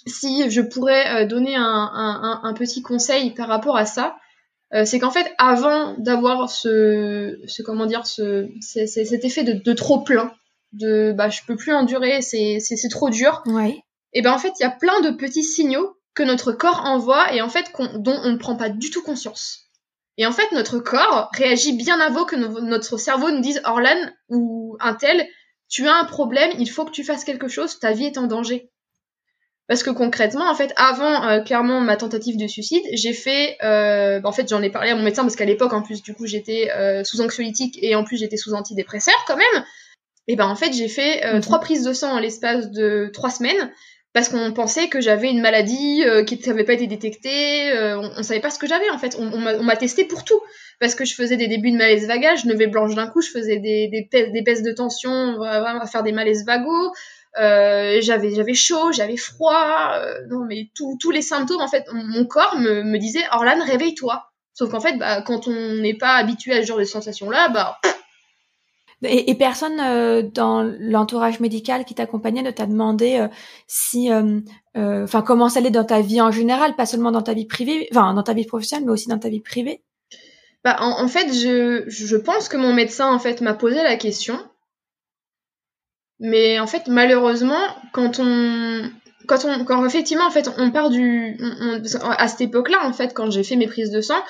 si 0.07 0.49
je 0.49 0.61
pourrais 0.61 1.23
euh, 1.23 1.25
donner 1.25 1.55
un, 1.55 2.53
petit 2.57 2.81
conseil 2.81 3.31
par 3.31 3.47
rapport 3.47 3.77
à 3.77 3.85
ça, 3.85 4.17
c'est 4.83 4.99
qu'en 4.99 5.11
fait, 5.11 5.33
avant 5.37 5.95
d'avoir 5.99 6.49
ce, 6.49 7.39
ce, 7.47 7.61
comment 7.61 7.85
dire, 7.85 8.05
ce, 8.05 8.49
cet 8.59 9.23
effet 9.23 9.43
de, 9.43 9.53
de 9.53 9.73
trop 9.73 10.01
plein, 10.01 10.33
de 10.73 11.13
bah 11.15 11.29
je 11.29 11.39
peux 11.47 11.55
plus 11.55 11.73
endurer, 11.73 12.21
c'est 12.21 12.59
trop 12.89 13.09
dur. 13.09 13.41
Ouais 13.45 13.84
et 14.15 14.21
ben 14.21 14.31
en 14.31 14.39
fait, 14.39 14.53
il 14.59 14.63
y 14.63 14.65
a 14.65 14.71
plein 14.71 15.01
de 15.01 15.11
petits 15.11 15.43
signaux 15.43 15.97
que 16.15 16.23
notre 16.23 16.53
corps 16.53 16.83
envoie 16.85 17.33
et 17.33 17.41
en 17.41 17.49
fait 17.49 17.71
dont 17.95 18.17
on 18.23 18.31
ne 18.31 18.37
prend 18.37 18.55
pas 18.55 18.69
du 18.69 18.89
tout 18.89 19.03
conscience. 19.03 19.65
Et 20.17 20.25
en 20.25 20.31
fait, 20.31 20.49
notre 20.53 20.79
corps 20.79 21.29
réagit 21.33 21.73
bien 21.73 21.99
avant 21.99 22.23
que 22.23 22.37
notre 22.37 22.97
cerveau 22.97 23.29
nous 23.29 23.41
dise 23.41 23.61
Orlan 23.65 23.99
ou 24.29 24.77
un 24.79 24.93
tel, 24.93 25.27
tu 25.67 25.87
as 25.87 25.93
un 25.93 26.05
problème, 26.05 26.51
il 26.57 26.69
faut 26.69 26.85
que 26.85 26.91
tu 26.91 27.03
fasses 27.03 27.25
quelque 27.25 27.49
chose, 27.49 27.79
ta 27.79 27.91
vie 27.91 28.05
est 28.05 28.17
en 28.17 28.27
danger. 28.27 28.71
Parce 29.67 29.83
que 29.83 29.89
concrètement, 29.89 30.49
en 30.49 30.55
fait, 30.55 30.71
avant 30.77 31.27
euh, 31.27 31.41
clairement 31.41 31.81
ma 31.81 31.97
tentative 31.97 32.37
de 32.37 32.47
suicide, 32.47 32.83
j'ai 32.93 33.13
fait, 33.13 33.57
euh, 33.63 34.21
en 34.23 34.31
fait, 34.31 34.47
j'en 34.47 34.61
ai 34.61 34.69
parlé 34.69 34.91
à 34.91 34.95
mon 34.95 35.03
médecin 35.03 35.23
parce 35.23 35.35
qu'à 35.35 35.45
l'époque, 35.45 35.73
en 35.73 35.81
plus, 35.81 36.01
du 36.03 36.13
coup, 36.13 36.27
j'étais 36.27 36.71
euh, 36.71 37.03
sous 37.03 37.19
anxiolytique 37.19 37.77
et 37.81 37.95
en 37.95 38.05
plus, 38.05 38.17
j'étais 38.17 38.37
sous 38.37 38.53
antidépresseur 38.53 39.15
quand 39.27 39.35
même. 39.35 39.65
Et 40.27 40.35
ben 40.35 40.47
en 40.47 40.55
fait, 40.55 40.71
j'ai 40.71 40.87
fait 40.87 41.33
mhm. 41.33 41.41
trois 41.41 41.59
prises 41.59 41.83
de 41.83 41.93
sang 41.93 42.13
en 42.13 42.19
l'espace 42.19 42.71
de 42.71 43.09
trois 43.13 43.29
semaines 43.29 43.71
parce 44.15 44.29
qu'on 44.29 44.53
pensait 44.53 44.87
que 44.87 45.01
j'avais 45.01 45.29
une 45.29 45.41
maladie 45.41 46.05
euh, 46.05 46.23
qui 46.23 46.39
n'avait 46.47 46.63
pas 46.63 46.71
été 46.71 46.87
détectée, 46.87 47.73
euh, 47.73 47.99
on, 47.99 48.19
ne 48.19 48.23
savait 48.23 48.39
pas 48.39 48.49
ce 48.49 48.57
que 48.57 48.65
j'avais 48.65 48.89
en 48.89 48.97
fait, 48.97 49.17
on, 49.19 49.29
on 49.29 49.63
m'a 49.63 49.75
testé 49.75 50.05
pour 50.05 50.23
tout, 50.23 50.39
parce 50.79 50.95
que 50.95 51.03
je 51.03 51.13
faisais 51.13 51.35
des 51.35 51.49
débuts 51.49 51.71
de 51.71 51.75
malaise 51.75 52.07
vagal, 52.07 52.37
je 52.37 52.47
levais 52.47 52.67
blanche 52.67 52.95
d'un 52.95 53.07
coup, 53.07 53.21
je 53.21 53.29
faisais 53.29 53.57
des, 53.57 53.89
des, 53.89 54.07
des 54.31 54.41
baisses 54.41 54.63
de 54.63 54.71
tension, 54.71 55.41
à 55.41 55.85
faire 55.85 56.01
des 56.01 56.13
malaises 56.13 56.45
vagos, 56.45 56.93
euh, 57.37 57.97
j'avais 57.99 58.53
chaud, 58.53 58.93
j'avais 58.93 59.17
froid, 59.17 59.99
non 60.29 60.45
mais 60.45 60.69
tous 60.73 61.11
les 61.11 61.21
symptômes 61.21 61.59
en 61.59 61.67
fait, 61.67 61.83
mon 61.91 62.23
corps 62.23 62.57
me, 62.57 62.83
me 62.83 62.97
disait 62.97 63.23
Orlan 63.33 63.61
réveille-toi, 63.65 64.31
sauf 64.53 64.71
qu'en 64.71 64.79
fait 64.79 64.97
bah, 64.97 65.23
quand 65.23 65.49
on 65.49 65.73
n'est 65.81 65.97
pas 65.97 66.15
habitué 66.15 66.53
à 66.53 66.61
ce 66.61 66.67
genre 66.67 66.79
de 66.79 66.85
sensations 66.85 67.29
là, 67.29 67.49
bah 67.49 67.79
et, 69.03 69.35
personne 69.35 69.79
euh, 69.79 70.21
dans 70.21 70.63
l'entourage 70.79 71.39
médical 71.39 71.85
qui 71.85 71.95
t'accompagnait 71.95 72.41
ne 72.41 72.51
t'a 72.51 72.65
demandé 72.65 73.17
euh, 73.17 73.27
si, 73.67 74.11
euh, 74.11 74.39
enfin, 74.75 75.21
comment 75.21 75.49
ça 75.49 75.59
allait 75.59 75.69
dans 75.69 75.83
ta 75.83 76.01
vie 76.01 76.21
en 76.21 76.31
général, 76.31 76.75
pas 76.75 76.85
seulement 76.85 77.11
dans 77.11 77.21
ta 77.21 77.33
vie 77.33 77.45
privée, 77.45 77.87
enfin, 77.91 78.13
dans 78.13 78.23
ta 78.23 78.33
vie 78.33 78.45
professionnelle, 78.45 78.85
mais 78.85 78.91
aussi 78.91 79.09
dans 79.09 79.19
ta 79.19 79.29
vie 79.29 79.41
privée? 79.41 79.83
Bah, 80.63 80.77
en, 80.79 81.07
fait, 81.07 81.31
je, 81.31 82.15
pense 82.17 82.49
que 82.49 82.57
mon 82.57 82.73
médecin 82.73 83.13
en 83.13 83.19
fait 83.19 83.41
m'a 83.41 83.53
posé 83.53 83.75
la 83.83 83.97
question, 83.97 84.39
mais 86.19 86.59
en 86.59 86.65
fait, 86.65 86.87
malheureusement, 86.87 87.61
quand 87.91 88.19
on 88.19 88.89
quand 89.27 89.43
on, 89.45 89.65
quand 89.65 89.83
effectivement, 89.85 90.25
en 90.25 90.31
fait, 90.31 90.49
on 90.57 90.71
part 90.71 90.89
du, 90.89 91.37
à 92.03 92.27
cette 92.27 92.41
époque-là, 92.41 92.79
en 92.83 92.93
fait, 92.93 93.13
quand 93.13 93.31
j'ai 93.31 93.43
fait 93.43 93.55
mes 93.55 93.67
prises 93.67 93.89
de 93.89 94.01
sang, 94.01 94.21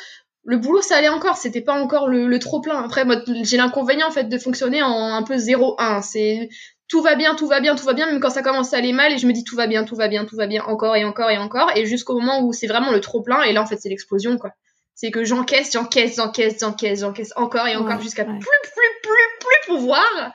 le 0.45 0.57
boulot 0.57 0.81
ça 0.81 0.97
allait 0.97 1.09
encore. 1.09 1.37
C'était 1.37 1.61
pas 1.61 1.73
encore 1.73 2.07
le, 2.07 2.39
trop 2.39 2.61
plein. 2.61 2.81
Après 2.83 3.03
moi 3.03 3.17
j'ai 3.43 3.57
l'inconvénient 3.57 4.07
en 4.07 4.11
fait 4.11 4.25
de 4.25 4.37
fonctionner 4.37 4.81
en 4.81 5.13
un 5.13 5.23
peu 5.23 5.35
0-1 5.35 6.01
c'est 6.03 6.49
tout 6.87 7.01
va 7.01 7.15
bien 7.15 7.33
tout 7.33 7.47
va 7.47 7.59
bien 7.59 7.75
tout 7.75 7.85
va 7.85 7.93
bien 7.93 8.05
même 8.05 8.19
quand 8.19 8.29
ça 8.29 8.43
commence 8.43 8.73
à 8.73 8.77
aller 8.77 8.93
mal 8.93 9.11
et 9.11 9.17
je 9.17 9.25
me 9.25 9.33
dis 9.33 9.43
tout 9.43 9.55
va 9.55 9.65
bien 9.65 9.83
tout 9.85 9.95
va 9.95 10.07
bien 10.07 10.25
tout 10.25 10.35
va 10.35 10.45
bien 10.45 10.63
encore 10.65 10.95
et 10.95 11.03
encore 11.03 11.31
et 11.31 11.37
encore. 11.37 11.71
Et 11.75 11.85
jusqu'au 11.85 12.19
moment 12.19 12.41
où 12.43 12.53
c'est 12.53 12.67
vraiment 12.67 12.91
le 12.91 13.01
trop 13.01 13.21
plein 13.21 13.41
et 13.41 13.53
là 13.53 13.61
en 13.61 13.65
fait 13.65 13.77
c'est 13.77 13.89
l'explosion 13.89 14.37
quoi. 14.37 14.51
C'est 14.93 15.11
que 15.11 15.25
j'encaisse 15.25 15.73
j'encaisse 15.73 16.15
j'encaisse 16.15 16.59
j'encaisse 16.59 16.99
j'encaisse 17.01 17.33
encore 17.35 17.67
et 17.67 17.75
encore 17.75 17.99
jusqu'à 17.99 18.23
plus 18.23 18.37
plus 18.37 18.89
plus 19.03 19.11
plus 19.39 19.75
pouvoir 19.75 20.33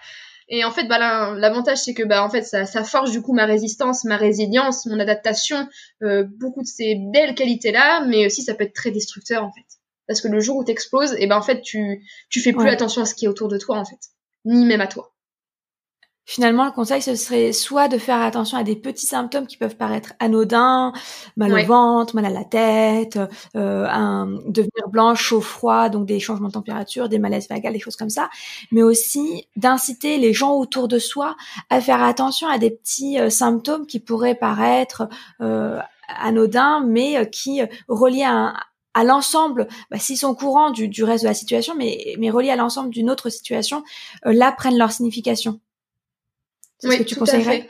et 0.48 0.64
en 0.64 0.72
fait 0.72 0.84
bah 0.84 0.98
l'avantage 1.36 1.78
c'est 1.78 1.94
que 1.94 2.02
bah 2.02 2.24
en 2.24 2.28
fait 2.28 2.42
ça, 2.42 2.66
ça 2.66 2.82
forge 2.82 3.12
du 3.12 3.22
coup 3.22 3.32
ma 3.32 3.46
résistance 3.46 4.04
ma 4.04 4.16
résilience 4.16 4.86
mon 4.86 4.98
adaptation 4.98 5.68
euh, 6.02 6.24
beaucoup 6.40 6.62
de 6.62 6.66
ces 6.66 6.96
belles 7.12 7.36
qualités 7.36 7.70
là 7.70 8.04
mais 8.04 8.26
aussi 8.26 8.42
ça 8.42 8.54
peut 8.54 8.64
être 8.64 8.74
très 8.74 8.90
destructeur 8.90 9.44
en 9.44 9.52
fait 9.52 9.79
parce 10.10 10.20
que 10.20 10.26
le 10.26 10.40
jour 10.40 10.56
où 10.56 10.64
t'exploses, 10.64 11.12
et 11.12 11.18
eh 11.20 11.26
ben 11.28 11.36
en 11.36 11.42
fait 11.42 11.60
tu 11.62 12.04
tu 12.30 12.40
fais 12.40 12.52
plus 12.52 12.68
attention 12.68 13.02
à 13.02 13.04
ce 13.04 13.14
qui 13.14 13.26
est 13.26 13.28
autour 13.28 13.46
de 13.46 13.58
toi 13.58 13.78
en 13.78 13.84
fait, 13.84 14.00
ni 14.44 14.64
même 14.64 14.80
à 14.80 14.88
toi. 14.88 15.12
Finalement, 16.24 16.64
le 16.64 16.72
conseil, 16.72 17.00
ce 17.00 17.14
serait 17.14 17.52
soit 17.52 17.86
de 17.86 17.96
faire 17.96 18.20
attention 18.20 18.58
à 18.58 18.64
des 18.64 18.74
petits 18.74 19.06
symptômes 19.06 19.46
qui 19.46 19.56
peuvent 19.56 19.76
paraître 19.76 20.14
anodins, 20.18 20.92
mal 21.36 21.52
au 21.52 21.64
ventre, 21.64 22.16
mal 22.16 22.26
à 22.26 22.30
la 22.30 22.44
tête, 22.44 23.20
euh, 23.56 23.86
un 23.88 24.26
devenir 24.46 24.88
blanche, 24.88 25.22
chaud, 25.22 25.40
froid, 25.40 25.88
donc 25.88 26.06
des 26.06 26.18
changements 26.18 26.48
de 26.48 26.52
température, 26.52 27.08
des 27.08 27.20
malaises 27.20 27.48
vagales, 27.48 27.72
des 27.72 27.80
choses 27.80 27.96
comme 27.96 28.10
ça, 28.10 28.30
mais 28.72 28.82
aussi 28.82 29.46
d'inciter 29.54 30.18
les 30.18 30.32
gens 30.32 30.54
autour 30.56 30.88
de 30.88 30.98
soi 30.98 31.36
à 31.68 31.80
faire 31.80 32.02
attention 32.02 32.48
à 32.48 32.58
des 32.58 32.70
petits 32.70 33.20
euh, 33.20 33.30
symptômes 33.30 33.86
qui 33.86 34.00
pourraient 34.00 34.34
paraître 34.34 35.08
euh, 35.40 35.78
anodins, 36.18 36.84
mais 36.86 37.16
euh, 37.16 37.24
qui 37.24 37.62
reliés 37.88 38.24
à 38.24 38.32
un, 38.32 38.54
à 38.94 39.04
l'ensemble, 39.04 39.68
bah, 39.90 39.98
s'ils 39.98 40.18
sont 40.18 40.34
courants 40.34 40.70
du, 40.70 40.88
du, 40.88 41.04
reste 41.04 41.24
de 41.24 41.28
la 41.28 41.34
situation, 41.34 41.74
mais, 41.76 42.14
mais 42.18 42.30
reliés 42.30 42.50
à 42.50 42.56
l'ensemble 42.56 42.90
d'une 42.90 43.10
autre 43.10 43.30
situation, 43.30 43.84
euh, 44.26 44.32
là 44.32 44.52
prennent 44.52 44.78
leur 44.78 44.92
signification. 44.92 45.60
C'est 46.78 46.90
ce 46.90 46.96
que 46.96 47.02
tu 47.02 47.16
conseillerais? 47.16 47.68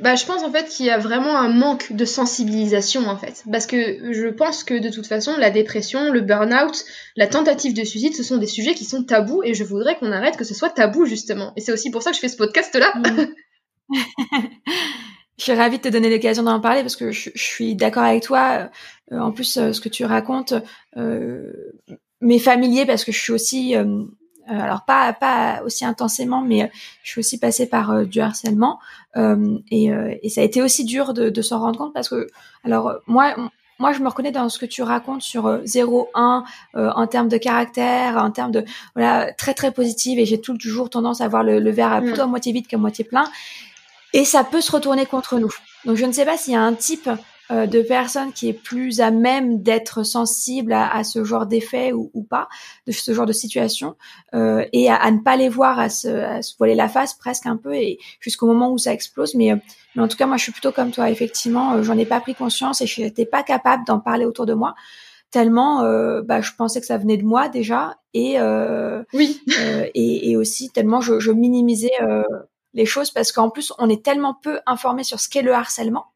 bah, 0.00 0.16
je 0.16 0.26
pense 0.26 0.42
en 0.42 0.50
fait 0.50 0.68
qu'il 0.68 0.86
y 0.86 0.90
a 0.90 0.98
vraiment 0.98 1.36
un 1.36 1.48
manque 1.48 1.92
de 1.92 2.04
sensibilisation 2.04 3.06
en 3.06 3.16
fait, 3.16 3.44
parce 3.50 3.66
que 3.66 4.12
je 4.12 4.28
pense 4.28 4.64
que 4.64 4.74
de 4.74 4.90
toute 4.90 5.06
façon 5.06 5.36
la 5.36 5.50
dépression, 5.50 6.10
le 6.10 6.20
burn-out, 6.20 6.84
la 7.16 7.26
tentative 7.26 7.74
de 7.74 7.84
suicide, 7.84 8.14
ce 8.14 8.24
sont 8.24 8.38
des 8.38 8.46
sujets 8.46 8.74
qui 8.74 8.84
sont 8.84 9.04
tabous 9.04 9.42
et 9.44 9.54
je 9.54 9.62
voudrais 9.62 9.96
qu'on 9.96 10.10
arrête 10.10 10.36
que 10.36 10.44
ce 10.44 10.54
soit 10.54 10.70
tabou 10.70 11.06
justement. 11.06 11.52
Et 11.56 11.60
c'est 11.60 11.72
aussi 11.72 11.90
pour 11.90 12.02
ça 12.02 12.10
que 12.10 12.16
je 12.16 12.20
fais 12.20 12.28
ce 12.28 12.36
podcast 12.36 12.74
là. 12.74 12.92
Mm. 12.96 13.26
Je 15.36 15.42
suis 15.42 15.52
ravie 15.52 15.78
de 15.78 15.82
te 15.82 15.88
donner 15.88 16.10
l'occasion 16.10 16.44
d'en 16.44 16.60
parler 16.60 16.82
parce 16.82 16.96
que 16.96 17.10
je, 17.10 17.30
suis 17.34 17.74
d'accord 17.74 18.04
avec 18.04 18.22
toi. 18.22 18.68
Euh, 19.12 19.18
en 19.18 19.32
plus, 19.32 19.56
euh, 19.56 19.72
ce 19.72 19.80
que 19.80 19.88
tu 19.88 20.04
racontes 20.04 20.54
euh, 20.96 21.52
m'est 22.20 22.38
familier 22.38 22.86
parce 22.86 23.04
que 23.04 23.10
je 23.10 23.18
suis 23.18 23.32
aussi, 23.32 23.74
alors 24.46 24.84
pas 24.84 25.12
pas 25.12 25.62
aussi 25.64 25.84
intensément, 25.84 26.40
mais 26.40 26.70
je 27.02 27.10
suis 27.10 27.18
aussi 27.18 27.38
passée 27.38 27.68
par 27.68 28.06
du 28.06 28.20
harcèlement. 28.20 28.78
Et, 29.16 29.90
et, 30.22 30.28
ça 30.28 30.40
a 30.40 30.44
été 30.44 30.62
aussi 30.62 30.84
dur 30.84 31.12
de, 31.12 31.28
de 31.28 31.42
s'en 31.42 31.58
rendre 31.58 31.78
compte 31.78 31.92
parce 31.92 32.08
que, 32.08 32.28
alors 32.64 32.94
moi, 33.06 33.34
moi, 33.78 33.92
je 33.92 34.00
me 34.00 34.08
reconnais 34.08 34.30
dans 34.30 34.48
ce 34.48 34.58
que 34.58 34.66
tu 34.66 34.82
racontes 34.82 35.20
sur 35.20 35.46
0-1 35.64 36.44
en 36.74 37.06
termes 37.06 37.28
de 37.28 37.36
caractère, 37.36 38.16
en 38.16 38.30
termes 38.30 38.52
de 38.52 38.64
voilà 38.94 39.32
très 39.34 39.52
très 39.52 39.72
positive 39.72 40.18
et 40.18 40.24
j'ai 40.24 40.40
toujours 40.40 40.88
tendance 40.88 41.20
à 41.20 41.28
voir 41.28 41.42
le, 41.42 41.58
le 41.58 41.70
verre 41.70 42.00
plutôt 42.00 42.22
à 42.22 42.26
moitié 42.26 42.52
vide 42.52 42.66
qu'à 42.66 42.78
moitié 42.78 43.04
plein 43.04 43.24
et 44.14 44.24
ça 44.24 44.44
peut 44.44 44.62
se 44.62 44.72
retourner 44.72 45.04
contre 45.04 45.38
nous. 45.38 45.52
Donc 45.84 45.96
je 45.96 46.06
ne 46.06 46.12
sais 46.12 46.24
pas 46.24 46.38
s'il 46.38 46.54
y 46.54 46.56
a 46.56 46.62
un 46.62 46.72
type 46.72 47.10
euh, 47.50 47.66
de 47.66 47.82
personne 47.82 48.32
qui 48.32 48.48
est 48.48 48.54
plus 48.54 49.02
à 49.02 49.10
même 49.10 49.60
d'être 49.62 50.02
sensible 50.02 50.72
à, 50.72 51.04
ce 51.04 51.24
genre 51.24 51.44
d'effet 51.44 51.92
ou, 51.92 52.22
pas, 52.22 52.48
de 52.86 52.92
ce 52.92 53.12
genre 53.12 53.26
de 53.26 53.34
situation, 53.34 53.96
euh, 54.34 54.64
et 54.72 54.88
à, 54.88 55.10
ne 55.10 55.18
pas 55.18 55.36
les 55.36 55.50
voir, 55.50 55.78
à 55.78 55.90
se, 55.90 56.08
à 56.08 56.40
se, 56.40 56.56
voiler 56.56 56.74
la 56.74 56.88
face 56.88 57.12
presque 57.12 57.44
un 57.44 57.58
peu, 57.58 57.74
et 57.74 57.98
jusqu'au 58.18 58.46
moment 58.46 58.72
où 58.72 58.78
ça 58.78 58.94
explose. 58.94 59.34
Mais, 59.34 59.52
euh, 59.52 59.56
mais 59.94 60.02
en 60.02 60.08
tout 60.08 60.16
cas, 60.16 60.24
moi, 60.24 60.38
je 60.38 60.44
suis 60.44 60.52
plutôt 60.52 60.72
comme 60.72 60.90
toi. 60.90 61.10
Effectivement, 61.10 61.82
j'en 61.82 61.98
ai 61.98 62.06
pas 62.06 62.20
pris 62.20 62.34
conscience 62.34 62.80
et 62.80 62.86
je 62.86 63.02
n'étais 63.02 63.26
pas 63.26 63.42
capable 63.42 63.84
d'en 63.84 64.00
parler 64.00 64.24
autour 64.24 64.46
de 64.46 64.54
moi 64.54 64.74
tellement 65.30 65.82
bah, 66.22 66.40
je 66.40 66.52
pensais 66.56 66.80
que 66.80 66.86
ça 66.86 66.96
venait 66.96 67.16
de 67.16 67.24
moi 67.24 67.48
déjà 67.48 67.96
et 68.12 68.36
oui 69.12 69.42
et, 69.94 70.30
et, 70.30 70.36
aussi 70.36 70.70
tellement 70.70 71.00
je, 71.00 71.18
je 71.18 71.32
minimisais 71.32 71.90
les 72.74 72.86
choses 72.86 73.10
parce 73.10 73.32
qu'en 73.32 73.50
plus 73.50 73.72
on 73.78 73.88
est 73.88 74.04
tellement 74.04 74.34
peu 74.34 74.60
informé 74.66 75.04
sur 75.04 75.20
ce 75.20 75.28
qu'est 75.28 75.42
le 75.42 75.54
harcèlement 75.54 76.14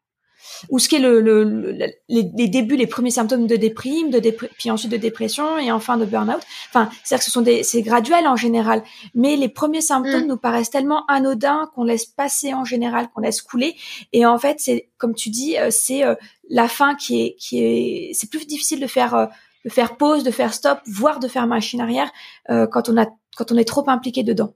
ou 0.69 0.79
ce 0.79 0.89
qu'est 0.89 0.99
le, 0.99 1.21
le, 1.21 1.91
les, 2.07 2.47
débuts, 2.47 2.75
les 2.75 2.87
premiers 2.87 3.11
symptômes 3.11 3.47
de 3.47 3.55
déprime, 3.55 4.09
de 4.09 4.19
puis 4.57 4.71
ensuite 4.71 4.91
de 4.91 4.97
dépression 4.97 5.57
et 5.57 5.71
enfin 5.71 5.97
de 5.97 6.05
burn-out. 6.05 6.41
Enfin, 6.69 6.89
c'est-à-dire 7.03 7.19
que 7.19 7.25
ce 7.25 7.31
sont 7.31 7.41
des, 7.41 7.63
c'est 7.63 7.81
graduel 7.81 8.27
en 8.27 8.35
général, 8.35 8.83
mais 9.13 9.35
les 9.35 9.49
premiers 9.49 9.81
symptômes 9.81 10.25
mm. 10.25 10.27
nous 10.27 10.37
paraissent 10.37 10.69
tellement 10.69 11.05
anodins 11.07 11.69
qu'on 11.73 11.83
laisse 11.83 12.05
passer 12.05 12.53
en 12.53 12.65
général, 12.65 13.09
qu'on 13.09 13.21
laisse 13.21 13.41
couler. 13.41 13.75
Et 14.13 14.25
en 14.25 14.37
fait, 14.37 14.57
c'est 14.59 14.89
comme 14.97 15.15
tu 15.15 15.29
dis, 15.29 15.57
euh, 15.57 15.69
c'est 15.71 16.03
euh, 16.03 16.15
la 16.49 16.67
fin 16.67 16.95
qui 16.95 17.21
est, 17.21 17.35
qui 17.35 17.63
est, 17.63 18.11
c'est 18.13 18.29
plus 18.29 18.45
difficile 18.45 18.79
de 18.79 18.87
faire, 18.87 19.15
euh, 19.15 19.25
de 19.65 19.69
faire 19.69 19.97
pause, 19.97 20.23
de 20.23 20.31
faire 20.31 20.53
stop, 20.53 20.79
voire 20.87 21.19
de 21.19 21.27
faire 21.27 21.47
machine 21.47 21.81
arrière 21.81 22.11
quand 22.47 22.89
on 22.89 22.97
a, 22.97 23.07
quand 23.35 23.51
on 23.51 23.57
est 23.57 23.67
trop 23.67 23.87
impliqué 23.87 24.23
dedans. 24.23 24.53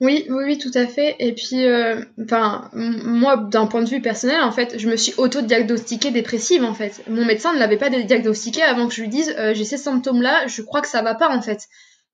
Oui, 0.00 0.26
oui, 0.28 0.44
oui, 0.44 0.58
tout 0.58 0.70
à 0.74 0.86
fait. 0.86 1.16
Et 1.20 1.32
puis, 1.32 1.64
euh, 1.64 2.02
enfin, 2.22 2.68
moi, 2.74 3.36
d'un 3.38 3.66
point 3.66 3.82
de 3.82 3.88
vue 3.88 4.02
personnel, 4.02 4.42
en 4.42 4.52
fait, 4.52 4.78
je 4.78 4.88
me 4.90 4.96
suis 4.96 5.14
auto-diagnostiquée 5.16 6.10
dépressive, 6.10 6.64
en 6.64 6.74
fait. 6.74 7.02
Mon 7.08 7.24
médecin 7.24 7.54
ne 7.54 7.58
l'avait 7.58 7.78
pas 7.78 7.88
diagnostiquée 7.88 8.62
avant 8.62 8.88
que 8.88 8.94
je 8.94 9.00
lui 9.00 9.08
dise, 9.08 9.34
euh, 9.38 9.54
j'ai 9.54 9.64
ces 9.64 9.78
symptômes-là, 9.78 10.46
je 10.48 10.60
crois 10.60 10.82
que 10.82 10.88
ça 10.88 11.00
va 11.00 11.14
pas, 11.14 11.30
en 11.34 11.40
fait. 11.40 11.60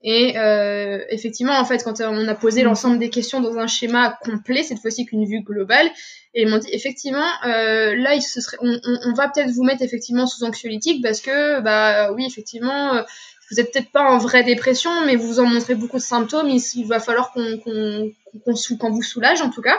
Et 0.04 0.38
euh, 0.38 1.00
effectivement, 1.10 1.58
en 1.58 1.64
fait, 1.64 1.82
quand 1.82 2.00
on 2.00 2.28
a 2.28 2.34
posé 2.36 2.62
mmh. 2.62 2.66
l'ensemble 2.66 2.98
des 3.00 3.10
questions 3.10 3.40
dans 3.40 3.58
un 3.58 3.66
schéma 3.66 4.16
complet, 4.22 4.62
cette 4.62 4.78
fois-ci 4.78 5.04
qu'une 5.04 5.24
vue 5.24 5.42
globale, 5.42 5.90
et 6.34 6.42
ils 6.42 6.48
m'ont 6.48 6.58
dit 6.58 6.70
effectivement, 6.72 7.26
là, 7.44 8.14
il 8.14 8.22
se 8.22 8.40
serait, 8.40 8.56
on, 8.60 8.80
on, 8.84 9.10
on 9.10 9.12
va 9.14 9.28
peut-être 9.28 9.50
vous 9.50 9.64
mettre 9.64 9.82
effectivement 9.82 10.26
sous 10.26 10.44
anxiolytique 10.44 11.02
parce 11.02 11.20
que, 11.20 11.60
bah, 11.60 12.12
oui, 12.12 12.24
effectivement 12.26 13.04
vous 13.52 13.60
êtes 13.60 13.70
peut-être 13.70 13.92
pas 13.92 14.10
en 14.10 14.18
vraie 14.18 14.42
dépression, 14.42 14.90
mais 15.04 15.14
vous 15.14 15.38
en 15.38 15.44
montrez 15.44 15.74
beaucoup 15.74 15.98
de 15.98 16.02
symptômes. 16.02 16.48
Il, 16.48 16.86
va 16.86 17.00
falloir 17.00 17.32
qu'on 17.32 17.58
qu'on 17.58 18.90
vous 18.90 19.02
soulage 19.02 19.42
en 19.42 19.50
tout 19.50 19.60
cas 19.60 19.78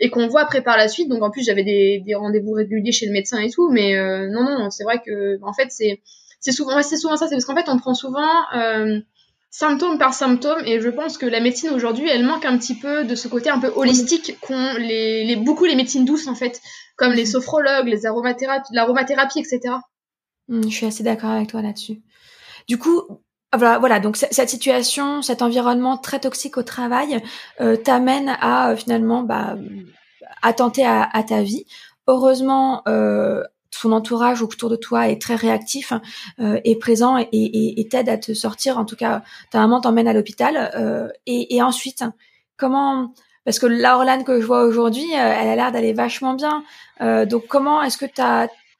et 0.00 0.10
qu'on 0.10 0.26
voit 0.26 0.42
après 0.42 0.62
par 0.62 0.76
la 0.76 0.88
suite. 0.88 1.08
Donc 1.08 1.22
en 1.22 1.30
plus 1.30 1.44
j'avais 1.44 1.62
des, 1.62 2.02
des 2.04 2.14
rendez-vous 2.14 2.52
réguliers 2.52 2.90
chez 2.90 3.06
le 3.06 3.12
médecin 3.12 3.38
et 3.38 3.50
tout, 3.50 3.70
mais 3.70 3.96
euh, 3.96 4.28
non 4.28 4.42
non, 4.42 4.70
c'est 4.70 4.82
vrai 4.82 5.00
que 5.04 5.38
en 5.42 5.52
fait 5.52 5.68
c'est 5.70 6.00
souvent 6.52 6.82
c'est 6.82 6.96
souvent 6.96 7.16
ça, 7.16 7.28
c'est 7.28 7.36
parce 7.36 7.44
qu'en 7.44 7.54
fait 7.54 7.68
on 7.68 7.78
prend 7.78 7.94
souvent 7.94 8.42
euh, 8.56 9.00
symptôme 9.50 9.98
par 9.98 10.14
symptôme 10.14 10.62
et 10.66 10.80
je 10.80 10.88
pense 10.88 11.16
que 11.16 11.26
la 11.26 11.38
médecine 11.38 11.70
aujourd'hui 11.70 12.08
elle 12.08 12.24
manque 12.24 12.44
un 12.44 12.58
petit 12.58 12.74
peu 12.74 13.04
de 13.04 13.14
ce 13.14 13.28
côté 13.28 13.50
un 13.50 13.60
peu 13.60 13.70
holistique 13.76 14.36
qu'ont 14.40 14.74
les, 14.78 15.36
beaucoup 15.36 15.64
les 15.64 15.76
médecines 15.76 16.04
douces 16.04 16.26
en 16.26 16.34
fait, 16.34 16.60
comme 16.96 17.12
les 17.12 17.26
sophrologues, 17.26 17.86
les 17.86 18.00
l'aromathérapie, 18.72 19.38
etc. 19.38 19.74
Mmh, 20.48 20.62
je 20.64 20.74
suis 20.74 20.86
assez 20.86 21.04
d'accord 21.04 21.30
avec 21.30 21.48
toi 21.48 21.62
là-dessus. 21.62 22.02
Du 22.68 22.78
coup, 22.78 23.02
voilà, 23.54 23.78
voilà, 23.78 24.00
donc 24.00 24.16
cette 24.16 24.48
situation, 24.48 25.20
cet 25.20 25.42
environnement 25.42 25.98
très 25.98 26.20
toxique 26.20 26.56
au 26.56 26.62
travail 26.62 27.22
euh, 27.60 27.76
t'amène 27.76 28.36
à 28.40 28.70
euh, 28.70 28.76
finalement 28.76 29.22
bah, 29.22 29.56
attenter 30.40 30.86
à, 30.86 31.02
à, 31.12 31.22
ta 31.22 31.42
vie. 31.42 31.66
Heureusement, 32.06 32.82
euh, 32.88 33.42
ton 33.82 33.92
entourage 33.92 34.42
autour 34.42 34.70
de 34.70 34.76
toi 34.76 35.08
est 35.08 35.20
très 35.20 35.34
réactif, 35.34 35.92
euh, 36.40 36.60
est 36.64 36.76
présent 36.76 37.18
et, 37.18 37.28
et, 37.32 37.80
et 37.80 37.88
t'aide 37.88 38.08
à 38.08 38.16
te 38.16 38.32
sortir. 38.32 38.78
En 38.78 38.86
tout 38.86 38.96
cas, 38.96 39.22
ta 39.50 39.60
maman 39.60 39.82
t'emmène 39.82 40.08
à 40.08 40.14
l'hôpital. 40.14 40.70
Euh, 40.74 41.08
et, 41.26 41.54
et, 41.54 41.62
ensuite, 41.62 42.04
comment 42.56 43.12
Parce 43.44 43.58
que 43.58 43.66
la 43.66 43.96
Orlane 43.96 44.24
que 44.24 44.40
je 44.40 44.46
vois 44.46 44.64
aujourd'hui, 44.64 45.10
elle 45.12 45.48
a 45.48 45.56
l'air 45.56 45.72
d'aller 45.72 45.92
vachement 45.92 46.34
bien. 46.34 46.64
donc, 47.26 47.46
comment 47.48 47.82
est-ce 47.82 47.98
que 47.98 48.06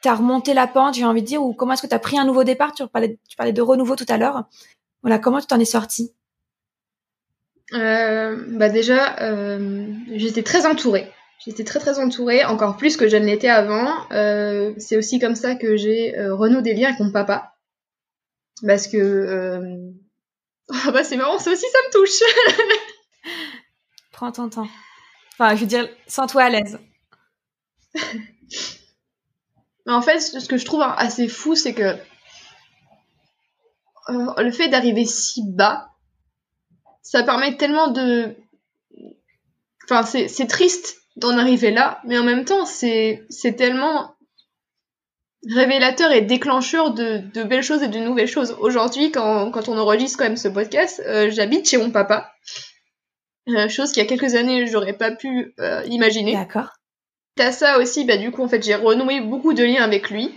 tu 0.03 0.09
as 0.09 0.15
remonté 0.15 0.53
la 0.53 0.67
pente, 0.67 0.95
j'ai 0.95 1.05
envie 1.05 1.23
de 1.23 1.27
dire, 1.27 1.43
ou 1.43 1.55
comment 1.55 1.75
est-ce 1.75 1.83
que 1.83 1.87
tu 1.87 1.95
as 1.95 1.99
pris 1.99 2.19
un 2.19 2.25
nouveau 2.25 2.45
départ? 2.45 2.73
Tu 2.73 2.87
parlais, 2.89 3.19
tu 3.29 3.37
parlais 3.37 3.53
de 3.53 3.63
renouveau 3.63 3.97
tout 3.97 4.07
à 4.09 4.19
l'heure. 4.19 4.45
Voilà, 5.03 5.19
comment 5.19 5.41
tu 5.41 5.47
t'en 5.47 5.61
es 5.61 5.65
sorti 5.65 6.13
euh, 7.73 8.37
Bah 8.49 8.69
déjà, 8.69 9.17
euh, 9.21 9.93
j'étais 10.13 10.43
très 10.43 10.67
entourée. 10.67 11.11
J'étais 11.45 11.65
très 11.65 11.81
très 11.81 11.99
entourée, 11.99 12.45
encore 12.45 12.77
plus 12.77 12.97
que 12.97 13.09
je 13.09 13.17
ne 13.17 13.25
l'étais 13.27 13.49
avant. 13.49 13.93
Euh, 14.13 14.75
c'est 14.79 14.97
aussi 14.97 15.19
comme 15.19 15.35
ça 15.35 15.55
que 15.57 15.77
j'ai 15.77 16.15
renoué 16.17 16.63
des 16.63 16.75
liens 16.75 16.89
avec 16.89 17.01
mon 17.01 17.11
papa. 17.11 17.55
Parce 18.67 18.87
que... 18.87 19.93
Oh 20.69 20.75
bah 20.93 21.05
c'est 21.05 21.17
marrant, 21.17 21.39
ça 21.39 21.51
aussi 21.51 21.67
ça 21.73 21.79
me 21.87 21.93
touche. 21.93 22.23
Prends 24.13 24.33
ton 24.33 24.49
temps. 24.49 24.69
Enfin, 25.33 25.57
je 25.57 25.61
veux 25.63 25.67
dire, 25.67 25.89
sens-toi 26.07 26.43
à 26.43 26.51
l'aise. 26.51 26.79
Mais 29.87 29.93
en 29.93 30.03
fait, 30.03 30.21
ce 30.21 30.49
que 30.49 30.57
je 30.57 30.65
trouve 30.65 30.83
assez 30.83 31.29
fou, 31.29 31.55
c'est 31.55 31.75
que 31.75 31.97
euh, 34.09 34.43
le 34.43 34.51
fait 34.51 34.69
d'arriver 34.69 35.05
si 35.05 35.43
bas, 35.47 35.91
ça 37.03 37.23
permet 37.23 37.57
tellement 37.57 37.89
de... 37.89 38.37
Enfin, 39.85 40.05
c'est 40.05 40.47
triste 40.47 41.03
d'en 41.17 41.37
arriver 41.37 41.71
là, 41.71 42.01
mais 42.05 42.19
en 42.19 42.25
même 42.25 42.45
temps, 42.45 42.65
c'est 42.65 43.27
tellement 43.57 44.15
révélateur 45.51 46.13
et 46.13 46.23
déclencheur 46.23 46.95
de, 46.95 47.19
de, 47.35 47.43
belles 47.43 47.65
choses 47.65 47.83
et 47.83 47.89
de 47.89 47.99
nouvelles 47.99 48.29
choses. 48.29 48.57
Aujourd'hui, 48.61 49.11
quand, 49.11 49.51
quand 49.51 49.69
on 49.69 49.77
enregistre 49.77 50.19
quand 50.19 50.25
même 50.25 50.37
ce 50.37 50.49
podcast, 50.49 51.03
euh, 51.05 51.31
j'habite 51.31 51.69
chez 51.69 51.79
mon 51.79 51.91
papa. 51.91 52.33
Euh, 53.49 53.69
chose 53.69 53.91
qu'il 53.91 54.03
y 54.03 54.07
a 54.07 54.09
quelques 54.09 54.37
années, 54.37 54.69
j'aurais 54.69 54.97
pas 54.97 55.11
pu 55.11 55.53
imaginer. 55.87 56.35
D'accord. 56.35 56.69
T'as 57.35 57.53
ça 57.53 57.79
aussi, 57.79 58.05
bah 58.05 58.19
du 58.19 58.31
coup 58.31 58.43
en 58.43 58.49
fait 58.49 58.63
j'ai 58.63 58.75
renoué 58.75 59.21
beaucoup 59.21 59.55
de 59.55 59.65
liens 59.65 59.83
avec 59.83 60.11
lui. 60.11 60.35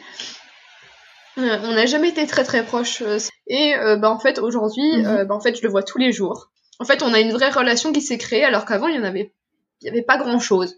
Euh, 1.37 1.57
on 1.63 1.73
n'a 1.73 1.85
jamais 1.85 2.09
été 2.09 2.25
très 2.25 2.45
très 2.45 2.63
proches. 2.63 3.01
Euh, 3.01 3.17
et 3.47 3.75
euh, 3.75 3.97
bah 3.97 4.09
en 4.09 4.19
fait 4.19 4.39
aujourd'hui, 4.39 4.97
mhm. 4.97 5.25
bah, 5.25 5.35
en 5.35 5.41
fait 5.41 5.57
je 5.57 5.63
le 5.63 5.69
vois 5.69 5.83
tous 5.83 5.97
les 5.97 6.13
jours. 6.13 6.51
En 6.79 6.85
fait 6.85 7.03
on 7.03 7.13
a 7.13 7.19
une 7.19 7.33
vraie 7.33 7.49
relation 7.49 7.91
qui 7.91 8.01
s'est 8.01 8.17
créée 8.17 8.45
alors 8.45 8.65
qu'avant 8.65 8.87
il 8.87 8.95
y 8.95 8.99
en 8.99 9.03
avait, 9.03 9.33
il 9.81 9.87
y 9.87 9.89
avait 9.89 10.03
pas 10.03 10.17
grand 10.17 10.39
chose. 10.39 10.77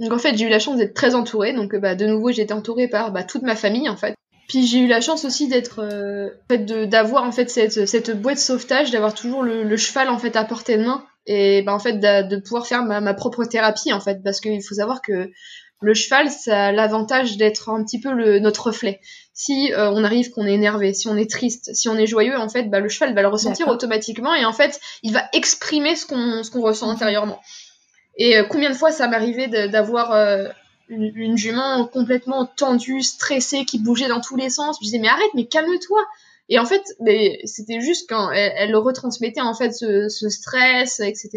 Donc 0.00 0.12
en 0.12 0.18
fait 0.18 0.36
j'ai 0.36 0.46
eu 0.46 0.48
la 0.48 0.58
chance 0.58 0.78
d'être 0.78 0.94
très 0.94 1.14
entourée. 1.14 1.52
Donc 1.52 1.76
bah 1.76 1.94
de 1.94 2.06
nouveau 2.06 2.32
j'ai 2.32 2.42
été 2.42 2.52
entourée 2.52 2.88
par 2.88 3.12
bah, 3.12 3.22
toute 3.22 3.42
ma 3.42 3.54
famille 3.54 3.88
en 3.88 3.96
fait. 3.96 4.16
Puis 4.48 4.66
j'ai 4.66 4.78
eu 4.78 4.86
la 4.86 5.00
chance 5.00 5.24
aussi 5.24 5.48
d'être, 5.48 5.82
en 5.82 6.48
fait, 6.48 6.64
d'avoir 6.88 7.24
en 7.24 7.32
fait 7.32 7.50
cette, 7.50 7.86
cette 7.86 8.10
boîte 8.20 8.36
de 8.36 8.40
sauvetage, 8.40 8.92
d'avoir 8.92 9.12
toujours 9.12 9.42
le, 9.42 9.64
le, 9.64 9.76
cheval 9.76 10.08
en 10.08 10.18
fait 10.18 10.36
à 10.36 10.44
portée 10.44 10.76
de 10.76 10.84
main 10.84 11.04
et 11.26 11.62
ben 11.62 11.72
en 11.72 11.78
fait 11.78 11.94
de, 11.94 12.36
pouvoir 12.40 12.66
faire 12.66 12.82
ma, 12.84 13.00
ma, 13.00 13.14
propre 13.14 13.44
thérapie 13.44 13.92
en 13.92 14.00
fait 14.00 14.22
parce 14.22 14.40
qu'il 14.40 14.62
faut 14.62 14.74
savoir 14.74 15.02
que 15.02 15.30
le 15.80 15.94
cheval 15.94 16.30
ça 16.30 16.66
a 16.66 16.72
l'avantage 16.72 17.36
d'être 17.36 17.68
un 17.68 17.84
petit 17.84 18.00
peu 18.00 18.12
le, 18.12 18.38
notre 18.38 18.68
reflet. 18.68 19.00
Si 19.34 19.72
euh, 19.72 19.90
on 19.90 20.04
arrive 20.04 20.30
qu'on 20.30 20.46
est 20.46 20.54
énervé 20.54 20.94
si 20.94 21.08
on 21.08 21.16
est 21.16 21.30
triste 21.30 21.74
si 21.74 21.88
on 21.88 21.96
est 21.96 22.06
joyeux 22.06 22.36
en 22.36 22.48
fait 22.48 22.64
bah, 22.70 22.80
le 22.80 22.88
cheval 22.88 23.14
va 23.14 23.22
le 23.22 23.28
ressentir 23.28 23.68
automatiquement 23.68 24.34
et 24.34 24.44
en 24.44 24.52
fait 24.52 24.80
il 25.02 25.12
va 25.12 25.24
exprimer 25.32 25.96
ce 25.96 26.06
qu'on 26.06 26.42
ce 26.42 26.50
qu'on 26.50 26.62
ressent 26.62 26.90
intérieurement. 26.90 27.40
Et 28.18 28.38
euh, 28.38 28.44
combien 28.44 28.70
de 28.70 28.76
fois 28.76 28.92
ça 28.92 29.08
m'arrivait 29.08 29.68
d'avoir 29.68 30.12
euh, 30.12 30.48
une, 30.88 31.12
une, 31.16 31.36
jument 31.36 31.86
complètement 31.86 32.46
tendue 32.46 33.02
stressée 33.02 33.64
qui 33.64 33.78
bougeait 33.78 34.08
dans 34.08 34.20
tous 34.20 34.36
les 34.36 34.48
sens. 34.48 34.78
Je 34.80 34.84
disais 34.84 34.98
mais 34.98 35.08
arrête 35.08 35.30
mais 35.34 35.46
calme-toi 35.46 36.00
et 36.48 36.58
en 36.58 36.64
fait, 36.64 36.82
mais 37.00 37.40
c'était 37.44 37.80
juste 37.80 38.08
quand 38.08 38.30
elle, 38.30 38.52
elle, 38.56 38.76
retransmettait 38.76 39.40
en 39.40 39.54
fait 39.54 39.72
ce, 39.72 40.08
ce 40.08 40.28
stress, 40.28 41.00
etc. 41.00 41.30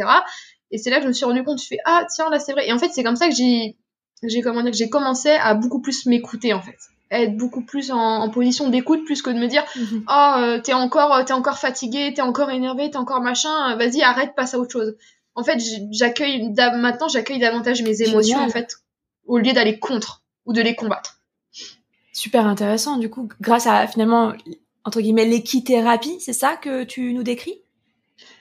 Et 0.72 0.78
c'est 0.78 0.90
là 0.90 0.98
que 0.98 1.04
je 1.04 1.08
me 1.08 1.14
suis 1.14 1.26
rendu 1.26 1.44
compte, 1.44 1.62
je 1.62 1.68
fais 1.68 1.80
ah 1.86 2.06
tiens 2.14 2.30
là 2.30 2.40
c'est 2.40 2.52
vrai. 2.52 2.68
Et 2.68 2.74
en 2.74 2.80
fait 2.80 2.90
c'est 2.90 3.04
comme 3.04 3.16
ça 3.16 3.28
que 3.28 3.36
j'ai 3.36 3.78
j'ai 4.24 4.42
comment 4.42 4.62
dire 4.62 4.72
que 4.72 4.78
j'ai 4.78 4.90
commencé 4.90 5.30
à 5.30 5.54
beaucoup 5.54 5.82
plus 5.82 6.06
m'écouter 6.06 6.54
en 6.54 6.62
fait, 6.62 6.78
être 7.10 7.36
beaucoup 7.38 7.64
plus 7.64 7.92
en, 7.92 7.98
en 7.98 8.30
position 8.30 8.70
d'écoute 8.70 9.04
plus 9.06 9.22
que 9.22 9.30
de 9.30 9.40
me 9.40 9.48
dire 9.48 9.64
mhm. 9.76 10.04
oh 10.08 10.34
euh, 10.38 10.60
t'es 10.62 10.74
encore 10.74 11.26
t'es 11.26 11.34
encore 11.34 11.58
fatigué, 11.58 12.14
t'es 12.14 12.22
encore 12.22 12.52
énervé, 12.52 12.92
t'es 12.92 12.98
encore 12.98 13.22
machin, 13.22 13.76
vas-y 13.78 14.04
arrête 14.04 14.36
passe 14.36 14.54
à 14.54 14.60
autre 14.60 14.72
chose. 14.72 14.96
En 15.34 15.44
fait 15.44 15.60
j'accueille 15.92 16.54
maintenant 16.56 17.08
j'accueille 17.08 17.40
davantage 17.40 17.82
mes 17.82 18.02
émotions 18.04 18.40
en 18.40 18.50
fait 18.50 18.76
au 19.26 19.40
lieu 19.40 19.54
d'aller 19.54 19.80
contre 19.80 20.22
ou 20.46 20.54
de 20.54 20.62
les 20.62 20.76
combattre. 20.76 21.20
Super 22.14 22.46
intéressant 22.46 22.98
du 22.98 23.10
coup 23.10 23.30
grâce 23.42 23.66
à 23.66 23.88
finalement 23.88 24.34
entre 24.86 25.02
guillemets 25.02 25.26
l'équithérapie, 25.26 26.20
c'est 26.20 26.34
ça 26.34 26.56
que 26.56 26.84
tu 26.84 27.14
nous 27.14 27.24
décris? 27.24 27.62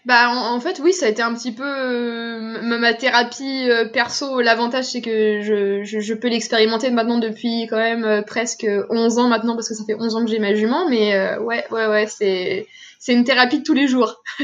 Bah 0.04 0.30
en, 0.30 0.58
fait 0.58 0.80
oui 0.82 0.92
ça 0.92 1.06
a 1.06 1.08
été 1.08 1.22
un 1.22 1.34
petit 1.34 1.52
peu 1.52 1.64
euh, 1.64 2.62
ma, 2.62 2.94
thérapie 2.94 3.68
euh, 3.68 3.88
perso 3.88 4.40
l'avantage 4.40 4.86
c'est 4.86 5.02
que 5.02 5.40
je, 5.42 5.84
je, 5.84 6.14
peux 6.14 6.28
l'expérimenter 6.28 6.90
maintenant 6.90 7.18
depuis 7.18 7.66
quand 7.68 7.76
même 7.76 8.04
euh, 8.04 8.22
presque 8.22 8.66
11 8.90 9.18
ans 9.18 9.28
maintenant 9.28 9.54
parce 9.54 9.68
que 9.68 9.74
ça 9.74 9.84
fait 9.84 9.94
11 9.94 10.16
ans 10.16 10.24
que 10.24 10.30
j'ai 10.30 10.38
ma 10.38 10.54
jument 10.54 10.88
mais 10.88 11.36
ouais 11.38 11.64
ouais 11.70 11.86
ouais 11.86 12.06
c'est 12.06 12.66
c'est 12.98 13.12
une 13.12 13.24
thérapie 13.24 13.58
de 13.58 13.64
tous 13.64 13.74
les 13.74 13.86
jours. 13.86 14.22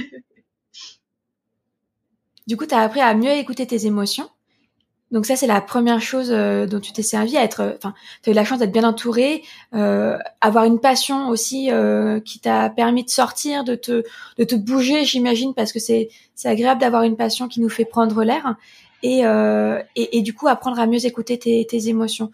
du 2.47 2.57
coup 2.57 2.67
tu 2.67 2.75
as 2.75 2.81
appris 2.81 3.01
à 3.01 3.15
mieux 3.15 3.33
écouter 3.33 3.67
tes 3.67 3.87
émotions? 3.87 4.29
Donc 5.11 5.27
ça, 5.27 5.37
c'est 5.37 5.47
la 5.47 5.61
première 5.61 6.01
chose 6.01 6.33
euh, 6.33 6.67
dont 6.67 6.81
tu 6.81 6.93
t'es 6.93 7.03
servi, 7.03 7.37
à 7.37 7.45
être, 7.45 7.61
euh, 7.61 7.73
enfin, 7.77 7.95
tu 8.23 8.31
as 8.31 8.33
eu 8.33 8.35
la 8.35 8.45
chance 8.45 8.59
d'être 8.59 8.73
bien 8.73 8.85
entouré, 8.85 9.45
euh, 9.75 10.19
avoir 10.41 10.65
une 10.65 10.81
passion 10.81 11.29
aussi 11.29 11.71
euh, 11.71 12.21
qui 12.21 12.41
t'a 12.41 12.71
permis 12.71 13.05
de 13.05 13.11
sortir, 13.11 13.65
de 13.65 13.75
te, 13.75 14.03
de 14.39 14.45
te 14.45 14.55
bouger, 14.55 15.05
j'imagine, 15.05 15.55
parce 15.55 15.73
que 15.73 15.79
c'est, 15.79 16.09
c'est 16.35 16.49
agréable 16.49 16.81
d'avoir 16.81 17.03
une 17.03 17.17
passion 17.17 17.49
qui 17.49 17.61
nous 17.61 17.69
fait 17.69 17.85
prendre 17.85 18.25
l'air 18.25 18.57
et, 19.03 19.21
et, 19.21 20.17
et, 20.17 20.23
du 20.23 20.33
coup 20.33 20.49
apprendre 20.49 20.81
à 20.81 20.87
mieux 20.87 21.05
écouter 21.05 21.39
tes, 21.39 21.67
tes 21.67 21.89
émotions. 21.89 22.33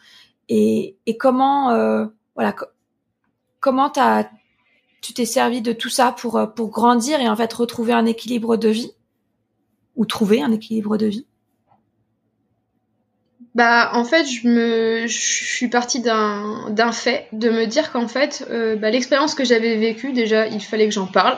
Et, 0.48 0.96
et 1.06 1.16
comment, 1.16 1.74
voilà, 2.36 2.54
comment 3.58 3.90
t'as, 3.90 4.28
tu 5.02 5.12
t'es 5.12 5.26
servi 5.26 5.62
de 5.62 5.72
tout 5.72 5.88
ça 5.88 6.12
pour 6.12 6.40
pour 6.54 6.70
grandir 6.70 7.20
et 7.20 7.28
en 7.28 7.34
fait 7.34 7.52
retrouver 7.52 7.92
un 7.92 8.06
équilibre 8.06 8.56
de 8.56 8.68
vie 8.68 8.92
ou 9.96 10.06
trouver 10.06 10.42
un 10.42 10.52
équilibre 10.52 10.96
de 10.96 11.06
vie? 11.06 11.26
Bah 13.54 13.90
en 13.94 14.04
fait 14.04 14.24
je 14.26 14.46
me 14.46 15.06
je 15.06 15.18
suis 15.18 15.68
partie 15.68 16.00
d'un 16.00 16.70
d'un 16.70 16.92
fait 16.92 17.26
de 17.32 17.50
me 17.50 17.66
dire 17.66 17.90
qu'en 17.90 18.06
fait 18.06 18.46
euh, 18.50 18.76
bah, 18.76 18.90
l'expérience 18.90 19.34
que 19.34 19.44
j'avais 19.44 19.76
vécue 19.76 20.12
déjà 20.12 20.46
il 20.46 20.60
fallait 20.60 20.86
que 20.86 20.94
j'en 20.94 21.06
parle 21.06 21.36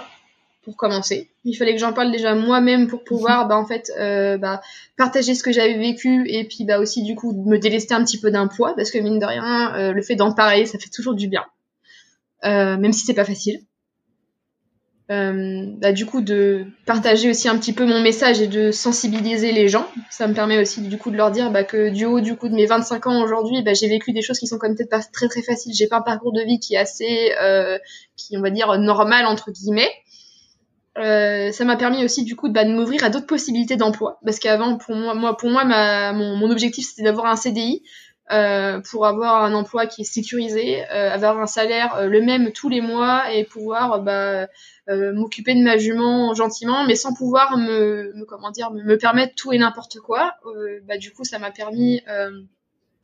pour 0.63 0.77
commencer. 0.77 1.29
Il 1.45 1.55
fallait 1.55 1.73
que 1.73 1.81
j'en 1.81 1.93
parle 1.93 2.13
déjà 2.13 2.37
moi-même 2.37 2.87
pour 2.87 3.03
pouvoir 3.03 3.49
bah 3.49 3.57
en 3.57 3.67
fait 3.67 3.91
euh, 3.99 4.37
bah, 4.37 4.61
partager 4.97 5.35
ce 5.35 5.43
que 5.43 5.53
j'avais 5.53 5.77
vécu 5.77 6.29
et 6.29 6.45
puis 6.45 6.65
bah 6.65 6.79
aussi 6.79 7.03
du 7.03 7.15
coup 7.17 7.33
me 7.33 7.57
délester 7.57 7.95
un 7.95 8.05
petit 8.05 8.21
peu 8.21 8.31
d'un 8.31 8.47
poids 8.47 8.75
parce 8.77 8.91
que 8.91 8.99
mine 8.99 9.19
de 9.19 9.27
rien 9.27 9.75
euh, 9.75 9.93
le 9.93 10.03
fait 10.03 10.15
d'en 10.15 10.33
parler 10.33 10.67
ça 10.67 10.79
fait 10.79 10.91
toujours 10.91 11.15
du 11.15 11.29
bien. 11.29 11.45
Même 12.45 12.93
si 12.93 13.07
c'est 13.07 13.15
pas 13.15 13.25
facile 13.25 13.61
euh, 15.11 15.65
bah, 15.79 15.93
du 15.93 16.07
coup 16.07 16.21
de 16.21 16.65
partager 16.87 17.29
aussi 17.29 17.49
un 17.49 17.59
petit 17.59 17.73
peu 17.73 17.85
mon 17.85 18.01
message 18.01 18.41
et 18.41 18.47
de 18.47 18.71
sensibiliser 18.71 19.53
les 19.53 19.69
gens. 19.69 19.87
Ça 20.11 20.29
me 20.29 20.35
permet 20.35 20.59
aussi 20.59 20.81
du 20.81 20.97
coup 20.97 21.11
de 21.11 21.17
leur 21.17 21.31
dire 21.31 21.51
bah, 21.51 21.65
que 21.65 21.91
du 21.91 22.05
haut 22.05 22.21
du 22.21 22.37
coup 22.37 22.49
de 22.49 22.55
mes 22.55 22.67
25 22.67 23.07
ans 23.09 23.23
aujourd'hui, 23.23 23.63
bah, 23.63 23.75
j'ai 23.75 23.89
vécu 23.89 24.13
des 24.13 24.23
choses 24.23 24.39
qui 24.39 24.47
sont 24.47 24.59
quand 24.59 24.69
même 24.69 24.77
peut-être 24.77 24.91
pas 24.91 25.03
très 25.13 25.29
très 25.29 25.43
faciles. 25.43 25.75
J'ai 25.75 25.89
pas 25.89 25.99
un 25.99 26.03
parcours 26.03 26.33
de 26.33 26.43
vie 26.43 26.61
qui 26.61 26.75
est 26.75 26.79
assez, 26.79 27.33
euh, 27.43 27.79
qui 28.17 28.37
on 28.39 28.41
va 28.41 28.51
dire 28.51 28.79
normal 28.79 29.27
entre 29.27 29.51
guillemets. 29.51 29.91
Euh, 30.99 31.53
ça 31.53 31.65
m'a 31.65 31.77
permis 31.77 32.05
aussi 32.05 32.23
du 32.23 32.37
coup 32.37 32.49
de, 32.49 32.53
bah, 32.53 32.65
de 32.65 32.71
m'ouvrir 32.71 33.03
à 33.03 33.09
d'autres 33.09 33.27
possibilités 33.27 33.77
d'emploi 33.77 34.19
parce 34.27 34.39
qu'avant 34.39 34.77
pour 34.77 34.95
moi, 34.95 35.15
moi 35.15 35.39
pour 35.39 35.49
moi 35.49 35.65
ma, 35.65 36.13
mon, 36.13 36.37
mon 36.37 36.51
objectif 36.51 36.87
c'était 36.87 37.03
d'avoir 37.03 37.27
un 37.27 37.37
CDI 37.37 37.83
euh, 38.31 38.81
pour 38.81 39.05
avoir 39.05 39.43
un 39.43 39.53
emploi 39.53 39.87
qui 39.87 40.03
est 40.03 40.05
sécurisé, 40.05 40.85
euh, 40.91 41.11
avoir 41.11 41.41
un 41.41 41.47
salaire 41.47 41.97
euh, 41.97 42.07
le 42.07 42.23
même 42.23 42.53
tous 42.53 42.69
les 42.69 42.81
mois 42.81 43.33
et 43.33 43.45
pouvoir 43.45 44.01
bah, 44.01 44.47
m'occuper 44.87 45.55
de 45.55 45.63
ma 45.63 45.77
jument 45.77 46.33
gentiment, 46.33 46.87
mais 46.87 46.95
sans 46.95 47.15
pouvoir 47.15 47.57
me, 47.59 48.13
me 48.15 48.25
comment 48.25 48.51
dire 48.51 48.71
me, 48.71 48.83
me, 48.83 48.97
permettre 48.97 49.35
tout 49.35 49.53
et 49.53 49.59
n'importe 49.59 49.99
quoi. 49.99 50.35
bah, 50.87 50.99
du 50.99 51.13
coup, 51.13 51.25
ça 51.25 51.39
m'a 51.39 51.51
permis 51.51 52.01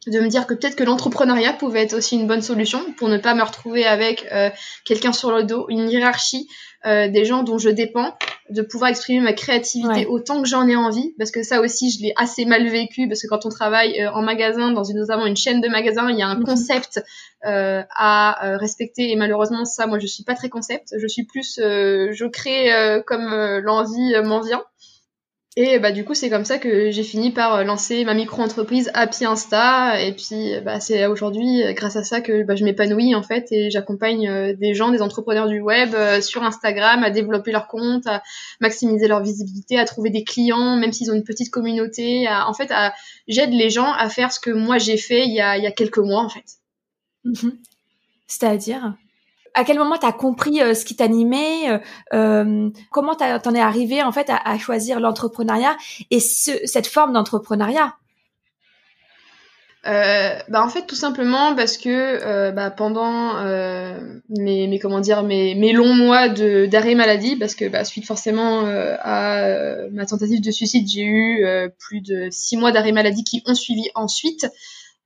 de 0.06 0.20
me 0.20 0.28
dire 0.28 0.46
que 0.46 0.54
peut-être 0.54 0.76
que 0.76 0.84
l'entrepreneuriat 0.84 1.52
pouvait 1.52 1.82
être 1.82 1.94
aussi 1.94 2.16
une 2.16 2.26
bonne 2.26 2.42
solution 2.42 2.80
pour 2.96 3.08
ne 3.08 3.18
pas 3.18 3.34
me 3.34 3.42
retrouver 3.42 3.84
avec 3.84 4.26
euh, 4.32 4.50
quelqu'un 4.84 5.12
sur 5.12 5.32
le 5.32 5.42
dos, 5.42 5.66
une 5.68 5.90
hiérarchie, 5.90 6.48
euh, 6.86 7.08
des 7.08 7.24
gens 7.24 7.42
dont 7.42 7.58
je 7.58 7.68
dépends, 7.68 8.16
de 8.50 8.62
pouvoir 8.62 8.90
exprimer 8.90 9.20
ma 9.20 9.32
créativité 9.32 10.06
autant 10.06 10.40
que 10.40 10.48
j'en 10.48 10.66
ai 10.68 10.76
envie, 10.76 11.14
parce 11.18 11.30
que 11.30 11.42
ça 11.42 11.60
aussi 11.60 11.90
je 11.90 12.02
l'ai 12.02 12.12
assez 12.16 12.44
mal 12.44 12.66
vécu, 12.68 13.08
parce 13.08 13.20
que 13.20 13.26
quand 13.26 13.44
on 13.44 13.48
travaille 13.48 14.00
euh, 14.00 14.12
en 14.12 14.22
magasin, 14.22 14.70
dans 14.70 14.84
une, 14.84 14.98
notamment 14.98 15.26
une 15.26 15.36
chaîne 15.36 15.60
de 15.60 15.68
magasins, 15.68 16.08
il 16.10 16.16
y 16.16 16.22
a 16.22 16.28
un 16.28 16.36
mhm. 16.36 16.44
concept 16.44 17.02
à 17.42 18.56
respecter. 18.58 19.12
Et 19.12 19.16
malheureusement 19.16 19.64
ça, 19.64 19.86
moi 19.86 19.98
je 19.98 20.06
suis 20.06 20.24
pas 20.24 20.34
très 20.34 20.48
concept, 20.48 20.94
je 20.98 21.06
suis 21.06 21.24
plus, 21.24 21.54
je 21.56 22.26
crée 22.26 22.70
comme 23.06 23.28
l'envie 23.62 24.14
m'en 24.24 24.40
vient. 24.40 24.62
Et 25.60 25.80
bah 25.80 25.90
du 25.90 26.04
coup 26.04 26.14
c'est 26.14 26.30
comme 26.30 26.44
ça 26.44 26.58
que 26.58 26.92
j'ai 26.92 27.02
fini 27.02 27.32
par 27.32 27.52
euh, 27.56 27.64
lancer 27.64 28.04
ma 28.04 28.14
micro-entreprise 28.14 28.92
Happy 28.94 29.24
Insta 29.24 30.00
et 30.00 30.12
puis 30.12 30.52
bah 30.64 30.78
c'est 30.78 31.06
aujourd'hui 31.06 31.64
euh, 31.64 31.72
grâce 31.72 31.96
à 31.96 32.04
ça 32.04 32.20
que 32.20 32.44
bah, 32.44 32.54
je 32.54 32.62
m'épanouis 32.62 33.16
en 33.16 33.24
fait 33.24 33.48
et 33.50 33.68
j'accompagne 33.68 34.28
euh, 34.28 34.54
des 34.54 34.72
gens, 34.74 34.92
des 34.92 35.02
entrepreneurs 35.02 35.48
du 35.48 35.60
web 35.60 35.96
sur 36.20 36.44
Instagram 36.44 37.02
à 37.02 37.10
développer 37.10 37.50
leur 37.50 37.66
compte, 37.66 38.06
à 38.06 38.22
maximiser 38.60 39.08
leur 39.08 39.20
visibilité, 39.20 39.80
à 39.80 39.84
trouver 39.84 40.10
des 40.10 40.22
clients 40.22 40.76
même 40.76 40.92
s'ils 40.92 41.10
ont 41.10 41.14
une 41.14 41.24
petite 41.24 41.50
communauté, 41.50 42.28
en 42.28 42.54
fait 42.54 42.72
j'aide 43.26 43.52
les 43.52 43.68
gens 43.68 43.92
à 43.92 44.08
faire 44.08 44.30
ce 44.30 44.38
que 44.38 44.50
moi 44.50 44.78
j'ai 44.78 44.96
fait 44.96 45.26
il 45.26 45.34
y 45.34 45.40
a, 45.40 45.58
il 45.58 45.64
y 45.64 45.66
a 45.66 45.72
quelques 45.72 45.98
mois 45.98 46.22
en 46.22 46.28
fait. 46.28 46.46
Mm-hmm. 47.24 47.56
C'est-à-dire? 48.28 48.94
À 49.58 49.64
quel 49.64 49.78
moment 49.78 49.98
tu 49.98 50.06
as 50.06 50.12
compris 50.12 50.62
euh, 50.62 50.72
ce 50.72 50.84
qui 50.84 50.94
t'animait 50.94 51.68
euh, 51.68 51.78
euh 52.14 52.70
Comment 52.90 53.16
t'en 53.16 53.54
es 53.54 53.60
arrivé 53.60 54.02
en 54.02 54.12
fait 54.12 54.30
à, 54.30 54.58
choisir 54.58 55.00
l'entrepreneuriat 55.00 55.76
et 56.10 56.20
cette 56.20 56.86
forme 56.86 57.12
d'entrepreneuriat? 57.12 57.94
Euh, 59.86 60.34
bah 60.48 60.62
en 60.62 60.68
fait 60.68 60.86
tout 60.86 60.96
simplement 60.96 61.54
parce 61.54 61.78
que 61.78 62.50
bah, 62.50 62.70
pendant 62.70 63.42
mes, 64.28 64.78
comment 64.80 65.00
dire 65.00 65.22
mes 65.22 65.72
longs 65.72 65.94
mois 65.94 66.28
de 66.28 66.66
d'arrêt 66.66 66.94
maladie 66.94 67.36
parce 67.36 67.54
que 67.54 67.68
bah, 67.68 67.84
suite 67.84 68.06
forcément 68.06 68.64
à 68.66 69.44
ma 69.92 70.04
tentative 70.04 70.40
de 70.40 70.50
suicide 70.50 70.88
j'ai 70.88 71.04
eu 71.04 71.46
plus 71.78 72.00
de 72.00 72.28
six 72.30 72.56
mois 72.56 72.72
d'arrêt 72.72 72.92
maladie 72.92 73.24
qui 73.24 73.42
ont 73.46 73.54
suivi 73.54 73.88
ensuite 73.94 74.46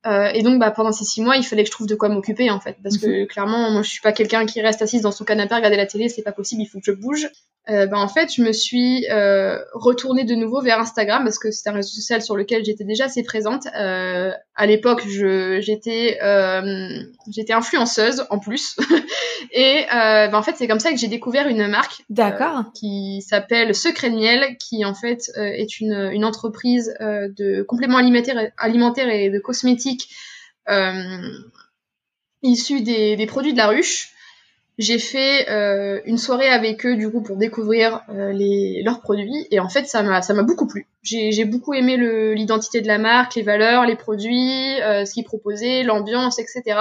euh, 0.05 0.29
et 0.33 0.41
donc, 0.41 0.59
bah, 0.59 0.71
pendant 0.71 0.91
ces 0.91 1.05
six 1.05 1.21
mois, 1.21 1.37
il 1.37 1.43
fallait 1.43 1.63
que 1.63 1.67
je 1.67 1.71
trouve 1.71 1.87
de 1.87 1.95
quoi 1.95 2.09
m'occuper, 2.09 2.49
en 2.49 2.59
fait. 2.59 2.77
Parce 2.83 2.97
que 2.97 3.21
mhm. 3.21 3.27
clairement, 3.27 3.71
moi, 3.71 3.81
je 3.81 3.89
suis 3.89 4.01
pas 4.01 4.11
quelqu'un 4.11 4.45
qui 4.45 4.61
reste 4.61 4.81
assise 4.81 5.01
dans 5.01 5.11
son 5.11 5.23
canapé 5.23 5.53
à 5.53 5.57
regarder 5.57 5.77
la 5.77 5.85
télé, 5.85 6.09
c'est 6.09 6.23
pas 6.23 6.31
possible, 6.31 6.61
il 6.61 6.67
faut 6.67 6.79
que 6.79 6.85
je 6.85 6.91
bouge. 6.91 7.29
Euh, 7.69 7.85
bah, 7.87 7.97
en 7.97 8.09
fait, 8.09 8.33
je 8.33 8.41
me 8.41 8.51
suis 8.51 9.07
euh, 9.09 9.57
retournée 9.73 10.25
de 10.25 10.35
nouveau 10.35 10.61
vers 10.61 10.79
Instagram 10.79 11.23
parce 11.23 11.39
que 11.39 11.49
c'est 11.49 11.69
un 11.69 11.73
réseau 11.73 11.93
social 11.93 12.21
sur 12.21 12.35
lequel 12.35 12.65
j'étais 12.65 12.83
déjà 12.83 13.05
assez 13.05 13.23
présente. 13.23 13.67
Euh, 13.77 14.31
à 14.55 14.65
l'époque, 14.65 15.07
j'étais 15.07 16.19
euh, 16.21 17.03
j'étais 17.31 17.53
influenceuse 17.53 18.25
en 18.29 18.39
plus. 18.39 18.75
et 19.53 19.85
euh, 19.93 20.27
bah, 20.27 20.37
en 20.37 20.43
fait, 20.43 20.55
c'est 20.57 20.67
comme 20.67 20.81
ça 20.81 20.91
que 20.91 20.97
j'ai 20.97 21.07
découvert 21.07 21.47
une 21.47 21.67
marque 21.67 22.03
D'accord. 22.09 22.65
qui 22.73 23.21
s'appelle 23.21 23.73
Secret 23.73 24.09
de 24.09 24.15
Miel, 24.15 24.57
qui 24.57 24.83
en 24.83 24.93
fait 24.93 25.31
est 25.37 25.79
une, 25.79 26.09
une 26.11 26.25
entreprise 26.25 26.93
de 26.99 27.63
compléments 27.63 27.97
alimentaires, 27.97 28.51
alimentaires 28.57 29.09
et 29.09 29.29
de 29.29 29.39
cosmétiques 29.39 30.09
issus 32.41 32.81
des, 32.81 33.15
des 33.15 33.25
produits 33.25 33.53
de 33.53 33.57
la 33.57 33.67
ruche. 33.67 34.12
J'ai 34.79 34.97
fait 34.97 35.49
euh, 35.49 36.01
une 36.05 36.17
soirée 36.17 36.49
avec 36.49 36.83
eux 36.85 36.95
du 36.95 37.11
coup 37.11 37.21
pour 37.21 37.37
découvrir 37.37 38.01
euh, 38.09 38.31
les, 38.31 38.81
leurs 38.83 39.01
produits 39.01 39.47
et 39.51 39.59
en 39.59 39.69
fait 39.69 39.85
ça 39.85 40.01
m'a 40.01 40.23
ça 40.23 40.33
m'a 40.33 40.41
beaucoup 40.41 40.65
plu. 40.65 40.87
J'ai 41.03 41.45
beaucoup 41.45 41.75
aimé 41.75 41.95
l'identité 42.33 42.81
de 42.81 42.87
la 42.87 42.97
marque, 42.97 43.35
les 43.35 43.43
valeurs, 43.43 43.85
les 43.85 43.95
produits, 43.95 44.81
euh, 44.81 45.05
ce 45.05 45.13
qu'ils 45.13 45.25
proposaient, 45.25 45.83
l'ambiance, 45.83 46.39
etc. 46.39 46.79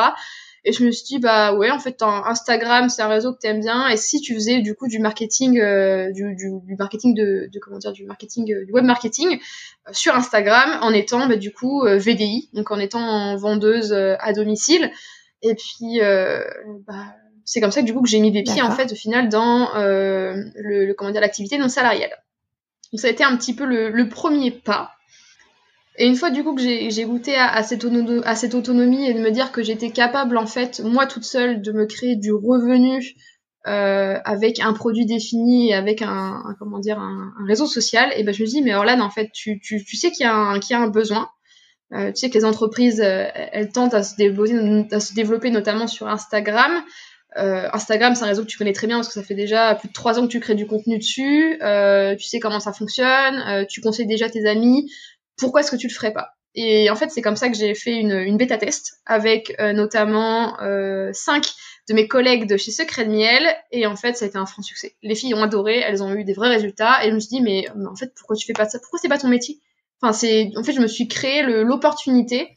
Et 0.65 0.73
je 0.73 0.85
me 0.85 0.91
suis 0.91 1.05
dit 1.05 1.19
bah 1.19 1.55
ouais 1.55 1.71
en 1.71 1.81
fait 1.81 2.01
Instagram 2.01 2.89
c'est 2.89 3.03
un 3.03 3.09
réseau 3.09 3.35
que 3.35 3.41
t'aimes 3.41 3.61
bien 3.61 3.89
et 3.89 3.99
si 3.99 4.23
tu 4.23 4.33
faisais 4.35 4.61
du 4.61 4.75
coup 4.75 4.89
du 4.89 4.99
marketing 4.99 5.61
du, 6.15 6.35
du, 6.35 6.61
du, 6.65 6.77
marketing 6.79 7.15
de, 7.15 7.51
de, 7.53 7.59
comment 7.59 7.79
dire 7.79 7.93
du 7.93 8.07
marketing 8.07 8.47
du 8.65 8.73
web 8.73 8.85
marketing 8.85 9.39
sur 9.91 10.15
Instagram 10.15 10.79
en 10.81 10.95
étant 10.95 11.27
bah, 11.27 11.37
du 11.37 11.53
coup 11.53 11.83
VDI 11.85 12.49
donc 12.55 12.71
en 12.71 12.79
étant 12.79 13.37
vendeuse 13.37 13.93
à 13.93 14.33
domicile 14.33 14.93
et 15.43 15.57
puis 15.57 16.01
bah 16.87 17.17
c'est 17.45 17.61
comme 17.61 17.71
ça 17.71 17.81
que 17.81 17.87
du 17.87 17.95
coup 17.95 18.03
que 18.03 18.09
j'ai 18.09 18.21
mis 18.21 18.31
des 18.31 18.43
pieds 18.43 18.63
en 18.63 18.71
fait 18.71 18.93
au 18.93 18.95
final 18.95 19.29
dans 19.29 19.75
euh, 19.77 20.35
le, 20.57 20.93
comment 20.95 21.11
dire 21.11 21.21
l'activité 21.21 21.59
non 21.59 21.69
salariale. 21.69 22.13
Donc 22.93 23.01
ça 23.01 23.09
a 23.09 23.11
été 23.11 23.25
un 23.25 23.37
petit 23.37 23.55
peu 23.55 23.65
le, 23.65 24.09
premier 24.09 24.51
pas. 24.51 24.93
Et 25.97 26.07
une 26.07 26.17
fois 26.17 26.31
du 26.31 26.43
coup 26.43 26.55
que 26.55 26.63
j'ai 26.63 27.05
goûté 27.05 27.37
à, 27.37 27.63
cette 27.63 27.85
à, 28.25 28.35
cette 28.35 28.55
autonomie 28.55 29.07
et 29.07 29.15
de 29.15 29.21
me 29.21 29.31
dire 29.31 29.53
que 29.53 29.63
j'étais 29.63 29.91
capable 29.91 30.39
en 30.39 30.47
fait 30.47 30.81
moi 30.81 31.07
toute 31.07 31.25
seule 31.25 31.63
de 31.63 31.73
me 31.73 31.87
créer 31.87 32.17
du 32.17 32.33
revenu 32.33 33.15
euh, 33.67 34.19
avec 34.25 34.59
un 34.61 34.73
produit 34.73 35.07
défini 35.07 35.71
et 35.71 35.75
avec 35.75 36.03
un, 36.03 36.43
comment 36.59 36.79
dire 36.79 36.99
un, 36.99 37.33
réseau 37.47 37.67
social, 37.67 38.11
et 38.17 38.25
ben 38.25 38.33
je 38.35 38.43
me 38.43 38.49
dis 38.49 38.63
mais 38.63 38.75
Orlan 38.75 39.01
en 39.01 39.11
fait 39.11 39.31
tu, 39.33 39.61
tu, 39.61 39.85
tu 39.85 39.97
sais 39.97 40.11
qu'il 40.11 40.25
y 40.25 40.29
a 40.29 40.35
un 40.35 40.59
qu'il 40.61 40.75
y 40.75 40.79
a 40.79 40.83
un 40.83 40.89
besoin. 40.89 41.29
Euh, 41.93 42.11
tu 42.11 42.21
sais 42.21 42.31
que 42.31 42.39
les 42.39 42.47
entreprises, 42.47 43.01
elles 43.01 43.71
tentent 43.71 43.93
à 43.93 44.03
se, 44.03 44.17
développer, 44.17 44.95
à 44.95 44.99
se 44.99 45.13
développer 45.13 45.51
notamment 45.51 45.87
sur 45.87 46.09
Instagram. 46.09 46.73
Euh, 47.39 47.69
Instagram, 47.73 48.15
c'est 48.15 48.25
un 48.25 48.29
réseau 48.29 48.43
que 48.43 48.49
tu 48.49 48.59
connais 48.59 48.73
très 48.73 48.87
bien 48.87 48.97
parce 48.97 49.09
que 49.09 49.15
ça 49.15 49.23
fait 49.23 49.35
déjà 49.35 49.75
plus 49.75 49.89
de 49.89 49.93
trois 49.93 50.19
ans 50.19 50.23
que 50.23 50.33
tu 50.33 50.41
crées 50.41 50.55
du 50.55 50.67
contenu 50.67 50.99
dessus. 50.99 51.59
Euh, 51.63 52.15
tu 52.17 52.27
sais 52.27 52.41
comment 52.41 52.61
ça 52.61 52.73
fonctionne. 52.73 53.43
Euh, 53.49 53.65
tu 53.69 53.81
conseilles 53.81 54.07
déjà 54.07 54.29
tes 54.29 54.47
amis. 54.47 54.91
Pourquoi 55.37 55.61
est-ce 55.61 55.71
que 55.71 55.77
tu 55.77 55.89
le 55.89 55.93
ferais 55.93 56.13
pas? 56.13 56.35
Et 56.55 56.91
en 56.91 56.97
fait, 56.97 57.11
c'est 57.11 57.23
comme 57.23 57.37
ça 57.37 57.49
que 57.49 57.57
j'ai 57.57 57.75
fait 57.75 57.95
une, 57.95 58.13
une 58.13 58.37
bêta 58.37 58.59
test 58.59 59.01
avec 59.07 59.59
notamment 59.59 60.59
cinq 61.15 61.47
de 61.89 61.95
mes 61.95 62.07
collègues 62.07 62.47
de 62.47 62.59
chez 62.59 62.71
Secret 62.71 63.07
de 63.07 63.11
Miel. 63.11 63.43
Et 63.71 63.87
en 63.87 63.97
fait, 63.97 64.19
ça 64.19 64.27
a 64.27 64.29
été 64.29 64.37
un 64.37 64.45
franc 64.45 64.61
succès. 64.61 64.95
Les 65.03 65.15
filles 65.15 65.33
ont 65.33 65.43
adoré. 65.43 65.79
Elles 65.79 66.03
ont 66.03 66.13
eu 66.15 66.25
des 66.25 66.35
vrais 66.35 66.51
résultats. 66.51 67.03
Et 67.07 67.09
je 67.09 67.15
me 67.15 67.21
suis 67.21 67.31
dit, 67.31 67.41
mais, 67.41 67.65
mais 67.75 67.87
en 67.87 67.97
fait, 67.97 68.13
pourquoi 68.15 68.37
tu 68.37 68.47
fais 68.47 68.53
pas 68.53 68.69
ça? 68.69 68.79
Pourquoi 68.81 68.99
c'est 69.01 69.09
pas 69.09 69.17
ton 69.17 69.29
métier? 69.29 69.61
Enfin, 70.03 70.13
c'est 70.13 70.51
en 70.57 70.63
fait, 70.63 70.73
je 70.73 70.81
me 70.81 70.89
suis 70.89 71.09
créé 71.09 71.43
l'opportunité 71.43 72.51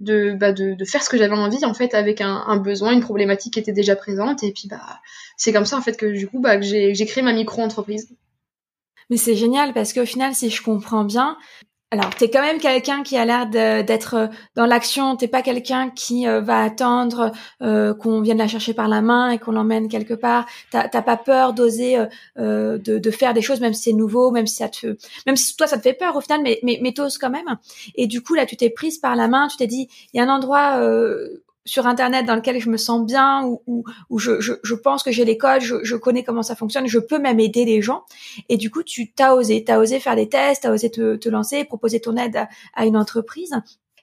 de, 0.00 0.34
bah, 0.38 0.52
de, 0.52 0.74
de, 0.74 0.84
faire 0.84 1.02
ce 1.02 1.08
que 1.08 1.16
j'avais 1.16 1.34
envie 1.34 1.64
en 1.64 1.74
fait 1.74 1.94
avec 1.94 2.20
un, 2.20 2.44
un, 2.46 2.56
besoin, 2.56 2.92
une 2.92 3.00
problématique 3.00 3.54
qui 3.54 3.60
était 3.60 3.72
déjà 3.72 3.96
présente 3.96 4.42
et 4.42 4.52
puis 4.52 4.68
bah 4.68 5.00
c'est 5.36 5.52
comme 5.52 5.64
ça 5.64 5.78
en 5.78 5.82
fait 5.82 5.96
que 5.96 6.06
du 6.06 6.28
coup 6.28 6.38
bah, 6.38 6.56
que 6.56 6.62
j'ai 6.62 7.06
créé 7.06 7.22
ma 7.22 7.32
micro-entreprise. 7.32 8.14
Mais 9.08 9.16
c'est 9.16 9.36
génial 9.36 9.72
parce 9.72 9.92
qu'au 9.92 10.04
final, 10.04 10.34
si 10.34 10.50
je 10.50 10.62
comprends 10.62 11.04
bien, 11.04 11.38
alors, 11.92 12.12
t'es 12.16 12.28
quand 12.28 12.42
même 12.42 12.58
quelqu'un 12.58 13.04
qui 13.04 13.16
a 13.16 13.24
l'air 13.24 13.46
d'être 13.46 14.14
euh, 14.14 14.26
dans 14.56 14.66
l'action. 14.66 15.14
T'es 15.14 15.28
pas 15.28 15.42
quelqu'un 15.42 15.90
qui 15.90 16.26
euh, 16.26 16.40
va 16.40 16.60
attendre 16.60 17.30
euh, 17.62 17.94
qu'on 17.94 18.20
vienne 18.22 18.38
la 18.38 18.48
chercher 18.48 18.74
par 18.74 18.88
la 18.88 19.02
main 19.02 19.30
et 19.30 19.38
qu'on 19.38 19.52
l'emmène 19.52 19.88
quelque 19.88 20.14
part. 20.14 20.46
T'as 20.72 20.88
pas 20.88 21.16
peur 21.16 21.52
d'oser 21.52 21.96
de, 22.36 23.10
faire 23.12 23.34
des 23.34 23.40
choses, 23.40 23.60
même 23.60 23.72
si 23.72 23.84
c'est 23.84 23.92
nouveau, 23.92 24.32
même 24.32 24.48
si 24.48 24.56
ça 24.56 24.68
te, 24.68 24.96
même 25.26 25.36
si 25.36 25.56
toi 25.56 25.68
ça 25.68 25.76
te 25.76 25.82
fait 25.82 25.94
peur 25.94 26.16
au 26.16 26.20
final, 26.20 26.40
mais 26.42 26.58
mais, 26.64 26.80
mais 26.82 26.92
t'oses 26.92 27.18
quand 27.18 27.30
même. 27.30 27.56
Et 27.94 28.08
du 28.08 28.20
coup 28.20 28.34
là, 28.34 28.46
tu 28.46 28.56
t'es 28.56 28.70
prise 28.70 28.98
par 28.98 29.14
la 29.14 29.28
main. 29.28 29.46
Tu 29.46 29.56
t'es 29.56 29.68
dit, 29.68 29.88
il 30.12 30.16
y 30.16 30.20
a 30.20 30.24
un 30.24 30.28
endroit 30.28 30.80
sur 31.66 31.86
internet 31.86 32.24
dans 32.24 32.36
lequel 32.36 32.58
je 32.60 32.70
me 32.70 32.78
sens 32.78 33.04
bien 33.04 33.44
ou 33.44 33.84
où, 34.08 34.18
je, 34.18 34.40
je, 34.40 34.54
je, 34.62 34.74
pense 34.74 35.02
que 35.02 35.10
j'ai 35.10 35.24
les 35.24 35.36
codes, 35.36 35.60
je, 35.60 35.76
je, 35.82 35.96
connais 35.96 36.22
comment 36.22 36.42
ça 36.42 36.54
fonctionne, 36.54 36.86
je 36.86 36.98
peux 36.98 37.18
même 37.18 37.40
aider 37.40 37.64
les 37.64 37.82
gens. 37.82 38.04
Et 38.48 38.56
du 38.56 38.70
coup, 38.70 38.82
tu 38.82 39.12
t'as 39.12 39.34
osé, 39.34 39.62
t'as 39.64 39.78
osé 39.78 40.00
faire 40.00 40.16
des 40.16 40.28
tests, 40.28 40.62
t'as 40.62 40.72
osé 40.72 40.90
te, 40.90 41.16
te, 41.16 41.28
lancer, 41.28 41.64
proposer 41.64 42.00
ton 42.00 42.16
aide 42.16 42.46
à, 42.74 42.86
une 42.86 42.96
entreprise. 42.96 43.54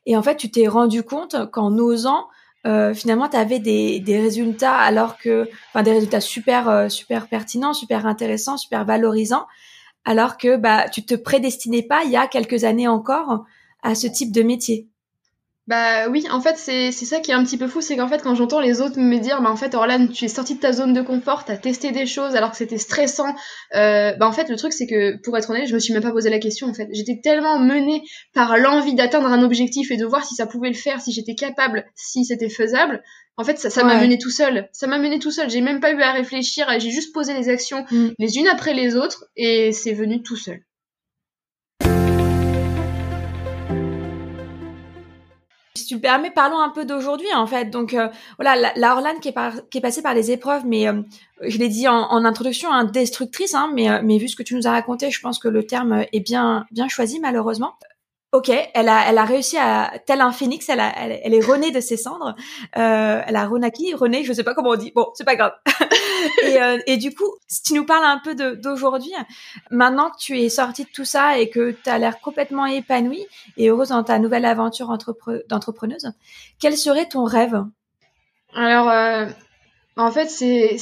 Et 0.05 0.15
en 0.17 0.21
fait, 0.21 0.35
tu 0.35 0.51
t'es 0.51 0.67
rendu 0.67 1.03
compte 1.03 1.49
qu'en 1.51 1.77
osant, 1.77 2.27
euh, 2.67 2.93
finalement, 2.93 3.29
tu 3.29 3.37
avais 3.37 3.59
des, 3.59 3.99
des 3.99 4.21
résultats 4.21 4.75
alors 4.75 5.17
que, 5.17 5.49
des 5.81 5.91
résultats 5.91 6.21
super, 6.21 6.69
euh, 6.69 6.89
super 6.89 7.27
pertinents, 7.27 7.73
super 7.73 8.05
intéressants, 8.05 8.57
super 8.57 8.85
valorisants, 8.85 9.47
alors 10.05 10.37
que 10.37 10.57
bah, 10.57 10.89
tu 10.89 11.05
te 11.05 11.15
prédestinais 11.15 11.83
pas 11.83 12.03
il 12.03 12.11
y 12.11 12.17
a 12.17 12.27
quelques 12.27 12.65
années 12.65 12.87
encore 12.87 13.45
à 13.81 13.95
ce 13.95 14.07
type 14.07 14.33
de 14.33 14.43
métier. 14.43 14.89
Bah 15.65 16.09
oui, 16.09 16.25
en 16.29 16.41
fait, 16.41 16.57
c'est 16.57 16.91
ça 16.91 17.21
qui 17.21 17.31
est 17.31 17.33
un 17.33 17.43
petit 17.43 17.57
peu 17.57 17.69
fou, 17.69 17.79
c'est 17.79 17.95
qu'en 17.95 18.09
fait, 18.09 18.21
quand 18.21 18.35
j'entends 18.35 18.59
les 18.59 18.81
autres 18.81 18.99
me 18.99 19.17
dire, 19.17 19.41
bah 19.41 19.49
en 19.49 19.55
fait, 19.55 19.75
Orlan, 19.75 20.07
tu 20.07 20.25
es 20.25 20.27
sorti 20.27 20.55
de 20.55 20.59
ta 20.59 20.73
zone 20.73 20.93
de 20.93 21.01
confort, 21.01 21.45
t'as 21.45 21.55
testé 21.55 21.91
des 21.91 22.05
choses 22.05 22.35
alors 22.35 22.51
que 22.51 22.57
c'était 22.57 22.77
stressant, 22.77 23.33
euh, 23.73 24.13
bah 24.13 24.27
en 24.27 24.33
fait, 24.33 24.49
le 24.49 24.57
truc, 24.57 24.73
c'est 24.73 24.87
que, 24.87 25.15
pour 25.21 25.37
être 25.37 25.49
honnête, 25.49 25.67
je 25.67 25.73
me 25.73 25.79
suis 25.79 25.93
même 25.93 26.03
pas 26.03 26.11
posé 26.11 26.29
la 26.29 26.39
question, 26.39 26.67
en 26.67 26.73
fait. 26.73 26.89
J'étais 26.91 27.21
tellement 27.23 27.59
menée 27.59 28.03
par 28.33 28.57
l'envie 28.57 28.93
d'atteindre 28.93 29.27
un 29.27 29.41
objectif 29.41 29.89
et 29.89 29.95
de 29.95 30.05
voir 30.05 30.25
si 30.25 30.35
ça 30.35 30.47
pouvait 30.47 30.67
le 30.67 30.75
faire, 30.75 30.99
si 30.99 31.13
j'étais 31.13 31.35
capable, 31.35 31.85
si 31.95 32.25
c'était 32.25 32.49
faisable. 32.49 33.01
En 33.37 33.45
fait, 33.45 33.57
ça 33.57 33.69
ça 33.69 33.85
m'a 33.85 33.99
mené 33.99 34.17
tout 34.17 34.29
seul. 34.29 34.67
Ça 34.73 34.85
m'a 34.85 34.99
mené 34.99 35.17
tout 35.17 35.31
seul. 35.31 35.49
J'ai 35.49 35.61
même 35.61 35.79
pas 35.79 35.91
eu 35.91 36.01
à 36.01 36.11
réfléchir, 36.11 36.67
j'ai 36.77 36.91
juste 36.91 37.13
posé 37.13 37.33
les 37.33 37.49
actions 37.49 37.85
mm. 37.89 38.09
les 38.19 38.37
unes 38.37 38.47
après 38.47 38.73
les 38.73 38.95
autres 38.95 39.25
et 39.35 39.71
c'est 39.71 39.93
venu 39.93 40.21
tout 40.21 40.35
seul. 40.35 40.59
Si 45.75 45.87
tu 45.87 45.95
le 45.95 46.01
permets, 46.01 46.29
parlons 46.29 46.59
un 46.59 46.69
peu 46.69 46.85
d'aujourd'hui 46.85 47.33
en 47.33 47.47
fait. 47.47 47.71
Donc 47.71 47.95
euh, 47.95 48.07
voilà, 48.37 48.55
la, 48.55 48.73
la 48.75 48.93
Orlane 48.93 49.19
qui 49.19 49.29
est, 49.29 49.35
qui 49.71 49.79
est 49.79 49.81
passée 49.81 50.03
par 50.03 50.13
les 50.13 50.29
épreuves, 50.29 50.67
mais 50.67 50.87
euh, 50.87 51.01
je 51.41 51.57
l'ai 51.57 51.67
dit 51.67 51.87
en, 51.87 52.25
introduction, 52.25 52.71
hein, 52.71 52.83
destructrice, 52.83 53.55
hein, 53.55 53.71
mais, 53.73 53.89
euh, 53.89 54.01
mais 54.03 54.19
vu 54.19 54.27
ce 54.27 54.35
que 54.35 54.43
tu 54.43 54.53
nous 54.53 54.67
as 54.67 54.71
raconté, 54.71 55.09
je 55.09 55.19
pense 55.19 55.39
que 55.39 55.47
le 55.47 55.65
terme 55.65 56.05
est 56.13 56.19
bien, 56.19 56.67
bien 56.71 56.87
choisi 56.87 57.19
malheureusement. 57.19 57.73
Ok, 58.33 58.49
elle 58.49 58.89
a, 58.89 59.07
elle 59.07 59.19
a 59.19 59.25
réussi 59.25 59.57
à, 59.57 59.93
tel 60.07 60.19
un 60.19 60.31
phénix, 60.31 60.67
elle, 60.67 60.79
a, 60.79 60.91
elle, 60.97 61.33
est 61.35 61.45
renée 61.45 61.69
de 61.69 61.79
ses 61.79 61.97
cendres. 61.97 62.35
Euh, 62.77 63.21
elle 63.27 63.35
a 63.35 63.45
renaki, 63.45 63.93
renée, 63.93 64.23
je 64.23 64.33
sais 64.33 64.43
pas 64.43 64.55
comment 64.55 64.71
on 64.71 64.75
dit. 64.75 64.91
Bon, 64.95 65.07
c'est 65.13 65.23
pas 65.23 65.35
grave. 65.35 65.53
et, 66.43 66.61
euh, 66.61 66.77
et, 66.87 66.97
du 66.97 67.13
coup, 67.13 67.31
si 67.47 67.63
tu 67.63 67.73
nous 67.73 67.85
parles 67.85 68.05
un 68.05 68.19
peu 68.23 68.35
d'aujourd'hui, 68.55 69.13
maintenant 69.69 70.09
que 70.09 70.17
tu 70.17 70.39
es 70.39 70.49
sortie 70.49 70.85
de 70.85 70.89
tout 70.89 71.05
ça 71.05 71.37
et 71.37 71.49
que 71.49 71.71
tu 71.71 71.89
as 71.89 71.97
l'air 71.97 72.19
complètement 72.19 72.65
épanouie 72.65 73.25
et 73.57 73.69
heureuse 73.69 73.89
dans 73.89 74.03
ta 74.03 74.19
nouvelle 74.19 74.45
aventure 74.45 74.97
d'entrepreneuse, 75.49 76.11
quel 76.59 76.77
serait 76.77 77.07
ton 77.07 77.23
rêve? 77.23 77.63
Alors, 78.55 78.89
euh, 78.89 79.25
en 79.95 80.11
fait, 80.11 80.27
c'est, 80.27 80.77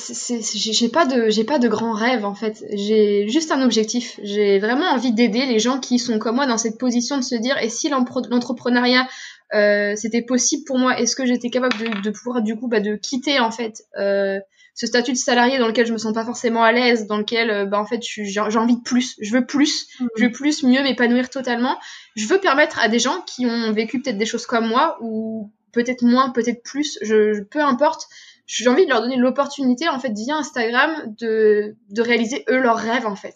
j'ai 0.56 0.90
pas 0.90 1.06
de, 1.06 1.28
de 1.28 1.68
grands 1.68 1.94
rêves 1.94 2.24
en 2.24 2.34
fait. 2.34 2.64
J'ai 2.72 3.28
juste 3.28 3.52
un 3.52 3.62
objectif. 3.62 4.20
J'ai 4.24 4.60
vraiment 4.60 4.86
envie 4.86 5.12
d'aider 5.12 5.46
les 5.46 5.60
gens 5.60 5.80
qui 5.80 6.00
sont 6.00 6.18
comme 6.18 6.36
moi 6.36 6.48
dans 6.48 6.58
cette 6.58 6.78
position 6.78 7.18
de 7.18 7.24
se 7.24 7.36
dire 7.36 7.58
et 7.58 7.70
si 7.70 7.90
l'entrepreneuriat 7.90 9.08
euh, 9.54 9.96
c'était 9.98 10.22
possible 10.22 10.64
pour 10.66 10.80
moi, 10.80 10.98
est-ce 10.98 11.16
que 11.16 11.26
j'étais 11.26 11.50
capable 11.50 11.78
de, 11.78 12.02
de, 12.02 12.10
pouvoir 12.10 12.42
du 12.42 12.56
coup 12.56 12.70
bah, 12.70 12.80
de 12.80 12.96
quitter 12.96 13.40
en 13.42 13.52
fait 13.52 13.84
euh, 14.00 14.40
ce 14.82 14.88
statut 14.88 15.12
de 15.12 15.18
salarié 15.18 15.60
dans 15.60 15.68
lequel 15.68 15.86
je 15.86 15.94
me 15.94 16.00
sens 16.00 16.12
pas 16.12 16.26
forcément 16.26 16.64
à 16.64 16.72
l'aise, 16.72 17.06
dans 17.06 17.18
lequel 17.18 17.52
euh, 17.52 17.66
bah 17.66 17.80
en 17.80 17.86
fait 17.86 18.02
j'ai 18.02 18.40
envie 18.40 18.78
de 18.78 18.82
plus, 18.82 19.16
je 19.22 19.32
veux 19.32 19.46
plus, 19.46 19.86
mmh. 20.00 20.08
je 20.16 20.24
veux 20.24 20.32
plus, 20.32 20.64
mieux 20.64 20.82
m'épanouir 20.82 21.30
totalement. 21.30 21.78
Je 22.16 22.26
veux 22.26 22.40
permettre 22.40 22.80
à 22.80 22.88
des 22.88 22.98
gens 22.98 23.22
qui 23.28 23.46
ont 23.46 23.72
vécu 23.74 24.02
peut-être 24.02 24.18
des 24.18 24.26
choses 24.26 24.48
comme 24.48 24.68
moi 24.68 24.98
ou 25.00 25.52
peut-être 25.72 26.02
moins, 26.02 26.32
peut-être 26.32 26.64
plus, 26.64 26.98
je, 27.04 27.44
peu 27.44 27.62
importe 27.62 28.08
j'ai 28.48 28.68
envie 28.70 28.86
de 28.86 28.90
leur 28.90 29.02
donner 29.02 29.18
l'opportunité 29.18 29.88
en 29.88 30.00
fait 30.00 30.14
via 30.14 30.36
Instagram 30.36 30.92
de, 31.20 31.76
de 31.92 32.02
réaliser 32.02 32.44
eux 32.50 32.58
leurs 32.60 32.80
rêves 32.80 33.06
en 33.06 33.16
fait. 33.16 33.36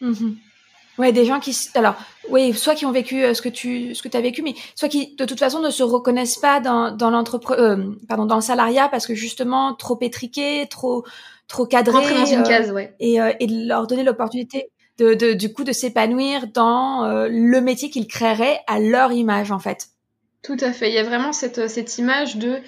Mhm. 0.00 0.38
Ouais, 0.98 1.12
des 1.12 1.24
gens 1.24 1.40
qui 1.40 1.54
alors 1.74 1.94
oui, 2.30 2.54
soit 2.54 2.74
qui 2.74 2.86
ont 2.86 2.92
vécu 2.92 3.22
euh, 3.22 3.34
ce 3.34 3.42
que 3.42 3.48
tu 3.48 3.94
ce 3.94 4.02
que 4.02 4.16
as 4.16 4.20
vécu 4.20 4.42
mais 4.42 4.54
soit 4.74 4.88
qui 4.88 5.14
de 5.14 5.24
toute 5.24 5.38
façon 5.38 5.60
ne 5.60 5.70
se 5.70 5.82
reconnaissent 5.82 6.38
pas 6.38 6.60
dans 6.60 6.90
dans 6.90 7.10
l'entreprise 7.10 7.58
euh, 7.58 7.92
pardon, 8.08 8.24
dans 8.24 8.36
le 8.36 8.40
salariat 8.40 8.88
parce 8.88 9.06
que 9.06 9.14
justement 9.14 9.74
trop 9.74 9.98
étriqué, 10.00 10.66
trop 10.70 11.04
trop 11.48 11.66
cadré 11.66 12.14
dans 12.14 12.24
une 12.24 12.40
euh, 12.40 12.44
case, 12.44 12.72
ouais. 12.72 12.94
et 12.98 13.18
et 13.40 13.46
de 13.46 13.68
leur 13.68 13.86
donner 13.86 14.04
l'opportunité 14.04 14.70
de, 14.98 15.12
de, 15.12 15.34
du 15.34 15.52
coup 15.52 15.64
de 15.64 15.72
s'épanouir 15.72 16.46
dans 16.54 17.26
le 17.28 17.60
métier 17.60 17.90
qu'ils 17.90 18.08
créeraient 18.08 18.60
à 18.66 18.80
leur 18.80 19.12
image 19.12 19.52
en 19.52 19.58
fait. 19.58 19.88
Tout 20.42 20.56
à 20.60 20.72
fait, 20.72 20.88
il 20.88 20.94
y 20.94 20.98
a 20.98 21.02
vraiment 21.02 21.32
cette 21.32 21.68
cette 21.68 21.98
image 21.98 22.36
de 22.36 22.60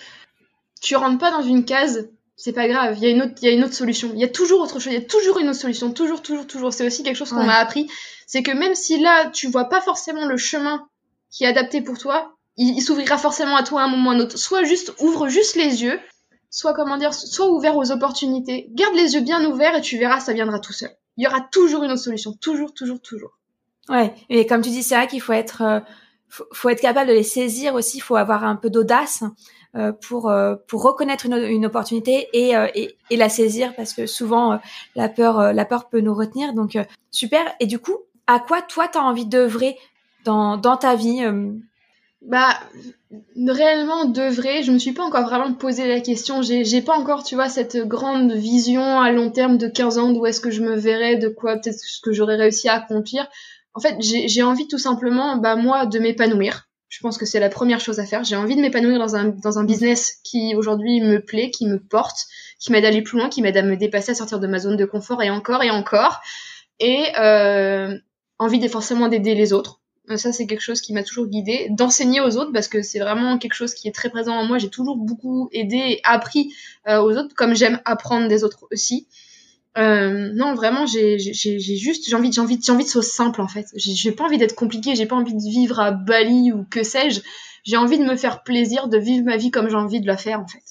tu 0.83 0.97
rentres 0.97 1.18
pas 1.18 1.31
dans 1.31 1.43
une 1.43 1.64
case, 1.64 2.11
c'est 2.39 2.53
pas 2.53 2.68
grave, 2.68 2.95
il 2.97 3.03
y 3.03 3.07
a 3.07 3.11
une 3.11 3.22
autre, 3.22 3.34
il 3.43 3.47
y 3.47 3.49
a 3.49 3.53
une 3.53 3.64
autre 3.64 3.74
solution. 3.74 4.12
Il 4.14 4.20
y 4.20 4.24
a 4.24 4.28
toujours 4.28 4.61
autre 4.61 4.78
chose, 4.78 4.93
il 4.93 4.93
y 4.93 5.05
a 5.05 5.05
toujours 5.05 5.41
une 5.41 5.49
autre 5.49 5.59
solution, 5.59 5.93
toujours, 5.93 6.22
toujours, 6.22 6.47
toujours. 6.47 6.72
C'est 6.72 6.86
aussi 6.86 7.03
quelque 7.03 7.16
chose 7.16 7.30
qu'on 7.30 7.43
m'a 7.43 7.57
appris, 7.57 7.91
c'est 8.28 8.45
que 8.45 8.53
même 8.53 8.76
si 8.76 9.01
là 9.01 9.28
tu 9.30 9.49
vois 9.49 9.64
pas 9.64 9.80
forcément 9.80 10.24
le 10.24 10.36
chemin 10.36 10.86
qui 11.30 11.43
est 11.43 11.49
adapté 11.49 11.82
pour 11.82 11.99
toi, 11.99 12.36
il, 12.57 12.80
s'ouvrira 12.80 13.18
forcément 13.18 13.57
à 13.57 13.64
toi 13.64 13.82
à 13.82 13.84
un 13.84 13.89
moment 13.89 14.11
ou 14.11 14.12
à 14.12 14.16
un 14.16 14.20
autre. 14.20 14.39
Soit 14.39 14.62
juste 14.62 14.95
ouvre 15.01 15.28
juste 15.28 15.57
les 15.57 15.82
yeux, 15.82 15.99
soit 16.49 16.74
comment 16.74 16.97
dire, 16.97 17.12
soit 17.12 17.51
ouvert 17.51 17.76
aux 17.76 17.91
opportunités. 17.91 18.68
Garde 18.70 18.95
les 18.95 19.14
yeux 19.14 19.20
bien 19.20 19.45
ouverts 19.45 19.74
et 19.74 19.80
tu 19.80 19.99
verras, 19.99 20.20
ça 20.20 20.32
viendra 20.32 20.61
tout 20.61 20.72
seul. 20.72 20.91
Il 21.16 21.24
y 21.24 21.26
aura 21.26 21.41
toujours 21.41 21.82
une 21.82 21.91
autre 21.91 22.03
solution, 22.03 22.34
toujours, 22.41 22.72
toujours, 22.72 23.01
toujours. 23.01 23.36
Ouais, 23.89 24.14
et 24.28 24.47
comme 24.47 24.62
tu 24.62 24.70
dis, 24.70 24.84
c'est 24.84 24.95
vrai 24.95 25.09
qu'il 25.09 25.20
faut 25.20 25.32
être, 25.32 25.62
euh, 25.62 25.80
faut, 26.28 26.47
faut, 26.53 26.68
être 26.68 26.80
capable 26.80 27.09
de 27.09 27.14
les 27.14 27.24
saisir 27.24 27.74
aussi. 27.74 27.97
Il 27.97 28.01
faut 28.01 28.16
avoir 28.16 28.45
un 28.45 28.55
peu 28.55 28.70
d'audace. 28.70 29.24
Euh, 29.77 29.93
pour 29.93 30.31
euh, 30.31 30.55
pour 30.66 30.83
reconnaître 30.83 31.27
une, 31.27 31.35
une 31.35 31.66
opportunité 31.66 32.29
et, 32.33 32.57
euh, 32.57 32.69
et, 32.75 32.97
et 33.11 33.19
la 33.19 33.29
saisir 33.29 33.75
parce 33.77 33.93
que 33.93 34.07
souvent 34.07 34.59
la 34.97 35.11
peur 35.11 35.53
la 35.53 35.64
peur 35.66 35.91
peut 35.91 36.01
nous 36.01 36.14
retenir. 36.14 36.55
Donc 36.55 36.79
super. 37.11 37.43
Et 37.61 37.66
du 37.66 37.79
coup 37.79 37.99
à 38.27 38.41
quoi 38.41 38.62
toi 38.62 38.89
tu 38.89 38.97
as 38.97 39.03
envie 39.03 39.27
d'œuvrer 39.27 39.77
dans 40.25 40.57
dans 40.57 40.79
ta 40.79 40.95
vie 40.95 41.23
bah 42.23 42.59
réellement 43.47 44.07
d'œuvrer 44.07 44.62
je 44.62 44.73
me 44.73 44.79
suis 44.79 44.93
pas 44.93 45.05
encore 45.05 45.25
vraiment 45.25 45.53
posé 45.53 45.87
la 45.87 46.01
question. 46.01 46.41
J'ai 46.41 46.64
j'ai 46.64 46.81
pas 46.81 46.97
encore 46.97 47.23
tu 47.23 47.35
vois 47.35 47.51
cette 47.51 47.77
grande 47.77 48.33
vision 48.33 49.03
à 49.03 49.12
long 49.12 49.31
terme 49.31 49.59
de 49.59 49.69
15 49.69 49.99
ans 49.99 50.12
d'où 50.12 50.25
est-ce 50.25 50.41
que 50.41 50.51
je 50.51 50.62
me 50.62 50.77
verrais 50.77 51.16
de 51.16 51.29
quoi 51.29 51.57
peut-être 51.57 51.79
ce 51.79 52.01
que 52.01 52.12
j'aurais 52.12 52.37
réussi 52.37 52.71
à 52.71 52.77
accomplir. 52.77 53.29
En 53.75 53.81
fait 53.81 53.99
j'ai 54.01 54.43
envie 54.43 54.66
tout 54.66 54.79
simplement 54.79 55.37
bah 55.37 55.57
moi 55.57 55.85
de 55.85 55.99
m'épanouir 55.99 56.68
je 56.89 57.01
pense 57.01 57.18
que 57.18 57.26
c'est 57.26 57.41
la 57.41 57.51
première 57.51 57.80
chose 57.80 58.01
à 58.01 58.07
faire. 58.07 58.24
J'ai 58.24 58.36
envie 58.36 58.57
de 58.57 58.61
m'épanouir 58.61 58.99
dans 58.99 59.14
un, 59.14 59.26
dans 59.26 59.59
un 59.59 59.64
business 59.64 60.20
qui 60.24 60.55
aujourd'hui 60.55 61.01
me 61.01 61.20
plaît, 61.20 61.51
qui 61.51 61.66
me 61.66 61.78
porte, 61.78 62.26
qui 62.59 62.72
m'aide 62.72 62.84
à 62.84 62.89
aller 62.89 63.03
plus 63.03 63.18
loin, 63.18 63.28
qui 63.28 63.43
m'aide 63.43 63.57
à 63.57 63.62
me 63.62 63.76
dépasser, 63.76 64.12
à 64.12 64.14
sortir 64.14 64.41
de 64.41 64.47
ma 64.47 64.59
zone 64.59 64.76
de 64.76 64.84
confort 64.84 65.22
et 65.22 65.30
encore 65.30 65.62
et 65.62 65.70
encore. 65.70 66.20
Et 66.80 67.05
euh, 67.18 67.97
envie 68.39 68.59
de, 68.59 68.68
forcément 68.68 69.09
d'aider 69.09 69.34
les 69.34 69.53
autres. 69.53 69.80
Euh, 70.11 70.16
ça, 70.16 70.32
c'est 70.32 70.47
quelque 70.47 70.62
chose 70.62 70.80
qui 70.80 70.95
m'a 70.95 71.03
toujours 71.03 71.26
guidée. 71.26 71.66
D'enseigner 71.70 72.20
aux 72.20 72.36
autres, 72.36 72.53
parce 72.53 72.68
que 72.68 72.80
c'est 72.80 73.01
vraiment 73.01 73.36
quelque 73.36 73.55
chose 73.55 73.74
qui 73.74 73.89
est 73.89 73.95
très 73.95 74.09
présent 74.09 74.34
en 74.34 74.45
moi. 74.45 74.57
J'ai 74.57 74.70
toujours 74.70 74.97
beaucoup 74.97 75.51
aidé 75.53 75.76
et 75.76 76.01
appris 76.05 76.55
euh, 76.89 77.03
aux 77.03 77.16
autres, 77.16 77.34
comme 77.34 77.55
j'aime 77.55 77.80
apprendre 77.84 78.28
des 78.28 78.45
autres 78.45 78.66
aussi. 78.72 79.09
Euh, 79.77 80.33
non, 80.35 80.55
vraiment, 80.55 80.87
j'ai 80.87 81.19
juste, 81.19 82.09
j'ai 82.09 82.16
envie, 82.16 82.33
j'ai 82.33 82.41
envie, 82.41 82.59
j'ai 82.64 82.73
envie 82.73 82.85
de 82.85 82.91
choses 82.91 83.09
simples 83.09 83.41
en 83.41 83.49
fait. 83.49 83.66
J'ai 83.77 84.12
pas 84.12 84.25
envie 84.25 84.39
d'être 84.39 84.55
compliqué, 84.55 84.97
j'ai 84.97 85.07
pas 85.07 85.16
envie 85.16 85.35
de 85.35 85.51
vivre 85.51 85.79
à 85.79 85.93
Bali 85.93 86.53
ou 86.53 86.64
que 86.64 86.83
sais-je. 86.83 87.21
J'ai 87.64 87.77
envie 87.77 87.99
de 87.99 88.05
me 88.05 88.16
faire 88.16 88.43
plaisir, 88.43 88.89
de 88.89 88.99
vivre 88.99 89.25
ma 89.25 89.37
vie 89.37 89.51
comme 89.51 89.69
j'ai 89.69 89.77
envie 89.77 90.01
de 90.01 90.07
la 90.07 90.16
faire 90.16 90.41
en 90.41 90.47
fait. 90.47 90.62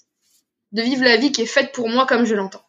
De 0.71 0.81
vivre 0.81 1.03
la 1.03 1.17
vie 1.17 1.31
qui 1.31 1.41
est 1.43 1.45
faite 1.45 1.71
pour 1.73 1.89
moi 1.89 2.05
comme 2.05 2.25
je 2.25 2.35
l'entends. 2.35 2.63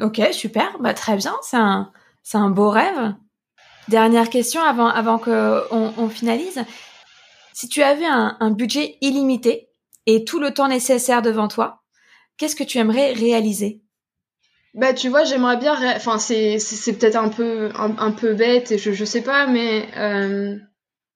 Ok, 0.00 0.20
super, 0.32 0.76
bah 0.80 0.92
très 0.92 1.16
bien, 1.16 1.34
c'est 1.42 1.56
un, 1.56 1.92
c'est 2.22 2.38
un 2.38 2.50
beau 2.50 2.68
rêve. 2.70 3.14
Dernière 3.88 4.28
question 4.28 4.60
avant, 4.60 4.88
avant 4.88 5.18
qu'on 5.18 5.62
on 5.70 6.08
finalise. 6.08 6.62
Si 7.54 7.68
tu 7.68 7.82
avais 7.82 8.06
un, 8.06 8.36
un 8.38 8.50
budget 8.50 8.98
illimité 9.00 9.70
et 10.06 10.24
tout 10.24 10.40
le 10.40 10.52
temps 10.52 10.68
nécessaire 10.68 11.22
devant 11.22 11.48
toi, 11.48 11.82
qu'est-ce 12.36 12.54
que 12.54 12.64
tu 12.64 12.78
aimerais 12.78 13.12
réaliser? 13.12 13.82
Bah 14.78 14.94
tu 14.94 15.08
vois, 15.08 15.24
j'aimerais 15.24 15.56
bien, 15.56 15.74
enfin 15.96 16.18
c'est 16.18 16.60
c'est 16.60 16.92
peut-être 16.92 17.16
un 17.16 17.30
peu 17.30 17.70
un, 17.74 18.12
peu 18.12 18.34
bête 18.34 18.70
et 18.70 18.78
je 18.78 18.92
je 18.92 19.04
sais 19.04 19.22
pas, 19.22 19.48
mais 19.48 19.88
euh, 19.96 20.56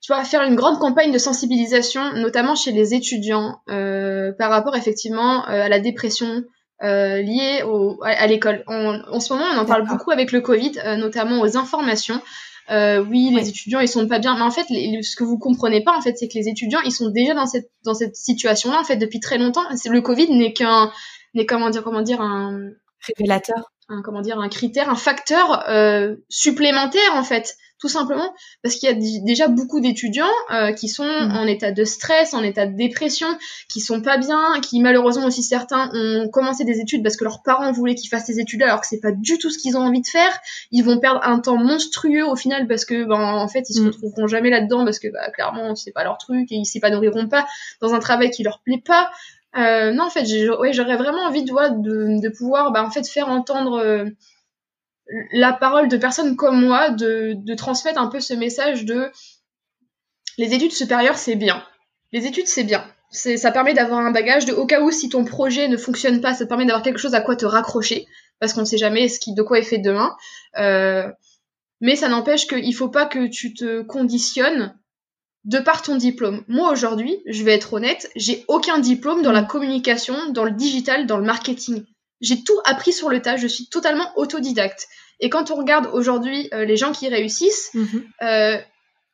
tu 0.00 0.12
vois 0.12 0.24
faire 0.24 0.42
une 0.42 0.56
grande 0.56 0.80
campagne 0.80 1.12
de 1.12 1.18
sensibilisation, 1.18 2.12
notamment 2.14 2.56
chez 2.56 2.72
les 2.72 2.92
étudiants, 2.92 3.60
euh, 3.70 4.32
par 4.32 4.50
rapport 4.50 4.74
effectivement 4.74 5.48
euh, 5.48 5.62
à 5.62 5.68
la 5.68 5.78
dépression 5.78 6.42
euh, 6.82 7.22
liée 7.22 7.62
au, 7.62 8.00
à, 8.02 8.26
l'école. 8.26 8.64
En 8.66 9.20
ce 9.20 9.32
moment, 9.32 9.44
on 9.54 9.58
en 9.58 9.64
parle 9.64 9.86
beaucoup 9.86 10.10
avec 10.10 10.32
le 10.32 10.40
Covid, 10.40 10.72
euh, 10.84 10.96
notamment 10.96 11.40
aux 11.40 11.56
informations. 11.56 12.20
Euh, 12.72 13.04
oui, 13.08 13.30
les 13.32 13.48
étudiants 13.48 13.78
ils 13.78 13.86
sont 13.86 14.08
pas 14.08 14.18
bien, 14.18 14.34
mais 14.34 14.42
en 14.42 14.50
fait, 14.50 14.64
ce 14.64 15.14
que 15.14 15.22
vous 15.22 15.38
comprenez 15.38 15.84
pas 15.84 15.96
en 15.96 16.00
fait, 16.00 16.16
c'est 16.16 16.26
que 16.26 16.34
les 16.34 16.48
étudiants 16.48 16.80
ils 16.84 16.90
sont 16.90 17.10
déjà 17.10 17.34
dans 17.34 17.46
cette 17.46 17.70
dans 17.84 17.94
cette 17.94 18.16
situation-là 18.16 18.80
en 18.80 18.84
fait 18.84 18.96
depuis 18.96 19.20
très 19.20 19.38
longtemps. 19.38 19.62
C'est 19.76 19.88
le 19.88 20.00
Covid 20.00 20.32
n'est 20.36 20.52
qu'un 20.52 20.90
n'est 21.34 21.46
comment 21.46 21.70
dire 21.70 21.84
comment 21.84 22.02
dire 22.02 22.20
un 22.20 22.70
révélateur 23.06 23.72
un 23.88 24.02
comment 24.02 24.20
dire 24.20 24.38
un 24.38 24.48
critère 24.48 24.88
un 24.88 24.96
facteur 24.96 25.68
euh, 25.68 26.16
supplémentaire 26.28 27.14
en 27.14 27.24
fait 27.24 27.56
tout 27.82 27.88
simplement 27.88 28.32
parce 28.62 28.76
qu'il 28.76 28.88
y 28.88 28.92
a 28.92 29.22
déjà 29.24 29.48
beaucoup 29.48 29.80
d'étudiants 29.80 30.24
euh, 30.52 30.72
qui 30.72 30.88
sont 30.88 31.04
mm. 31.04 31.32
en 31.32 31.46
état 31.48 31.72
de 31.72 31.84
stress, 31.84 32.32
en 32.32 32.44
état 32.44 32.64
de 32.64 32.76
dépression, 32.76 33.26
qui 33.68 33.80
sont 33.80 34.00
pas 34.02 34.18
bien, 34.18 34.60
qui 34.62 34.80
malheureusement 34.80 35.26
aussi 35.26 35.42
certains 35.42 35.90
ont 35.92 36.28
commencé 36.28 36.64
des 36.64 36.78
études 36.78 37.02
parce 37.02 37.16
que 37.16 37.24
leurs 37.24 37.42
parents 37.42 37.72
voulaient 37.72 37.96
qu'ils 37.96 38.08
fassent 38.08 38.26
ces 38.26 38.38
études-là 38.38 38.66
alors 38.66 38.80
que 38.82 38.86
c'est 38.86 39.00
pas 39.00 39.10
du 39.10 39.36
tout 39.36 39.50
ce 39.50 39.58
qu'ils 39.58 39.76
ont 39.76 39.80
envie 39.80 40.00
de 40.00 40.06
faire. 40.06 40.32
Ils 40.70 40.82
vont 40.82 41.00
perdre 41.00 41.20
un 41.24 41.40
temps 41.40 41.56
monstrueux 41.56 42.24
au 42.24 42.36
final 42.36 42.68
parce 42.68 42.84
que 42.84 43.02
ben 43.04 43.20
en 43.20 43.48
fait 43.48 43.68
ils 43.68 43.74
se 43.74 43.80
mm. 43.80 43.86
retrouveront 43.88 44.26
jamais 44.28 44.50
là-dedans 44.50 44.84
parce 44.84 45.00
que 45.00 45.08
bah, 45.08 45.28
clairement 45.32 45.74
c'est 45.74 45.92
pas 45.92 46.04
leur 46.04 46.18
truc 46.18 46.52
et 46.52 46.54
ils 46.54 46.66
s'épanouiront 46.66 47.26
pas 47.26 47.48
dans 47.80 47.94
un 47.94 47.98
travail 47.98 48.30
qui 48.30 48.44
leur 48.44 48.60
plaît 48.60 48.82
pas. 48.84 49.10
Euh, 49.56 49.92
non, 49.92 50.04
en 50.04 50.10
fait, 50.10 50.24
j'aurais 50.24 50.96
vraiment 50.96 51.22
envie 51.22 51.44
de, 51.44 52.28
pouvoir 52.36 52.72
bah, 52.72 52.82
en 52.84 52.90
fait, 52.90 53.06
faire 53.06 53.28
entendre 53.28 53.78
euh, 53.78 54.06
la 55.32 55.52
parole 55.52 55.88
de 55.88 55.96
personnes 55.96 56.36
comme 56.36 56.64
moi, 56.64 56.90
de, 56.90 57.54
transmettre 57.54 58.00
un 58.00 58.08
peu 58.08 58.20
ce 58.20 58.34
message 58.34 58.84
de 58.84 59.10
les 60.38 60.54
études 60.54 60.72
supérieures, 60.72 61.18
c'est 61.18 61.36
bien. 61.36 61.62
Les 62.12 62.26
études, 62.26 62.46
c'est 62.46 62.64
bien. 62.64 62.84
Ça 63.10 63.52
permet 63.52 63.74
d'avoir 63.74 64.00
un 64.00 64.10
bagage 64.10 64.46
de, 64.46 64.54
au 64.54 64.64
cas 64.64 64.80
où 64.80 64.90
si 64.90 65.10
ton 65.10 65.24
projet 65.24 65.68
ne 65.68 65.76
fonctionne 65.76 66.22
pas, 66.22 66.32
ça 66.32 66.46
permet 66.46 66.64
d'avoir 66.64 66.82
quelque 66.82 66.98
chose 66.98 67.14
à 67.14 67.20
quoi 67.20 67.36
te 67.36 67.44
raccrocher, 67.44 68.06
parce 68.40 68.54
qu'on 68.54 68.62
ne 68.62 68.66
sait 68.66 68.78
jamais 68.78 69.08
ce 69.08 69.20
qui, 69.20 69.34
de 69.34 69.42
quoi 69.42 69.58
est 69.58 69.64
fait 69.64 69.78
demain. 69.78 70.16
Euh, 70.56 71.10
mais 71.82 71.94
ça 71.94 72.08
n'empêche 72.08 72.46
qu'il 72.46 72.74
faut 72.74 72.88
pas 72.88 73.04
que 73.04 73.26
tu 73.26 73.52
te 73.52 73.82
conditionnes 73.82 74.74
de 75.44 75.58
par 75.58 75.82
ton 75.82 75.96
diplôme. 75.96 76.44
Moi 76.48 76.70
aujourd'hui, 76.70 77.20
je 77.26 77.42
vais 77.42 77.52
être 77.52 77.72
honnête, 77.72 78.10
j'ai 78.14 78.44
aucun 78.48 78.78
diplôme 78.78 79.22
dans 79.22 79.32
la 79.32 79.42
communication, 79.42 80.14
dans 80.30 80.44
le 80.44 80.52
digital, 80.52 81.06
dans 81.06 81.16
le 81.16 81.24
marketing. 81.24 81.84
J'ai 82.20 82.44
tout 82.44 82.58
appris 82.64 82.92
sur 82.92 83.08
le 83.08 83.20
tas, 83.20 83.36
je 83.36 83.48
suis 83.48 83.66
totalement 83.68 84.08
autodidacte. 84.16 84.86
Et 85.18 85.28
quand 85.28 85.50
on 85.50 85.56
regarde 85.56 85.88
aujourd'hui 85.92 86.48
euh, 86.54 86.64
les 86.64 86.76
gens 86.76 86.92
qui 86.92 87.08
réussissent, 87.08 87.70
mhm. 87.74 88.04
euh, 88.22 88.58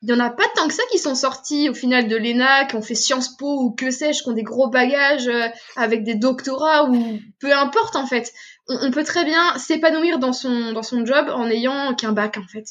il 0.03 0.11
y 0.11 0.13
en 0.13 0.21
a 0.21 0.31
pas 0.31 0.45
tant 0.55 0.69
que 0.69 0.75
ça 0.75 0.83
qui 0.93 0.99
sont 0.99 1.15
sortis 1.15 1.71
au 1.71 1.75
final 1.75 2.07
de 2.07 2.17
l'ENA, 2.17 2.67
qui 2.67 2.77
ont 2.77 2.83
fait 2.83 2.95
Sciences 2.95 3.37
Po 3.37 3.63
ou 3.63 3.71
que 3.73 3.91
sais-je, 3.91 4.23
qui 4.23 4.29
ont 4.29 4.33
des 4.33 4.45
gros 4.45 4.69
bagages 4.69 5.27
euh, 5.27 5.49
avec 5.77 6.05
des 6.05 6.15
doctorats 6.15 6.89
ou 6.89 7.19
peu 7.41 7.53
importe 7.53 7.97
en 7.97 8.07
fait. 8.07 8.33
On, 8.69 8.77
on 8.87 8.91
peut 8.91 9.05
très 9.05 9.25
bien 9.25 9.59
s'épanouir 9.59 10.19
dans 10.19 10.35
son, 10.35 10.73
dans 10.73 10.83
son 10.83 11.05
job 11.05 11.29
en 11.31 11.49
ayant 11.49 11.95
qu'un 11.95 12.13
bac 12.13 12.37
en 12.37 12.47
fait. 12.47 12.67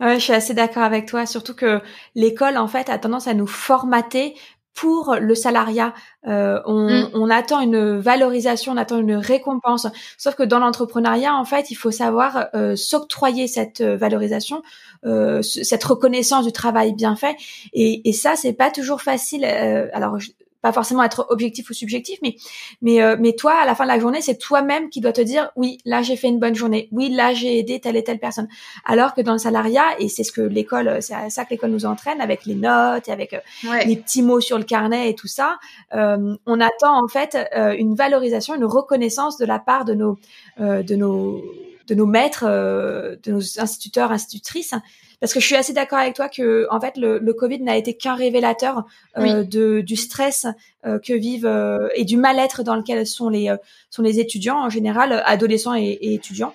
Ouais, 0.00 0.14
je 0.14 0.20
suis 0.20 0.32
assez 0.32 0.54
d'accord 0.54 0.82
avec 0.82 1.06
toi, 1.06 1.26
surtout 1.26 1.54
que 1.54 1.80
l'école 2.14 2.56
en 2.56 2.68
fait 2.68 2.88
a 2.88 2.98
tendance 2.98 3.26
à 3.26 3.34
nous 3.34 3.46
formater 3.46 4.34
pour 4.74 5.16
le 5.20 5.34
salariat. 5.34 5.92
Euh, 6.26 6.60
on, 6.64 6.88
mm. 6.88 7.10
on, 7.14 7.28
attend 7.28 7.60
une 7.60 7.98
valorisation, 7.98 8.72
on 8.72 8.76
attend 8.76 8.98
une 8.98 9.14
récompense. 9.14 9.86
Sauf 10.16 10.36
que 10.36 10.42
dans 10.42 10.58
l'entrepreneuriat, 10.58 11.34
en 11.34 11.44
fait, 11.44 11.70
il 11.70 11.74
faut 11.74 11.90
savoir 11.90 12.46
euh, 12.54 12.76
s'octroyer 12.76 13.46
cette 13.46 13.82
valorisation, 13.82 14.62
euh, 15.04 15.42
cette 15.42 15.84
reconnaissance 15.84 16.46
du 16.46 16.52
travail 16.52 16.94
bien 16.94 17.16
fait. 17.16 17.36
Et, 17.72 18.08
et 18.08 18.12
ça, 18.12 18.36
c'est 18.36 18.52
pas 18.52 18.70
toujours 18.70 19.02
facile. 19.02 19.44
Euh, 19.44 19.88
alors, 19.92 20.16
pas 20.62 20.72
forcément 20.72 21.02
être 21.02 21.26
objectif 21.30 21.70
ou 21.70 21.74
subjectif, 21.74 22.18
mais 22.22 22.36
mais 22.82 23.02
euh, 23.02 23.16
mais 23.18 23.32
toi, 23.32 23.54
à 23.54 23.66
la 23.66 23.74
fin 23.74 23.84
de 23.84 23.88
la 23.88 23.98
journée, 23.98 24.20
c'est 24.20 24.36
toi-même 24.36 24.90
qui 24.90 25.00
dois 25.00 25.12
te 25.12 25.20
dire 25.20 25.50
oui, 25.56 25.78
là 25.84 26.02
j'ai 26.02 26.16
fait 26.16 26.28
une 26.28 26.38
bonne 26.38 26.54
journée, 26.54 26.88
oui, 26.92 27.08
là 27.08 27.32
j'ai 27.32 27.58
aidé 27.58 27.80
telle 27.80 27.96
et 27.96 28.04
telle 28.04 28.18
personne. 28.18 28.48
Alors 28.84 29.14
que 29.14 29.20
dans 29.20 29.32
le 29.32 29.38
salariat, 29.38 29.98
et 29.98 30.08
c'est 30.08 30.24
ce 30.24 30.32
que 30.32 30.40
l'école, 30.40 30.98
c'est 31.00 31.14
à 31.14 31.30
ça 31.30 31.44
que 31.44 31.50
l'école 31.50 31.70
nous 31.70 31.86
entraîne, 31.86 32.20
avec 32.20 32.44
les 32.44 32.54
notes 32.54 33.08
et 33.08 33.12
avec 33.12 33.34
euh, 33.34 33.40
les 33.86 33.96
petits 33.96 34.22
mots 34.22 34.40
sur 34.40 34.58
le 34.58 34.64
carnet 34.64 35.10
et 35.10 35.14
tout 35.14 35.28
ça, 35.28 35.58
euh, 35.94 36.36
on 36.46 36.60
attend 36.60 37.02
en 37.02 37.08
fait 37.08 37.36
une 37.78 37.94
valorisation, 37.94 38.54
une 38.54 38.64
reconnaissance 38.64 39.38
de 39.38 39.46
la 39.46 39.58
part 39.58 39.84
de 39.84 39.94
nos 39.94 40.18
de 40.58 40.94
nos 40.94 41.42
de 41.88 41.94
nos 41.94 42.06
maîtres, 42.06 42.44
de 42.44 43.32
nos 43.32 43.60
instituteurs, 43.60 44.12
institutrices 44.12 44.74
parce 45.20 45.34
que 45.34 45.40
je 45.40 45.46
suis 45.46 45.56
assez 45.56 45.72
d'accord 45.72 45.98
avec 45.98 46.14
toi 46.14 46.28
que 46.28 46.66
en 46.70 46.80
fait 46.80 46.96
le, 46.96 47.18
le 47.18 47.34
Covid 47.34 47.60
n'a 47.60 47.76
été 47.76 47.94
qu'un 47.94 48.14
révélateur 48.14 48.84
euh, 49.18 49.44
de 49.44 49.82
du 49.82 49.96
stress 49.96 50.46
euh, 50.86 50.98
que 50.98 51.12
vivent 51.12 51.46
euh, 51.46 51.88
et 51.94 52.04
du 52.04 52.16
mal-être 52.16 52.62
dans 52.62 52.74
lequel 52.74 53.06
sont 53.06 53.28
les 53.28 53.54
sont 53.90 54.02
les 54.02 54.18
étudiants 54.18 54.58
en 54.58 54.70
général, 54.70 55.22
adolescents 55.26 55.74
et, 55.74 55.98
et 56.00 56.14
étudiants. 56.14 56.54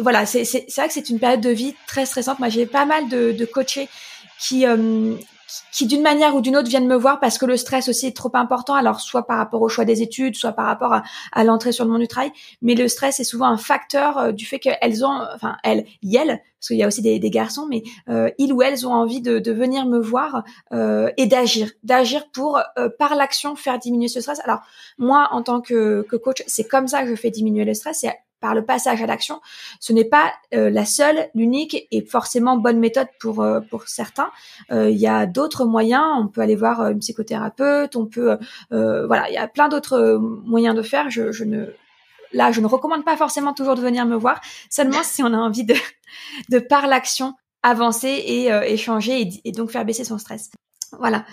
voilà, 0.00 0.24
c'est 0.24 0.44
c'est 0.44 0.66
vrai 0.76 0.88
que 0.88 0.94
c'est 0.94 1.10
une 1.10 1.20
période 1.20 1.42
de 1.42 1.50
vie 1.50 1.74
très 1.86 2.06
stressante. 2.06 2.38
Moi, 2.38 2.48
j'ai 2.48 2.66
pas 2.66 2.86
mal 2.86 3.08
de, 3.08 3.32
de 3.32 3.44
coachés 3.44 3.88
qui 4.38 4.64
qui 5.72 5.86
d'une 5.86 6.02
manière 6.02 6.34
ou 6.34 6.40
d'une 6.40 6.56
autre 6.56 6.68
viennent 6.68 6.86
me 6.86 6.96
voir 6.96 7.20
parce 7.20 7.38
que 7.38 7.46
le 7.46 7.56
stress 7.56 7.88
aussi 7.88 8.06
est 8.06 8.16
trop 8.16 8.30
important. 8.34 8.74
Alors 8.74 9.00
soit 9.00 9.26
par 9.26 9.38
rapport 9.38 9.62
au 9.62 9.68
choix 9.68 9.84
des 9.84 10.02
études, 10.02 10.36
soit 10.36 10.52
par 10.52 10.66
rapport 10.66 10.94
à, 11.32 11.44
l'entrée 11.44 11.72
sur 11.72 11.84
le 11.84 11.90
monde 11.90 12.00
du 12.00 12.08
travail. 12.08 12.32
Mais 12.62 12.74
le 12.74 12.88
stress 12.88 13.20
est 13.20 13.24
souvent 13.24 13.46
un 13.46 13.56
facteur 13.56 14.18
euh, 14.18 14.32
du 14.32 14.46
fait 14.46 14.58
qu'elles 14.58 15.04
ont, 15.04 15.20
enfin 15.34 15.56
elles, 15.64 15.86
elles, 16.02 16.40
parce 16.58 16.68
qu'il 16.68 16.76
y 16.76 16.82
a 16.82 16.86
aussi 16.86 17.02
des, 17.02 17.30
garçons, 17.30 17.66
mais 17.68 17.82
euh, 18.08 18.30
ils 18.38 18.52
ou 18.52 18.62
elles 18.62 18.86
ont 18.86 18.92
envie 18.92 19.20
de, 19.20 19.38
de 19.38 19.52
venir 19.52 19.86
me 19.86 19.98
voir 19.98 20.42
euh, 20.72 21.10
et 21.16 21.26
d'agir, 21.26 21.70
d'agir 21.84 22.30
pour 22.32 22.60
par 22.98 23.14
l'action 23.14 23.56
faire 23.56 23.78
diminuer 23.78 24.08
ce 24.08 24.20
stress. 24.20 24.40
Alors 24.44 24.60
moi 24.98 25.28
en 25.32 25.42
tant 25.42 25.60
que, 25.60 26.02
que 26.08 26.16
coach, 26.16 26.42
c'est 26.46 26.64
comme 26.64 26.88
ça 26.88 27.02
que 27.02 27.08
je 27.08 27.14
fais 27.14 27.30
diminuer 27.30 27.64
le 27.64 27.74
stress. 27.74 28.04
Par 28.40 28.54
le 28.54 28.64
passage 28.64 29.02
à 29.02 29.06
l'action. 29.06 29.40
Ce 29.78 29.92
n'est 29.92 30.04
pas 30.04 30.32
euh, 30.54 30.70
la 30.70 30.84
seule, 30.84 31.28
l'unique 31.34 31.86
et 31.90 32.02
forcément 32.04 32.56
bonne 32.56 32.78
méthode 32.78 33.08
pour 33.20 33.42
euh, 33.42 33.60
pour 33.60 33.88
certains. 33.88 34.30
Euh, 34.70 34.90
il 34.90 34.98
y 34.98 35.06
a 35.06 35.26
d'autres 35.26 35.64
moyens. 35.64 36.04
On 36.18 36.28
peut 36.28 36.40
aller 36.40 36.56
voir 36.56 36.88
une 36.88 36.98
psychothérapeute. 36.98 37.96
On 37.96 38.06
peut 38.06 38.38
voilà, 38.70 39.28
il 39.28 39.34
y 39.34 39.38
a 39.38 39.48
plein 39.48 39.68
d'autres 39.68 40.18
moyens 40.44 40.74
de 40.74 40.82
faire. 40.82 41.10
Je, 41.10 41.44
ne 41.44 41.66
là, 42.32 42.52
je 42.52 42.60
ne 42.60 42.66
recommande 42.66 43.04
pas 43.04 43.16
forcément 43.16 43.52
toujours 43.52 43.74
de 43.74 43.80
venir 43.80 44.06
me 44.06 44.16
voir. 44.16 44.40
Seulement 44.70 45.02
si 45.02 45.22
on 45.22 45.32
a 45.32 45.38
envie 45.38 45.64
de 45.64 45.74
de 46.48 46.58
par 46.58 46.86
l'action 46.86 47.34
avancer 47.62 48.08
et 48.08 48.46
échanger 48.72 49.28
et 49.44 49.52
donc 49.52 49.70
faire 49.70 49.84
baisser 49.84 50.04
son 50.04 50.18
stress. 50.18 50.50
Voilà. 50.98 51.24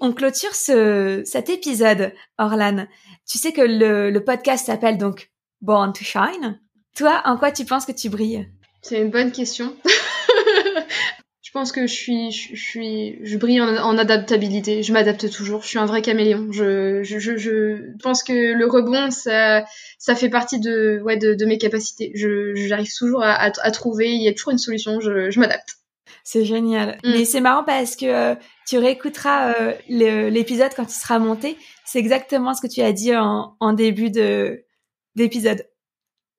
On 0.00 0.12
clôture 0.12 0.54
ce, 0.54 1.22
cet 1.24 1.48
épisode, 1.50 2.12
Orlan, 2.38 2.86
tu 3.28 3.38
sais 3.38 3.52
que 3.52 3.60
le, 3.60 4.18
podcast 4.20 4.66
s'appelle 4.66 4.98
donc 4.98 5.30
Born 5.60 5.92
to 5.92 6.04
Shine. 6.04 6.60
Toi, 6.96 7.22
en 7.24 7.36
quoi 7.36 7.52
tu 7.52 7.64
penses 7.64 7.86
que 7.86 7.92
tu 7.92 8.08
brilles? 8.08 8.48
C'est 8.82 9.00
une 9.00 9.10
bonne 9.10 9.32
question. 9.32 9.76
je 11.42 11.50
pense 11.52 11.72
que 11.72 11.86
je 11.86 11.92
suis, 11.92 12.32
je, 12.32 12.56
suis, 12.56 13.18
je 13.22 13.36
brille 13.36 13.60
en, 13.60 13.98
adaptabilité. 13.98 14.82
Je 14.82 14.92
m'adapte 14.92 15.30
toujours. 15.30 15.62
Je 15.62 15.68
suis 15.68 15.78
un 15.78 15.86
vrai 15.86 16.02
caméléon. 16.02 16.50
Je, 16.50 17.96
pense 18.02 18.22
que 18.22 18.52
le 18.54 18.66
rebond, 18.66 19.10
ça, 19.10 19.64
ça 19.98 20.14
fait 20.14 20.30
partie 20.30 20.60
de, 20.60 21.00
ouais, 21.04 21.16
de, 21.16 21.44
mes 21.44 21.58
capacités. 21.58 22.12
J'arrive 22.14 22.92
toujours 22.96 23.22
à, 23.22 23.70
trouver. 23.70 24.10
Il 24.10 24.22
y 24.22 24.28
a 24.28 24.32
toujours 24.32 24.52
une 24.52 24.58
solution. 24.58 25.00
Je 25.00 25.38
m'adapte. 25.38 25.78
C'est 26.30 26.44
génial. 26.44 26.98
Mm. 27.04 27.12
Mais 27.12 27.24
c'est 27.24 27.40
marrant 27.40 27.64
parce 27.64 27.96
que 27.96 28.04
euh, 28.04 28.34
tu 28.68 28.76
réécouteras 28.76 29.54
euh, 29.54 29.72
l'épisode 29.88 30.72
quand 30.76 30.84
il 30.84 30.94
sera 30.94 31.18
monté. 31.18 31.56
C'est 31.86 31.98
exactement 31.98 32.52
ce 32.52 32.60
que 32.60 32.66
tu 32.66 32.82
as 32.82 32.92
dit 32.92 33.16
en, 33.16 33.56
en 33.60 33.72
début 33.72 34.10
de 34.10 34.66
d'épisode. 35.14 35.66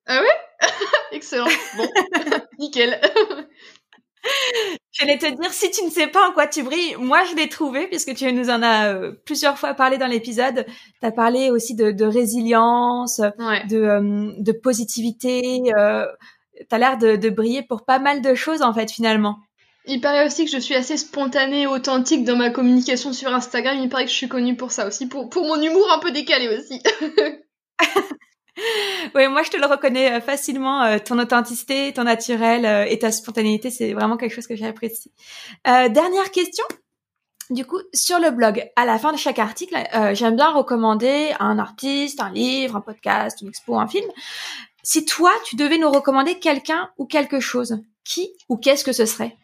Ah 0.06 0.20
ouais? 0.20 0.68
Excellent. 1.10 1.48
Bon, 1.76 1.88
nickel. 2.60 3.00
J'allais 4.92 5.18
te 5.18 5.26
dire, 5.26 5.52
si 5.52 5.72
tu 5.72 5.84
ne 5.84 5.90
sais 5.90 6.06
pas 6.06 6.28
en 6.28 6.32
quoi 6.34 6.46
tu 6.46 6.62
brilles, 6.62 6.94
moi 6.96 7.24
je 7.24 7.34
l'ai 7.34 7.48
trouvé 7.48 7.88
puisque 7.88 8.14
tu 8.14 8.32
nous 8.32 8.48
en 8.48 8.62
as 8.62 8.94
euh, 8.94 9.12
plusieurs 9.26 9.58
fois 9.58 9.74
parlé 9.74 9.98
dans 9.98 10.06
l'épisode. 10.06 10.66
Tu 11.00 11.06
as 11.06 11.10
parlé 11.10 11.50
aussi 11.50 11.74
de, 11.74 11.90
de 11.90 12.04
résilience, 12.04 13.18
de, 13.18 14.40
de 14.40 14.52
positivité. 14.52 15.62
Euh, 15.76 16.06
tu 16.60 16.66
as 16.70 16.78
l'air 16.78 16.96
de, 16.96 17.16
de 17.16 17.28
briller 17.28 17.64
pour 17.64 17.84
pas 17.84 17.98
mal 17.98 18.22
de 18.22 18.36
choses 18.36 18.62
en 18.62 18.72
fait 18.72 18.88
finalement. 18.88 19.40
Il 19.86 20.00
paraît 20.00 20.26
aussi 20.26 20.44
que 20.44 20.50
je 20.50 20.58
suis 20.58 20.74
assez 20.74 20.96
spontanée 20.96 21.62
et 21.62 21.66
authentique 21.66 22.24
dans 22.24 22.36
ma 22.36 22.50
communication 22.50 23.12
sur 23.12 23.32
Instagram. 23.32 23.78
Il 23.80 23.88
paraît 23.88 24.04
que 24.04 24.10
je 24.10 24.16
suis 24.16 24.28
connue 24.28 24.56
pour 24.56 24.72
ça 24.72 24.86
aussi, 24.86 25.08
pour, 25.08 25.28
mon 25.36 25.60
humour 25.60 25.90
un 25.90 25.98
peu 25.98 26.10
décalé 26.10 26.48
aussi. 26.48 26.82
oui, 29.14 29.28
moi 29.28 29.42
je 29.42 29.50
te 29.50 29.56
le 29.56 29.66
reconnais 29.66 30.12
euh, 30.12 30.20
facilement. 30.20 30.82
Euh, 30.82 30.98
ton 30.98 31.18
authenticité, 31.18 31.92
ton 31.94 32.04
naturel 32.04 32.66
euh, 32.66 32.84
et 32.88 32.98
ta 32.98 33.10
spontanéité, 33.10 33.70
c'est 33.70 33.94
vraiment 33.94 34.18
quelque 34.18 34.34
chose 34.34 34.46
que 34.46 34.56
j'apprécie. 34.56 35.12
Dernière 35.64 36.30
question. 36.30 36.64
Du 37.48 37.64
coup, 37.64 37.80
sur 37.92 38.20
le 38.20 38.30
blog, 38.30 38.64
à 38.76 38.84
la 38.84 38.96
fin 38.96 39.12
de 39.12 39.18
chaque 39.18 39.40
article, 39.40 39.74
j'aime 40.12 40.36
bien 40.36 40.52
recommander 40.52 41.34
un 41.40 41.58
artiste, 41.58 42.20
un 42.20 42.30
livre, 42.30 42.76
un 42.76 42.80
podcast, 42.80 43.40
une 43.40 43.48
expo, 43.48 43.76
un 43.76 43.88
film. 43.88 44.06
Si 44.84 45.04
toi, 45.04 45.32
tu 45.44 45.56
devais 45.56 45.76
nous 45.76 45.90
recommander 45.90 46.38
quelqu'un 46.38 46.90
ou 46.96 47.06
quelque 47.06 47.40
chose, 47.40 47.82
qui 48.04 48.30
ou 48.48 48.56
qu'est-ce 48.56 48.84
que 48.84 48.92
ce 48.92 49.04
serait? 49.04 49.36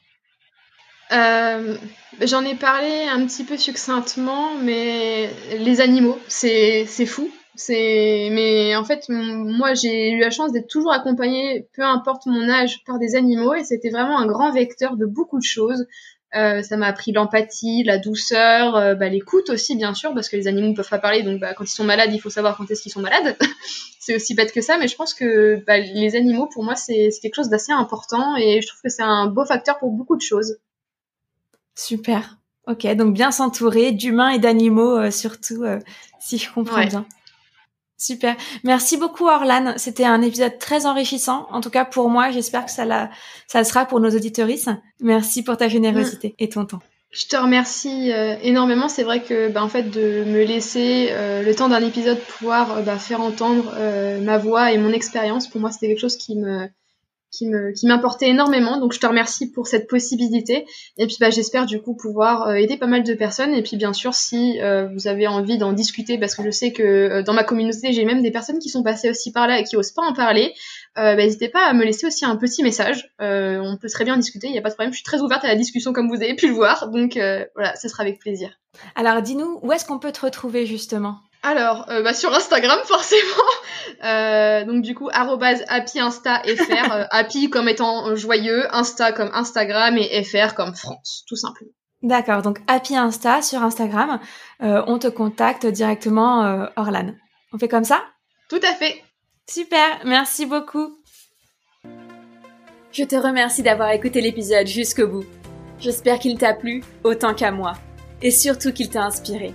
Euh, 1.13 1.77
J'en 2.23 2.45
ai 2.45 2.55
parlé 2.55 3.07
un 3.09 3.27
petit 3.27 3.45
peu 3.45 3.59
succinctement, 3.59 4.55
mais 4.63 5.29
les 5.59 5.81
animaux, 5.81 6.19
c'est 6.29 6.87
fou. 7.07 7.31
Mais 7.69 8.75
en 8.75 8.85
fait, 8.85 9.05
moi, 9.09 9.75
j'ai 9.75 10.13
eu 10.13 10.19
la 10.19 10.31
chance 10.31 10.53
d'être 10.53 10.69
toujours 10.69 10.93
accompagnée, 10.93 11.69
peu 11.75 11.83
importe 11.83 12.27
mon 12.27 12.49
âge, 12.49 12.85
par 12.87 12.99
des 12.99 13.17
animaux, 13.17 13.55
et 13.55 13.65
c'était 13.65 13.91
vraiment 13.91 14.19
un 14.19 14.27
grand 14.27 14.51
vecteur 14.51 14.97
de 14.97 15.05
beaucoup 15.05 15.39
de 15.39 15.45
choses. 15.45 15.87
Euh, 16.35 16.63
ça 16.63 16.77
m'a 16.77 16.89
appris 16.89 17.13
l'empathie, 17.13 17.83
la 17.85 17.99
douceur, 17.99 18.77
euh, 18.77 18.95
bah, 18.95 19.09
l'écoute 19.09 19.49
aussi 19.49 19.77
bien 19.77 19.95
sûr, 19.95 20.13
parce 20.13 20.29
que 20.29 20.37
les 20.37 20.49
animaux 20.49 20.69
ne 20.69 20.75
peuvent 20.75 20.89
pas 20.89 20.99
parler, 20.99 21.23
donc 21.23 21.41
bah, 21.41 21.55
quand 21.55 21.65
ils 21.65 21.69
sont 21.69 21.85
malades, 21.85 22.13
il 22.13 22.21
faut 22.21 22.31
savoir 22.31 22.57
quand 22.57 22.71
est-ce 22.71 22.83
qu'ils 22.83 22.93
sont 22.93 23.01
malades. 23.01 23.37
c'est 24.01 24.15
aussi 24.15 24.35
bête 24.35 24.53
que 24.53 24.61
ça, 24.61 24.77
mais 24.77 24.89
je 24.89 24.97
pense 24.97 25.15
que 25.15 25.63
bah, 25.67 25.79
les 25.79 26.17
animaux, 26.17 26.49
pour 26.53 26.65
moi, 26.65 26.75
c'est 26.75 27.11
quelque 27.23 27.37
chose 27.37 27.49
d'assez 27.49 27.73
important 27.73 28.37
et 28.37 28.61
je 28.61 28.67
trouve 28.67 28.81
que 28.83 28.91
c'est 28.91 29.03
un 29.03 29.27
beau 29.29 29.45
facteur 29.45 29.79
pour 29.79 29.91
beaucoup 29.93 30.17
de 30.17 30.23
choses. 30.23 30.57
Super. 31.77 32.39
Ok, 32.67 32.85
donc 32.97 33.15
bien 33.15 33.31
s'entourer 33.31 33.93
d'humains 33.93 34.31
et 34.31 34.41
d'animaux 34.41 34.99
euh, 34.99 35.11
surtout, 35.13 35.65
si 36.19 36.39
je 36.39 36.53
comprends 36.53 36.85
bien. 36.85 37.07
Super. 37.99 38.37
Merci 38.65 38.99
beaucoup 38.99 39.27
Orlan. 39.27 39.75
C'était 39.77 40.05
un 40.05 40.21
épisode 40.21 40.59
très 40.59 40.85
enrichissant. 40.85 41.47
En 41.51 41.61
tout 41.61 41.71
cas 41.71 41.85
pour 41.85 42.11
moi, 42.11 42.31
j'espère 42.31 42.67
que 42.67 42.71
ça, 42.71 42.85
la, 42.85 43.11
ça 43.47 43.65
sera 43.65 43.87
pour 43.87 44.01
nos 44.01 44.11
auditoristes. 44.11 44.71
Merci 45.01 45.43
pour 45.43 45.57
ta 45.57 45.69
générosité 45.69 46.35
et 46.39 46.49
ton 46.49 46.67
temps. 46.67 46.81
Je 47.11 47.27
te 47.27 47.37
remercie 47.37 48.13
euh, 48.13 48.37
énormément. 48.43 48.91
C'est 48.91 49.05
vrai 49.05 49.23
que 49.23 49.49
bah, 49.49 49.65
en 49.65 49.69
fait 49.69 49.85
de 49.85 50.25
me 50.25 50.45
laisser 50.45 51.09
euh, 51.13 51.43
le 51.43 51.55
temps 51.55 51.71
d'un 51.71 51.81
épisode 51.81 52.21
pouvoir 52.21 52.79
euh, 52.79 52.83
bah, 52.83 52.99
faire 52.99 53.23
entendre 53.23 53.73
ma 54.21 54.37
voix 54.37 54.73
et 54.73 54.79
mon 54.79 54.93
expérience, 54.93 55.49
pour 55.49 55.61
moi 55.61 55.73
c'était 55.73 55.89
quelque 55.89 56.01
chose 56.01 56.17
qui 56.17 56.37
me 56.37 56.69
qui 57.31 57.47
me 57.47 57.73
qui 57.73 57.87
m'importait 57.87 58.29
énormément. 58.29 58.79
Donc 58.79 58.93
je 58.93 59.01
te 59.01 59.07
remercie 59.07 59.51
pour 59.51 59.67
cette 59.67 59.89
possibilité. 59.89 60.67
Et 60.97 61.07
puis 61.07 61.17
bah 61.21 61.31
j'espère 61.31 61.67
du 61.67 61.81
coup 61.81 61.95
pouvoir 61.95 62.49
euh, 62.49 62.55
aider 62.55 62.77
pas 62.77 62.87
mal 62.87 63.03
de 63.03 63.15
personnes. 63.15 63.55
Et 63.55 63.63
puis 63.63 63.77
bien 63.77 63.93
sûr 63.93 64.15
si 64.15 64.61
euh, 64.61 64.89
vous 64.89 65.09
avez 65.09 65.27
envie 65.27 65.59
d'en 65.59 65.73
discuter, 65.73 66.19
parce 66.19 66.35
que 66.35 66.43
je 66.45 66.51
sais 66.51 66.73
que 66.73 66.83
euh, 66.83 67.23
dans 67.23 67.35
ma 67.35 67.45
communauté 67.45 67.93
j'ai 67.93 68.05
même 68.05 68.23
des 68.23 68.31
personnes 68.31 68.59
qui 68.59 68.69
sont 68.69 68.83
passées 68.83 69.11
aussi 69.11 69.33
par 69.33 69.47
là 69.47 69.59
et 69.59 69.65
qui 69.65 69.77
osent 69.77 69.93
pas 69.93 70.03
en 70.03 70.13
parler. 70.13 70.55
Bah, 70.95 71.15
n'hésitez 71.15 71.51
pas 71.51 71.67
à 71.67 71.75
me 71.75 71.85
laisser 71.85 72.07
aussi 72.07 72.25
un 72.25 72.37
petit 72.37 72.63
message. 72.63 73.13
on 73.21 73.77
peut 73.79 73.89
très 73.89 74.05
bien 74.05 74.17
discuter, 74.17 74.47
il 74.47 74.53
n'y 74.53 74.59
a 74.59 74.63
pas 74.63 74.71
de 74.71 74.75
problème. 74.75 74.93
Je 74.93 74.97
suis 74.97 75.05
très 75.05 75.21
ouverte 75.21 75.45
à 75.45 75.49
la 75.49 75.55
discussion 75.55 75.93
comme 75.93 76.09
vous 76.09 76.23
avez 76.23 76.35
pu 76.35 76.49
le 76.49 76.55
voir. 76.55 76.91
Donc 76.91 77.19
voilà, 77.55 77.77
ce 77.77 77.89
sera 77.89 78.03
avec 78.03 78.19
plaisir. 78.19 78.59
Alors 78.95 79.21
dis-nous 79.21 79.61
où 79.63 79.73
est-ce 79.73 79.85
qu'on 79.85 79.99
peut 79.99 80.13
te 80.13 80.21
retrouver 80.21 80.65
justement? 80.65 81.19
Alors, 81.47 81.89
euh, 81.91 82.03
bah, 82.03 82.13
sur 82.13 82.35
Instagram 82.35 82.79
forcément. 82.85 83.21
Euh, 84.05 84.65
donc 84.65 84.83
du 84.83 84.97
coup, 84.97 85.09
@happyinsta_fr, 85.13 86.93
euh, 86.93 87.05
happy 87.11 87.51
comme 87.51 87.69
étant 87.69 88.17
joyeux, 88.17 88.67
Insta 88.75 89.13
comme 89.13 89.31
Instagram 89.33 89.97
et 89.97 90.25
fr 90.25 90.55
comme 90.55 90.75
France, 90.75 91.25
tout 91.29 91.37
simplement. 91.37 91.71
D'accord, 92.03 92.43
donc 92.43 92.59
Happy 92.67 92.97
Insta 92.97 93.43
sur 93.43 93.63
Instagram, 93.63 94.21
on 94.61 94.99
te 94.99 95.07
contacte 95.07 95.67
directement 95.67 96.69
Orlan. 96.77 97.15
On 97.53 97.59
fait 97.59 97.69
comme 97.69 97.85
ça? 97.85 98.03
Tout 98.51 98.61
à 98.63 98.75
fait. 98.75 99.03
Super, 99.49 100.01
merci 100.05 100.47
beaucoup. 100.47 100.99
Je 102.93 103.03
te 103.05 103.17
remercie 103.17 103.63
d'avoir 103.63 103.91
écouté 103.91 104.21
l'épisode 104.21 104.67
jusqu'au 104.67 105.09
bout. 105.09 105.25
J'espère 105.79 106.19
qu'il 106.19 106.39
t'a 106.39 106.55
plu 106.55 106.83
autant 107.03 107.35
qu'à 107.35 107.51
moi, 107.51 107.73
et 108.21 108.31
surtout 108.31 108.73
qu'il 108.73 108.91
t'a 108.91 109.05
inspiré 109.05 109.55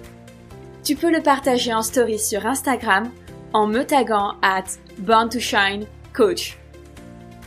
tu 0.84 0.96
peux 0.96 1.12
le 1.12 1.22
partager 1.22 1.74
en 1.74 1.84
story 1.84 2.18
sur 2.18 2.46
Instagram 2.46 3.12
en 3.54 3.68
me 3.68 3.84
taguant 3.84 4.36
at 4.42 4.64
Born 4.98 5.30
to 5.30 5.40
Shine 5.40 5.86
Coach. 6.14 6.58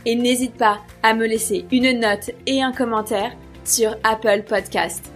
Et 0.05 0.15
n'hésite 0.15 0.55
pas 0.55 0.79
à 1.03 1.13
me 1.13 1.25
laisser 1.25 1.65
une 1.71 1.99
note 1.99 2.31
et 2.45 2.61
un 2.61 2.71
commentaire 2.71 3.31
sur 3.63 3.97
Apple 4.03 4.43
Podcast. 4.47 5.11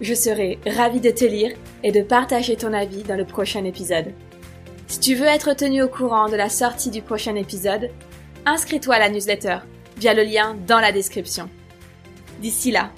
Je 0.00 0.14
serai 0.14 0.58
ravie 0.66 1.00
de 1.00 1.10
te 1.10 1.24
lire 1.24 1.56
et 1.82 1.90
de 1.90 2.02
partager 2.02 2.56
ton 2.56 2.72
avis 2.72 3.02
dans 3.02 3.16
le 3.16 3.24
prochain 3.24 3.64
épisode. 3.64 4.12
Si 4.86 5.00
tu 5.00 5.14
veux 5.14 5.26
être 5.26 5.54
tenu 5.54 5.82
au 5.82 5.88
courant 5.88 6.28
de 6.28 6.36
la 6.36 6.48
sortie 6.48 6.90
du 6.90 7.02
prochain 7.02 7.34
épisode, 7.34 7.90
inscris-toi 8.44 8.94
à 8.96 8.98
la 9.00 9.08
newsletter 9.08 9.58
via 9.96 10.14
le 10.14 10.22
lien 10.22 10.56
dans 10.66 10.80
la 10.80 10.92
description. 10.92 11.48
D'ici 12.40 12.70
là, 12.70 12.90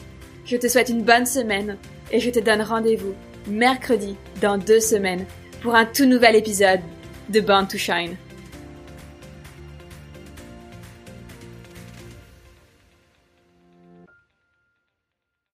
je 0.45 0.57
te 0.57 0.67
souhaite 0.67 0.89
une 0.89 1.05
bonne 1.05 1.27
semaine 1.27 1.79
et 2.11 2.21
je 2.21 2.31
te 2.31 2.41
donne 2.41 2.63
rendez-vous 2.63 3.15
mercredi 3.49 4.17
dans 4.41 4.59
deux 4.59 4.81
semaines 4.81 5.25
pour 5.63 5.75
un 5.75 5.85
tout 5.85 6.07
nouvel 6.07 6.37
épisode 6.37 6.81
de 7.29 7.41
Born 7.41 7.67
to 7.67 7.79
Shine. 7.79 8.17